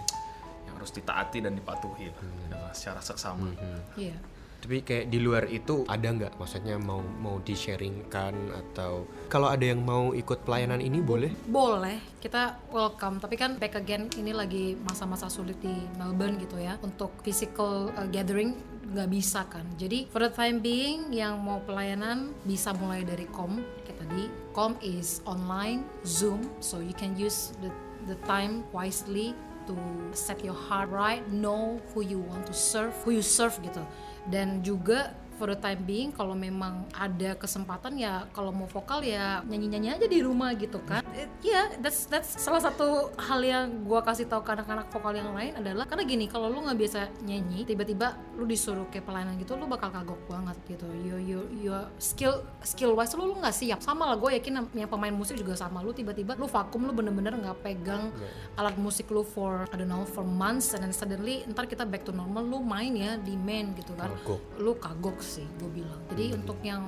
yang, 0.63 0.73
harus 0.73 0.91
ditaati 0.91 1.37
dan 1.39 1.53
dipatuhi 1.53 2.07
lah 2.07 2.21
dengan 2.21 2.71
secara 2.71 2.99
seksama. 2.99 3.51
Iya. 3.93 4.15
Tapi 4.63 4.79
kayak 4.79 5.11
di 5.11 5.19
luar 5.19 5.43
itu 5.51 5.83
ada 5.91 6.07
nggak? 6.07 6.39
Maksudnya 6.39 6.79
mau 6.79 7.03
mau 7.19 7.43
di 7.43 7.51
sharingkan 7.51 8.31
atau 8.55 9.03
kalau 9.27 9.51
ada 9.51 9.67
yang 9.67 9.83
mau 9.83 10.15
ikut 10.15 10.47
pelayanan 10.47 10.79
ini 10.79 11.03
boleh? 11.03 11.35
Boleh, 11.51 11.99
kita 12.23 12.63
welcome. 12.71 13.19
Tapi 13.19 13.35
kan 13.35 13.59
back 13.59 13.75
again 13.75 14.07
ini 14.15 14.31
lagi 14.31 14.79
masa-masa 14.87 15.27
sulit 15.27 15.59
di 15.59 15.75
Melbourne 15.99 16.39
gitu 16.39 16.55
ya. 16.55 16.79
Untuk 16.79 17.11
physical 17.27 17.91
uh, 17.99 18.07
gathering 18.07 18.55
nggak 18.95 19.11
bisa 19.11 19.43
kan. 19.51 19.67
Jadi 19.75 20.07
for 20.07 20.23
the 20.23 20.31
time 20.31 20.63
being 20.63 21.11
yang 21.11 21.43
mau 21.43 21.59
pelayanan 21.67 22.31
bisa 22.47 22.71
mulai 22.71 23.03
dari 23.03 23.27
com 23.35 23.59
kayak 23.83 23.99
tadi. 23.99 24.31
Com 24.55 24.79
is 24.79 25.19
online, 25.27 25.83
Zoom, 26.07 26.39
so 26.63 26.79
you 26.79 26.95
can 26.95 27.19
use 27.19 27.51
the 27.59 27.67
the 28.07 28.15
time 28.23 28.63
wisely 28.71 29.35
to 29.63 29.75
set 30.11 30.43
your 30.43 30.55
heart 30.55 30.91
right, 30.91 31.23
know 31.31 31.79
who 31.91 32.03
you 32.03 32.19
want 32.19 32.43
to 32.47 32.55
serve, 32.55 32.91
who 33.03 33.15
you 33.15 33.23
serve 33.23 33.55
gitu. 33.63 33.79
Dan 34.27 34.63
juga 34.63 35.11
for 35.37 35.49
the 35.49 35.57
time 35.57 35.81
being 35.83 36.09
kalau 36.13 36.37
memang 36.37 36.85
ada 36.93 37.35
kesempatan 37.35 37.97
ya 37.97 38.25
kalau 38.31 38.53
mau 38.53 38.69
vokal 38.69 39.01
ya 39.01 39.41
nyanyi-nyanyi 39.45 39.97
aja 39.97 40.07
di 40.07 40.19
rumah 40.21 40.53
gitu 40.55 40.79
kan. 40.85 41.01
Ya, 41.43 41.69
that's 41.81 42.05
that's 42.07 42.37
salah 42.39 42.61
satu 42.61 43.13
hal 43.17 43.39
yang 43.43 43.85
gua 43.85 44.01
kasih 44.01 44.25
tahu 44.25 44.41
ke 44.41 44.51
anak-anak 44.53 44.87
vokal 44.89 45.13
yang 45.13 45.29
lain 45.33 45.53
adalah 45.57 45.85
karena 45.85 46.03
gini, 46.05 46.25
kalau 46.25 46.49
lu 46.49 46.63
nggak 46.65 46.77
biasa 46.79 46.99
nyanyi, 47.25 47.65
tiba-tiba 47.65 48.17
lu 48.37 48.45
disuruh 48.45 48.87
kayak 48.89 49.05
pelayanan 49.05 49.37
gitu, 49.37 49.53
lu 49.57 49.65
bakal 49.69 49.89
kagok 49.93 50.21
banget 50.25 50.57
gitu. 50.65 50.87
You 51.03 51.17
you 51.19 51.39
you 51.53 51.73
skill 51.97 52.41
skill 52.65 52.93
wise 52.97 53.13
lu 53.13 53.29
lu 53.29 53.35
nggak 53.37 53.53
siap. 53.53 53.79
Sama 53.83 54.09
lah 54.09 54.17
gue 54.17 54.39
yakin 54.41 54.73
yang 54.73 54.89
pemain 54.89 55.13
musik 55.13 55.37
juga 55.37 55.53
sama 55.53 55.83
lu 55.83 55.93
tiba-tiba 55.93 56.33
lu 56.37 56.45
vakum 56.49 56.85
lu 56.85 56.93
bener-bener 56.93 57.33
nggak 57.37 57.61
pegang 57.61 58.09
alat 58.57 58.75
musik 58.77 59.09
lu 59.09 59.25
for 59.25 59.65
I 59.69 59.75
don't 59.77 59.89
know 59.89 60.05
for 60.05 60.21
months 60.25 60.73
and 60.73 60.85
then 60.85 60.93
suddenly 60.93 61.41
ntar 61.49 61.65
kita 61.65 61.85
back 61.85 62.05
to 62.05 62.11
normal 62.13 62.43
lu 62.43 62.59
main 62.61 62.93
ya 62.93 63.15
di 63.17 63.33
main 63.39 63.73
gitu 63.73 63.93
kan 63.97 64.11
Kagok. 64.21 64.39
lu 64.59 64.71
kagok 64.77 65.17
sih 65.23 65.47
gue 65.57 65.71
bilang. 65.71 65.99
Jadi 66.11 66.35
untuk 66.35 66.59
yang 66.59 66.83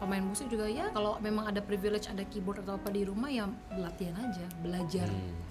pemain 0.00 0.24
musik 0.24 0.48
juga 0.48 0.66
ya 0.66 0.90
kalau 0.90 1.20
memang 1.20 1.52
ada 1.52 1.60
privilege 1.60 2.08
ada 2.10 2.24
keyboard 2.26 2.64
atau 2.64 2.80
apa 2.80 2.88
di 2.90 3.04
rumah 3.04 3.28
ya 3.28 3.44
latihan 3.76 4.16
aja 4.16 4.44
belajar. 4.64 5.06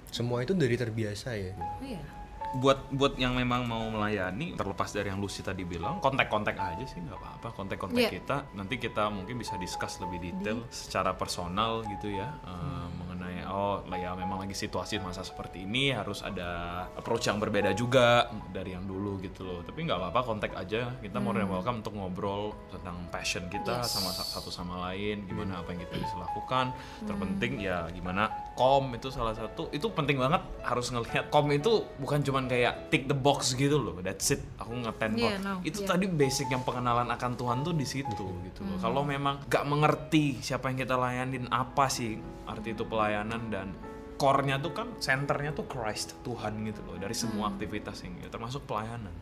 Semua 0.10 0.42
itu 0.42 0.58
dari 0.58 0.74
terbiasa 0.74 1.38
ya. 1.38 1.54
iya 1.86 2.23
buat 2.54 2.86
buat 2.90 3.14
yang 3.16 3.34
memang 3.34 3.66
mau 3.66 3.82
melayani 3.88 4.54
terlepas 4.54 4.90
dari 4.90 5.10
yang 5.10 5.18
Lucy 5.18 5.42
tadi 5.42 5.64
bilang 5.64 5.98
kontak-kontak 6.00 6.54
aja 6.54 6.86
sih 6.86 7.00
nggak 7.00 7.18
apa-apa. 7.18 7.48
Kontak-kontak 7.52 7.98
Iya. 8.00 8.12
kita 8.14 8.38
nanti 8.54 8.78
kita 8.78 9.10
mungkin 9.10 9.36
bisa 9.36 9.58
discuss 9.58 9.98
lebih 9.98 10.22
detail 10.22 10.62
secara 10.70 11.14
personal 11.14 11.82
gitu 11.88 12.10
ya 12.10 12.30
eh, 12.44 12.88
mengenai 12.94 13.46
oh 13.46 13.82
lah 13.84 13.98
ya 13.98 14.14
memang 14.14 14.40
lagi 14.40 14.54
situasi 14.54 14.98
masa 14.98 15.22
seperti 15.22 15.62
ini 15.62 15.90
harus 15.92 16.22
ada 16.22 16.50
approach 16.94 17.26
yang 17.26 17.38
berbeda 17.38 17.74
juga 17.74 18.30
dari 18.50 18.72
yang 18.72 18.86
dulu 18.86 19.18
gitu 19.20 19.42
loh. 19.42 19.60
Tapi 19.62 19.84
nggak 19.84 19.98
apa-apa 20.00 20.22
kontak 20.24 20.52
aja. 20.54 20.94
Kita 20.96 21.18
more 21.18 21.36
than 21.36 21.48
welcome 21.48 21.82
untuk 21.82 21.94
ngobrol 21.94 22.54
tentang 22.70 23.02
passion 23.10 23.46
kita 23.48 23.82
sama 23.84 24.10
sa- 24.10 24.30
satu 24.30 24.50
sama 24.50 24.90
lain 24.90 25.26
gimana 25.26 25.58
apa 25.58 25.74
yang 25.74 25.82
kita 25.82 25.98
bisa 25.98 26.16
lakukan. 26.18 26.70
Terpenting 27.02 27.54
ya 27.60 27.90
gimana 27.90 28.30
kom 28.54 28.94
itu 28.94 29.10
salah 29.10 29.34
satu. 29.34 29.70
Itu 29.70 29.90
penting 29.90 30.18
banget 30.18 30.46
harus 30.62 30.90
ngelihat 30.90 31.28
kom 31.28 31.50
itu 31.50 31.82
bukan 31.98 32.22
cuman 32.44 32.52
kayak 32.52 32.92
tick 32.92 33.08
the 33.08 33.16
box 33.16 33.56
gitu 33.56 33.80
loh 33.80 33.96
that's 34.04 34.36
it. 34.36 34.44
Aku 34.60 34.76
ngeten 34.76 35.16
Yeah, 35.16 35.40
kok 35.40 35.48
no, 35.48 35.54
itu 35.64 35.80
yeah. 35.88 35.90
tadi 35.96 36.06
basic 36.12 36.52
yang 36.52 36.68
pengenalan 36.68 37.08
akan 37.08 37.40
Tuhan 37.40 37.64
tuh 37.64 37.72
di 37.72 37.88
situ 37.88 38.28
gitu 38.44 38.62
loh. 38.68 38.78
Kalau 38.84 39.08
memang 39.08 39.48
gak 39.48 39.64
mengerti 39.64 40.44
siapa 40.44 40.68
yang 40.68 40.84
kita 40.84 41.00
layanin 41.00 41.48
apa 41.48 41.88
sih 41.88 42.20
arti 42.44 42.76
itu 42.76 42.84
pelayanan 42.84 43.48
dan 43.48 43.72
core-nya 44.20 44.60
tuh 44.60 44.76
kan 44.76 44.88
centernya 45.00 45.56
tuh 45.56 45.64
Christ 45.72 46.20
Tuhan 46.28 46.68
gitu 46.68 46.84
loh 46.84 47.00
dari 47.00 47.16
semua 47.16 47.48
aktivitas 47.56 48.04
yang 48.04 48.20
termasuk 48.28 48.68
pelayanan. 48.68 49.16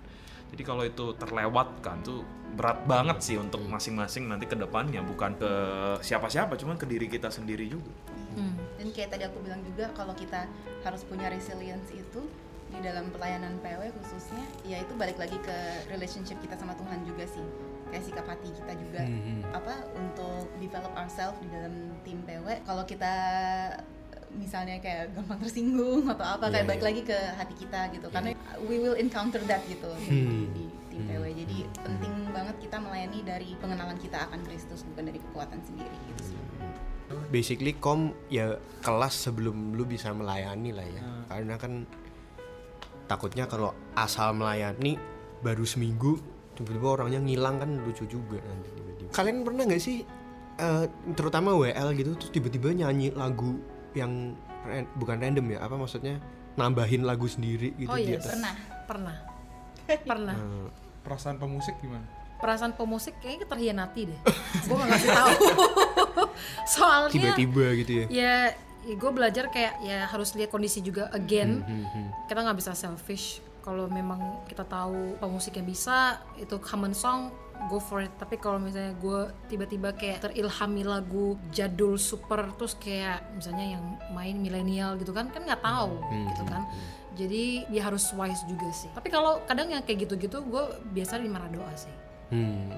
Jadi 0.51 0.63
kalau 0.67 0.83
itu 0.83 1.15
terlewatkan 1.15 2.03
tuh 2.03 2.25
berat 2.57 2.83
banget 2.83 3.23
sih 3.23 3.39
untuk 3.39 3.63
masing-masing 3.63 4.27
nanti 4.27 4.43
ke 4.49 4.57
depannya 4.59 4.99
bukan 4.99 5.39
ke 5.39 5.51
siapa-siapa 6.03 6.59
cuman 6.59 6.75
ke 6.75 6.83
diri 6.89 7.07
kita 7.07 7.31
sendiri 7.31 7.69
juga. 7.69 7.93
Hmm. 8.31 8.55
dan 8.79 8.87
kayak 8.95 9.11
tadi 9.11 9.27
aku 9.27 9.43
bilang 9.43 9.59
juga 9.59 9.91
kalau 9.91 10.15
kita 10.15 10.47
harus 10.87 11.03
punya 11.03 11.27
resilience 11.27 11.91
itu 11.91 12.23
di 12.71 12.79
dalam 12.79 13.11
pelayanan 13.11 13.59
PW 13.59 13.91
khususnya 13.93 14.39
ya 14.63 14.79
itu 14.79 14.95
balik 14.95 15.15
lagi 15.15 15.35
ke 15.37 15.57
relationship 15.87 16.39
kita 16.39 16.55
sama 16.55 16.71
Tuhan 16.73 17.03
juga 17.03 17.27
sih. 17.27 17.43
Kayak 17.91 18.03
sikap 18.07 18.25
hati 18.25 18.49
kita 18.49 18.73
juga. 18.73 19.03
Apa 19.51 19.75
untuk 19.93 20.47
develop 20.57 20.95
ourselves 20.95 21.35
di 21.39 21.51
dalam 21.51 21.73
tim 22.01 22.23
PW 22.23 22.63
kalau 22.63 22.83
kita 22.83 23.13
misalnya 24.31 24.79
kayak 24.79 25.11
gampang 25.11 25.43
tersinggung 25.43 26.07
atau 26.07 26.23
apa 26.23 26.47
Iya, 26.47 26.53
kayak 26.55 26.65
balik 26.65 26.79
iya. 26.79 26.87
lagi 26.87 27.01
ke 27.03 27.17
hati 27.35 27.53
kita 27.59 27.81
gitu. 27.91 28.07
Karena 28.07 28.31
we 28.63 28.79
will 28.79 28.95
encounter 28.95 29.43
that 29.43 29.59
gitu 29.67 29.91
di, 29.99 30.07
Hmm. 30.07 30.47
di 30.55 30.63
tim 30.87 31.03
PW 31.03 31.23
jadi 31.35 31.57
penting 31.83 32.13
banget 32.31 32.55
kita 32.59 32.79
melayani 32.79 33.19
dari 33.23 33.49
pengenalan 33.59 33.99
kita 33.99 34.23
akan 34.27 34.39
Kristus 34.43 34.87
bukan 34.87 35.11
dari 35.11 35.19
kekuatan 35.19 35.59
sendiri 35.61 35.97
gitu 36.07 36.31
sih. 36.31 36.39
Basically 37.27 37.75
kom 37.75 38.15
ya 38.31 38.55
kelas 38.79 39.27
sebelum 39.27 39.75
lu 39.75 39.83
bisa 39.83 40.15
melayani 40.15 40.71
lah 40.71 40.87
ya. 40.87 41.03
Hmm. 41.03 41.23
karena 41.27 41.55
kan 41.55 41.73
takutnya 43.11 43.43
kalau 43.45 43.69
asal 43.93 44.31
melayani 44.31 44.95
baru 45.39 45.63
seminggu 45.63 46.15
tiba-tiba 46.53 46.87
orangnya 46.95 47.19
ngilang 47.19 47.57
kan 47.57 47.69
lucu 47.77 48.05
juga 48.05 48.39
nanti 48.39 48.69
tiba-tiba 48.71 49.09
kalian 49.11 49.37
pernah 49.41 49.63
nggak 49.65 49.81
sih 49.81 49.97
eh, 50.57 50.85
terutama 51.11 51.51
WL 51.53 51.91
gitu 51.93 52.15
terus 52.15 52.31
tiba-tiba 52.31 52.71
nyanyi 52.71 53.11
lagu 53.11 53.59
yang 53.91 54.31
ran- 54.63 54.87
bukan 54.95 55.17
random 55.17 55.45
ya 55.49 55.59
apa 55.59 55.75
maksudnya 55.75 56.21
nambahin 56.53 57.01
lagu 57.01 57.25
sendiri 57.25 57.75
gitu 57.75 57.87
Oh 57.87 57.97
di 57.97 58.13
atas. 58.13 58.31
pernah 58.31 58.53
Pernah. 58.83 59.15
Pernah. 60.09 60.35
Eh, 60.35 60.67
perasaan 61.01 61.35
pemusik 61.35 61.75
gimana 61.79 62.03
Perasaan 62.37 62.73
pemusik 62.73 63.15
kayaknya 63.19 63.45
terhianati 63.45 64.01
deh. 64.05 64.19
gue 64.61 64.73
gak 64.73 64.87
ngasih 64.89 65.09
tahu. 65.11 65.31
Soalnya 66.73 67.13
tiba-tiba 67.13 67.65
gitu 67.77 67.91
ya 67.93 68.05
ya, 68.09 68.35
gue 68.85 69.11
belajar 69.13 69.47
kayak 69.53 69.81
ya 69.85 70.09
harus 70.09 70.33
lihat 70.33 70.49
kondisi 70.49 70.81
juga 70.81 71.09
again. 71.13 71.61
Hmm, 71.61 71.85
hmm. 71.85 72.07
Kita 72.25 72.39
nggak 72.41 72.57
bisa 72.57 72.71
selfish. 72.73 73.39
Kalau 73.61 73.85
memang 73.85 74.41
kita 74.49 74.65
tahu 74.65 75.21
pemusik 75.21 75.61
yang 75.61 75.69
bisa 75.69 76.17
itu 76.41 76.57
common 76.57 76.97
song 76.97 77.29
go 77.69 77.77
for 77.77 78.01
it 78.01 78.09
tapi 78.17 78.41
kalau 78.41 78.57
misalnya 78.57 78.97
gue 78.97 79.29
tiba-tiba 79.45 79.93
kayak 79.93 80.25
terilhami 80.25 80.81
lagu 80.81 81.37
jadul 81.53 81.93
super 81.93 82.49
terus 82.57 82.73
kayak 82.73 83.21
misalnya 83.37 83.77
yang 83.77 83.85
main 84.17 84.33
milenial 84.41 84.97
gitu 84.97 85.13
kan 85.13 85.29
kan 85.29 85.45
nggak 85.45 85.61
tahu 85.61 85.93
gitu 86.33 86.41
kan 86.49 86.65
jadi 87.13 87.69
dia 87.69 87.81
harus 87.85 88.09
wise 88.17 88.41
juga 88.49 88.65
sih 88.73 88.89
tapi 88.97 89.13
kalau 89.13 89.45
kadang 89.45 89.69
yang 89.69 89.85
kayak 89.85 90.09
gitu-gitu 90.09 90.41
gue 90.41 90.63
biasa 90.89 91.21
di 91.21 91.29
marah 91.29 91.53
doa 91.53 91.69
sih 91.77 91.93
Hmm. 92.31 92.71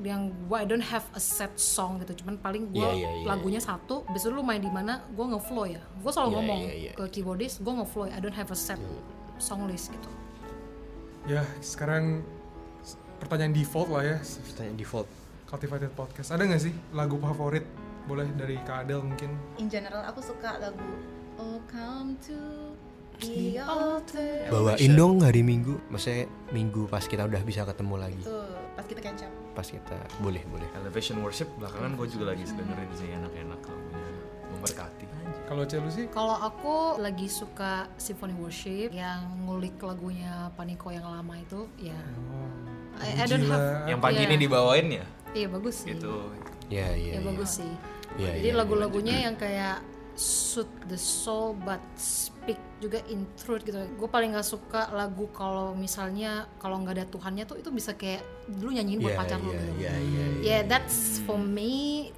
Yang 0.00 0.32
gue 0.48 0.56
I 0.56 0.64
don't 0.64 0.82
have 0.82 1.04
a 1.12 1.20
set 1.20 1.52
song 1.54 2.00
gitu. 2.00 2.24
Cuman 2.24 2.40
paling 2.40 2.72
gue 2.72 2.80
Iya, 2.80 2.90
iya, 2.96 3.10
iya, 3.20 3.26
lagunya 3.28 3.60
satu 3.60 4.08
besok 4.08 4.34
lu 4.34 4.42
main 4.42 4.58
di 4.58 4.72
mana 4.72 5.04
gue 5.08 5.26
ngeflow 5.28 5.68
ya. 5.68 5.82
Gue 6.00 6.08
selalu 6.08 6.28
Iya, 6.28 6.36
ngomong 6.40 6.60
iya, 6.60 6.74
iya. 6.74 6.92
ke 6.96 7.04
keyboardist 7.10 7.60
gue 7.60 7.72
ngeflow 7.72 8.08
ya 8.08 8.16
I 8.16 8.20
don't 8.20 8.34
have 8.34 8.48
a 8.48 8.56
set 8.56 8.80
song 9.36 9.68
list 9.68 9.92
gitu. 9.92 10.10
Ya 11.26 11.44
sekarang 11.60 12.26
pertanyaan 13.18 13.54
default 13.54 13.88
lah 13.88 14.02
ya. 14.02 14.16
Pertanyaan 14.18 14.74
default. 14.74 15.08
Cultivated 15.46 15.92
Podcast. 15.92 16.32
Ada 16.32 16.48
nggak 16.48 16.62
sih 16.62 16.72
lagu 16.90 17.20
favorit? 17.20 17.62
Boleh 18.02 18.26
dari 18.34 18.56
Kak 18.64 18.88
Adel 18.88 19.04
mungkin. 19.04 19.30
In 19.60 19.68
general 19.68 20.02
aku 20.02 20.18
suka 20.18 20.58
lagu 20.58 20.82
Oh 21.36 21.60
come 21.68 22.16
to 22.20 22.36
the 23.20 23.56
altar. 23.60 24.48
Bawain 24.50 24.92
dong 24.92 25.22
hari 25.22 25.40
minggu. 25.40 25.78
Maksudnya 25.88 26.26
minggu 26.50 26.88
pas 26.88 27.04
kita 27.04 27.24
udah 27.24 27.40
bisa 27.40 27.62
ketemu 27.62 27.94
lagi. 27.96 28.20
Itu 28.20 28.36
pas 28.72 28.84
kita 28.84 29.00
catch 29.00 29.22
up. 29.28 29.32
Pas 29.52 29.66
kita 29.66 29.96
boleh 30.20 30.42
boleh. 30.48 30.68
Elevation 30.80 31.20
Worship 31.20 31.48
belakangan 31.60 31.96
gue 31.96 32.06
juga 32.08 32.32
lagi 32.32 32.48
dengerin 32.48 32.90
sih 32.96 33.08
enak-enak 33.12 33.60
lagunya 33.60 34.08
memberkati. 34.52 35.04
Kalau 35.48 35.62
Celu 35.68 35.88
sih? 35.92 36.06
Kalau 36.12 36.36
aku 36.38 37.00
lagi 37.00 37.28
suka 37.28 37.88
symphony 38.00 38.32
worship 38.36 38.88
yang 38.92 39.26
ngulik 39.44 39.76
lagunya 39.80 40.48
Paniko 40.56 40.88
yang 40.92 41.04
lama 41.04 41.34
itu 41.36 41.68
ya. 41.80 41.96
Oh, 42.32 42.48
I, 43.00 43.24
I 43.24 43.24
don't 43.28 43.44
have 43.48 43.88
yang 43.88 44.00
pagi 44.00 44.24
Iya. 44.24 44.28
ini 44.28 44.36
dibawain 44.40 44.86
ya? 44.92 45.06
Iya 45.32 45.46
bagus 45.48 45.84
sih. 45.84 45.96
Gitu 45.96 46.12
ya 46.72 46.88
ya 46.92 46.96
ya, 46.96 47.12
ya. 47.20 47.20
bagus 47.24 47.60
sih. 47.60 47.72
Iya, 48.20 48.32
jadi 48.40 48.48
iya, 48.52 48.60
lagu-lagunya 48.60 49.16
yang 49.28 49.34
kayak 49.40 49.80
suit 50.14 50.68
the 50.88 50.98
soul 50.98 51.56
but 51.56 51.80
speak 51.96 52.58
juga 52.78 53.00
in 53.08 53.24
truth 53.38 53.62
gitu. 53.62 53.78
Gue 53.96 54.08
paling 54.10 54.34
nggak 54.34 54.44
suka 54.44 54.90
lagu 54.92 55.30
kalau 55.32 55.72
misalnya 55.72 56.50
kalau 56.58 56.80
nggak 56.82 56.94
ada 57.00 57.06
Tuhannya 57.08 57.44
tuh 57.46 57.56
itu 57.60 57.70
bisa 57.72 57.94
kayak 57.96 58.20
dulu 58.50 58.74
nyanyiin 58.74 59.00
buat 59.00 59.14
Iya, 59.14 59.20
pacar 59.20 59.38
lo 59.40 59.50
iya, 59.50 59.60
gitu. 59.60 59.72
iya, 59.78 59.94
iya, 59.96 60.24
iya. 60.42 60.42
ya 60.42 60.58
that's 60.66 61.22
for 61.24 61.38
me 61.38 62.10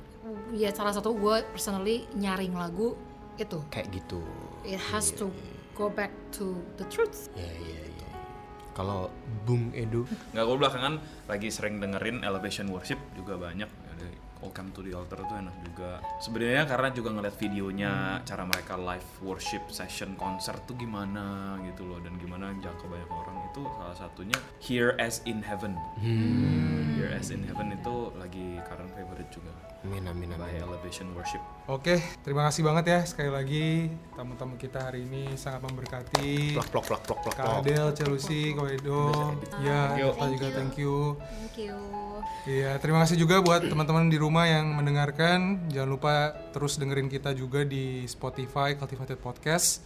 ya 0.57 0.73
salah 0.73 0.97
satu 0.97 1.15
gue 1.15 1.45
personally 1.53 2.09
nyaring 2.17 2.57
lagu 2.57 2.97
itu. 3.37 3.61
Kayak 3.71 4.03
gitu. 4.03 4.21
It 4.65 4.81
has 4.91 5.13
to 5.21 5.29
go 5.75 5.91
back 5.91 6.11
to 6.39 6.59
the 6.81 6.87
truth. 6.89 7.29
Ya 7.37 7.45
ya 7.47 7.83
ya 7.85 8.09
kalau 8.75 9.07
Bung 9.47 9.71
Edo 9.71 10.03
nggak 10.35 10.45
gue 10.45 10.57
belakangan 10.59 10.95
lagi 11.31 11.47
sering 11.47 11.79
dengerin 11.79 12.27
Elevation 12.27 12.67
Worship 12.75 12.99
juga 13.15 13.39
banyak 13.39 13.71
Welcome 14.43 14.73
to 14.75 14.81
the 14.87 14.93
Altar 14.95 15.23
itu 15.23 15.35
enak 15.35 15.57
juga. 15.67 15.91
Sebenarnya 16.23 16.65
karena 16.65 16.89
juga 16.95 17.09
ngeliat 17.15 17.37
videonya 17.37 17.93
cara 18.23 18.43
mereka 18.47 18.75
live 18.79 19.11
worship 19.23 19.67
session 19.71 20.15
konser 20.15 20.57
tuh 20.65 20.79
gimana 20.79 21.59
gitu 21.67 21.85
loh. 21.85 21.99
Dan 21.99 22.17
gimana 22.17 22.55
jangkau 22.59 22.87
banyak 22.87 23.11
orang 23.11 23.37
itu 23.51 23.63
salah 23.77 23.97
satunya 23.97 24.39
Here 24.63 24.95
as 25.03 25.21
in 25.29 25.43
Heaven. 25.43 25.75
Here 25.99 27.11
as 27.13 27.35
in 27.35 27.43
Heaven 27.45 27.75
itu 27.75 28.15
lagi 28.17 28.59
current 28.65 28.91
favorite 28.95 29.31
juga 29.35 29.74
amin 29.85 30.05
amin 30.09 30.31
by 30.41 30.49
amin 30.49 30.65
Elevation 30.65 31.13
Worship 31.13 31.43
Oke, 31.65 31.97
terima 32.21 32.45
kasih 32.49 32.61
banget 32.61 32.85
ya 32.93 33.01
sekali 33.09 33.33
lagi 33.33 33.89
tamu-tamu 34.13 34.61
kita 34.61 34.93
hari 34.93 35.09
ini 35.09 35.33
sangat 35.37 35.65
memberkati. 35.65 36.53
plak 36.57 36.69
plak 36.69 36.85
plak 36.85 37.03
plak 37.09 37.21
plak 37.25 37.35
Kak 37.37 37.45
plak 37.45 37.61
Adel, 37.65 37.87
Celusi, 37.97 38.53
Koedo, 38.53 39.33
ya, 39.65 39.97
kita 39.97 40.25
juga 40.29 40.49
thank 40.53 40.77
you. 40.77 41.17
thank 41.21 41.57
you 41.57 41.77
Iya, 42.45 42.77
terima 42.77 43.01
kasih 43.01 43.17
juga 43.17 43.41
buat 43.41 43.65
teman-teman 43.65 44.13
di 44.13 44.21
rumah 44.21 44.45
yang 44.45 44.77
mendengarkan. 44.77 45.65
Jangan 45.73 45.89
lupa 45.89 46.15
terus 46.53 46.77
dengerin 46.77 47.09
kita 47.09 47.33
juga 47.33 47.65
di 47.65 48.05
Spotify 48.05 48.77
Cultivated 48.77 49.17
Podcast. 49.17 49.81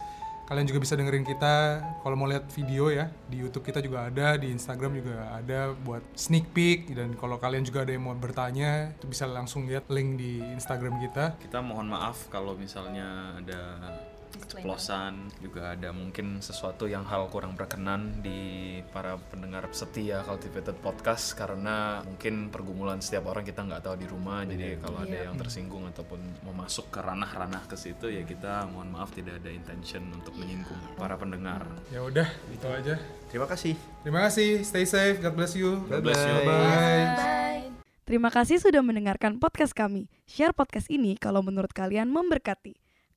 Kalian 0.49 0.65
juga 0.65 0.81
bisa 0.81 0.97
dengerin 0.97 1.21
kita 1.21 1.85
kalau 2.01 2.17
mau 2.17 2.25
lihat 2.25 2.49
video 2.49 2.89
ya 2.89 3.05
di 3.29 3.37
YouTube 3.37 3.69
kita 3.69 3.85
juga 3.85 4.09
ada, 4.09 4.33
di 4.33 4.49
Instagram 4.49 4.97
juga 4.97 5.29
ada 5.37 5.77
buat 5.77 6.01
sneak 6.17 6.49
peek 6.57 6.97
dan 6.97 7.13
kalau 7.13 7.37
kalian 7.37 7.61
juga 7.61 7.85
ada 7.85 7.93
yang 7.93 8.09
mau 8.09 8.17
bertanya 8.17 8.97
itu 8.97 9.05
bisa 9.05 9.29
langsung 9.29 9.69
lihat 9.69 9.85
link 9.93 10.17
di 10.17 10.41
Instagram 10.57 10.97
kita. 11.05 11.37
kita 11.37 11.61
mohon 11.61 11.93
maaf 11.93 12.25
kalau 12.33 12.57
misalnya 12.57 13.37
ada 13.37 13.61
keceplosan 14.31 15.33
juga 15.41 15.73
ada 15.73 15.89
mungkin 15.89 16.41
sesuatu 16.41 16.85
yang 16.85 17.05
hal 17.05 17.29
kurang 17.33 17.57
berkenan 17.57 18.21
di 18.21 18.79
para 18.93 19.17
pendengar 19.29 19.65
setia 19.73 20.21
Cultivated 20.25 20.77
Podcast 20.79 21.33
karena 21.33 22.05
mungkin 22.05 22.53
pergumulan 22.53 23.01
setiap 23.01 23.29
orang 23.29 23.45
kita 23.45 23.65
nggak 23.65 23.81
tahu 23.85 23.95
di 23.97 24.07
rumah 24.09 24.45
jadi 24.45 24.77
kalau 24.77 25.01
ada 25.01 25.17
yang 25.29 25.35
tersinggung 25.35 25.85
ataupun 25.89 26.19
mau 26.45 26.53
masuk 26.53 26.93
ke 26.93 26.99
ranah-ranah 27.01 27.65
ke 27.65 27.75
situ 27.75 28.11
ya 28.13 28.23
kita 28.23 28.69
mohon 28.69 28.93
maaf 28.93 29.11
tidak 29.15 29.41
ada 29.41 29.49
intention 29.49 30.05
untuk 30.13 30.35
menyinggung 30.37 30.79
para 30.95 31.17
pendengar 31.17 31.65
Ya 31.89 32.05
udah, 32.05 32.29
itu 32.53 32.67
aja. 32.69 32.95
terima 33.29 33.49
kasih 33.49 33.73
Terima 33.99 34.23
kasih, 34.31 34.63
stay 34.63 34.87
safe, 34.87 35.19
God 35.19 35.35
bless 35.35 35.53
you. 35.59 35.83
God 35.91 35.99
bless 36.07 36.23
you. 36.23 36.35
Bye. 36.47 37.19
bye 37.19 37.67
Terima 38.07 38.31
kasih 38.31 38.57
sudah 38.57 38.81
mendengarkan 38.81 39.37
podcast 39.37 39.75
kami. 39.75 40.09
Share 40.25 40.55
podcast 40.55 40.89
ini 40.89 41.19
kalau 41.19 41.45
menurut 41.45 41.69
kalian 41.75 42.09
memberkati. 42.09 42.88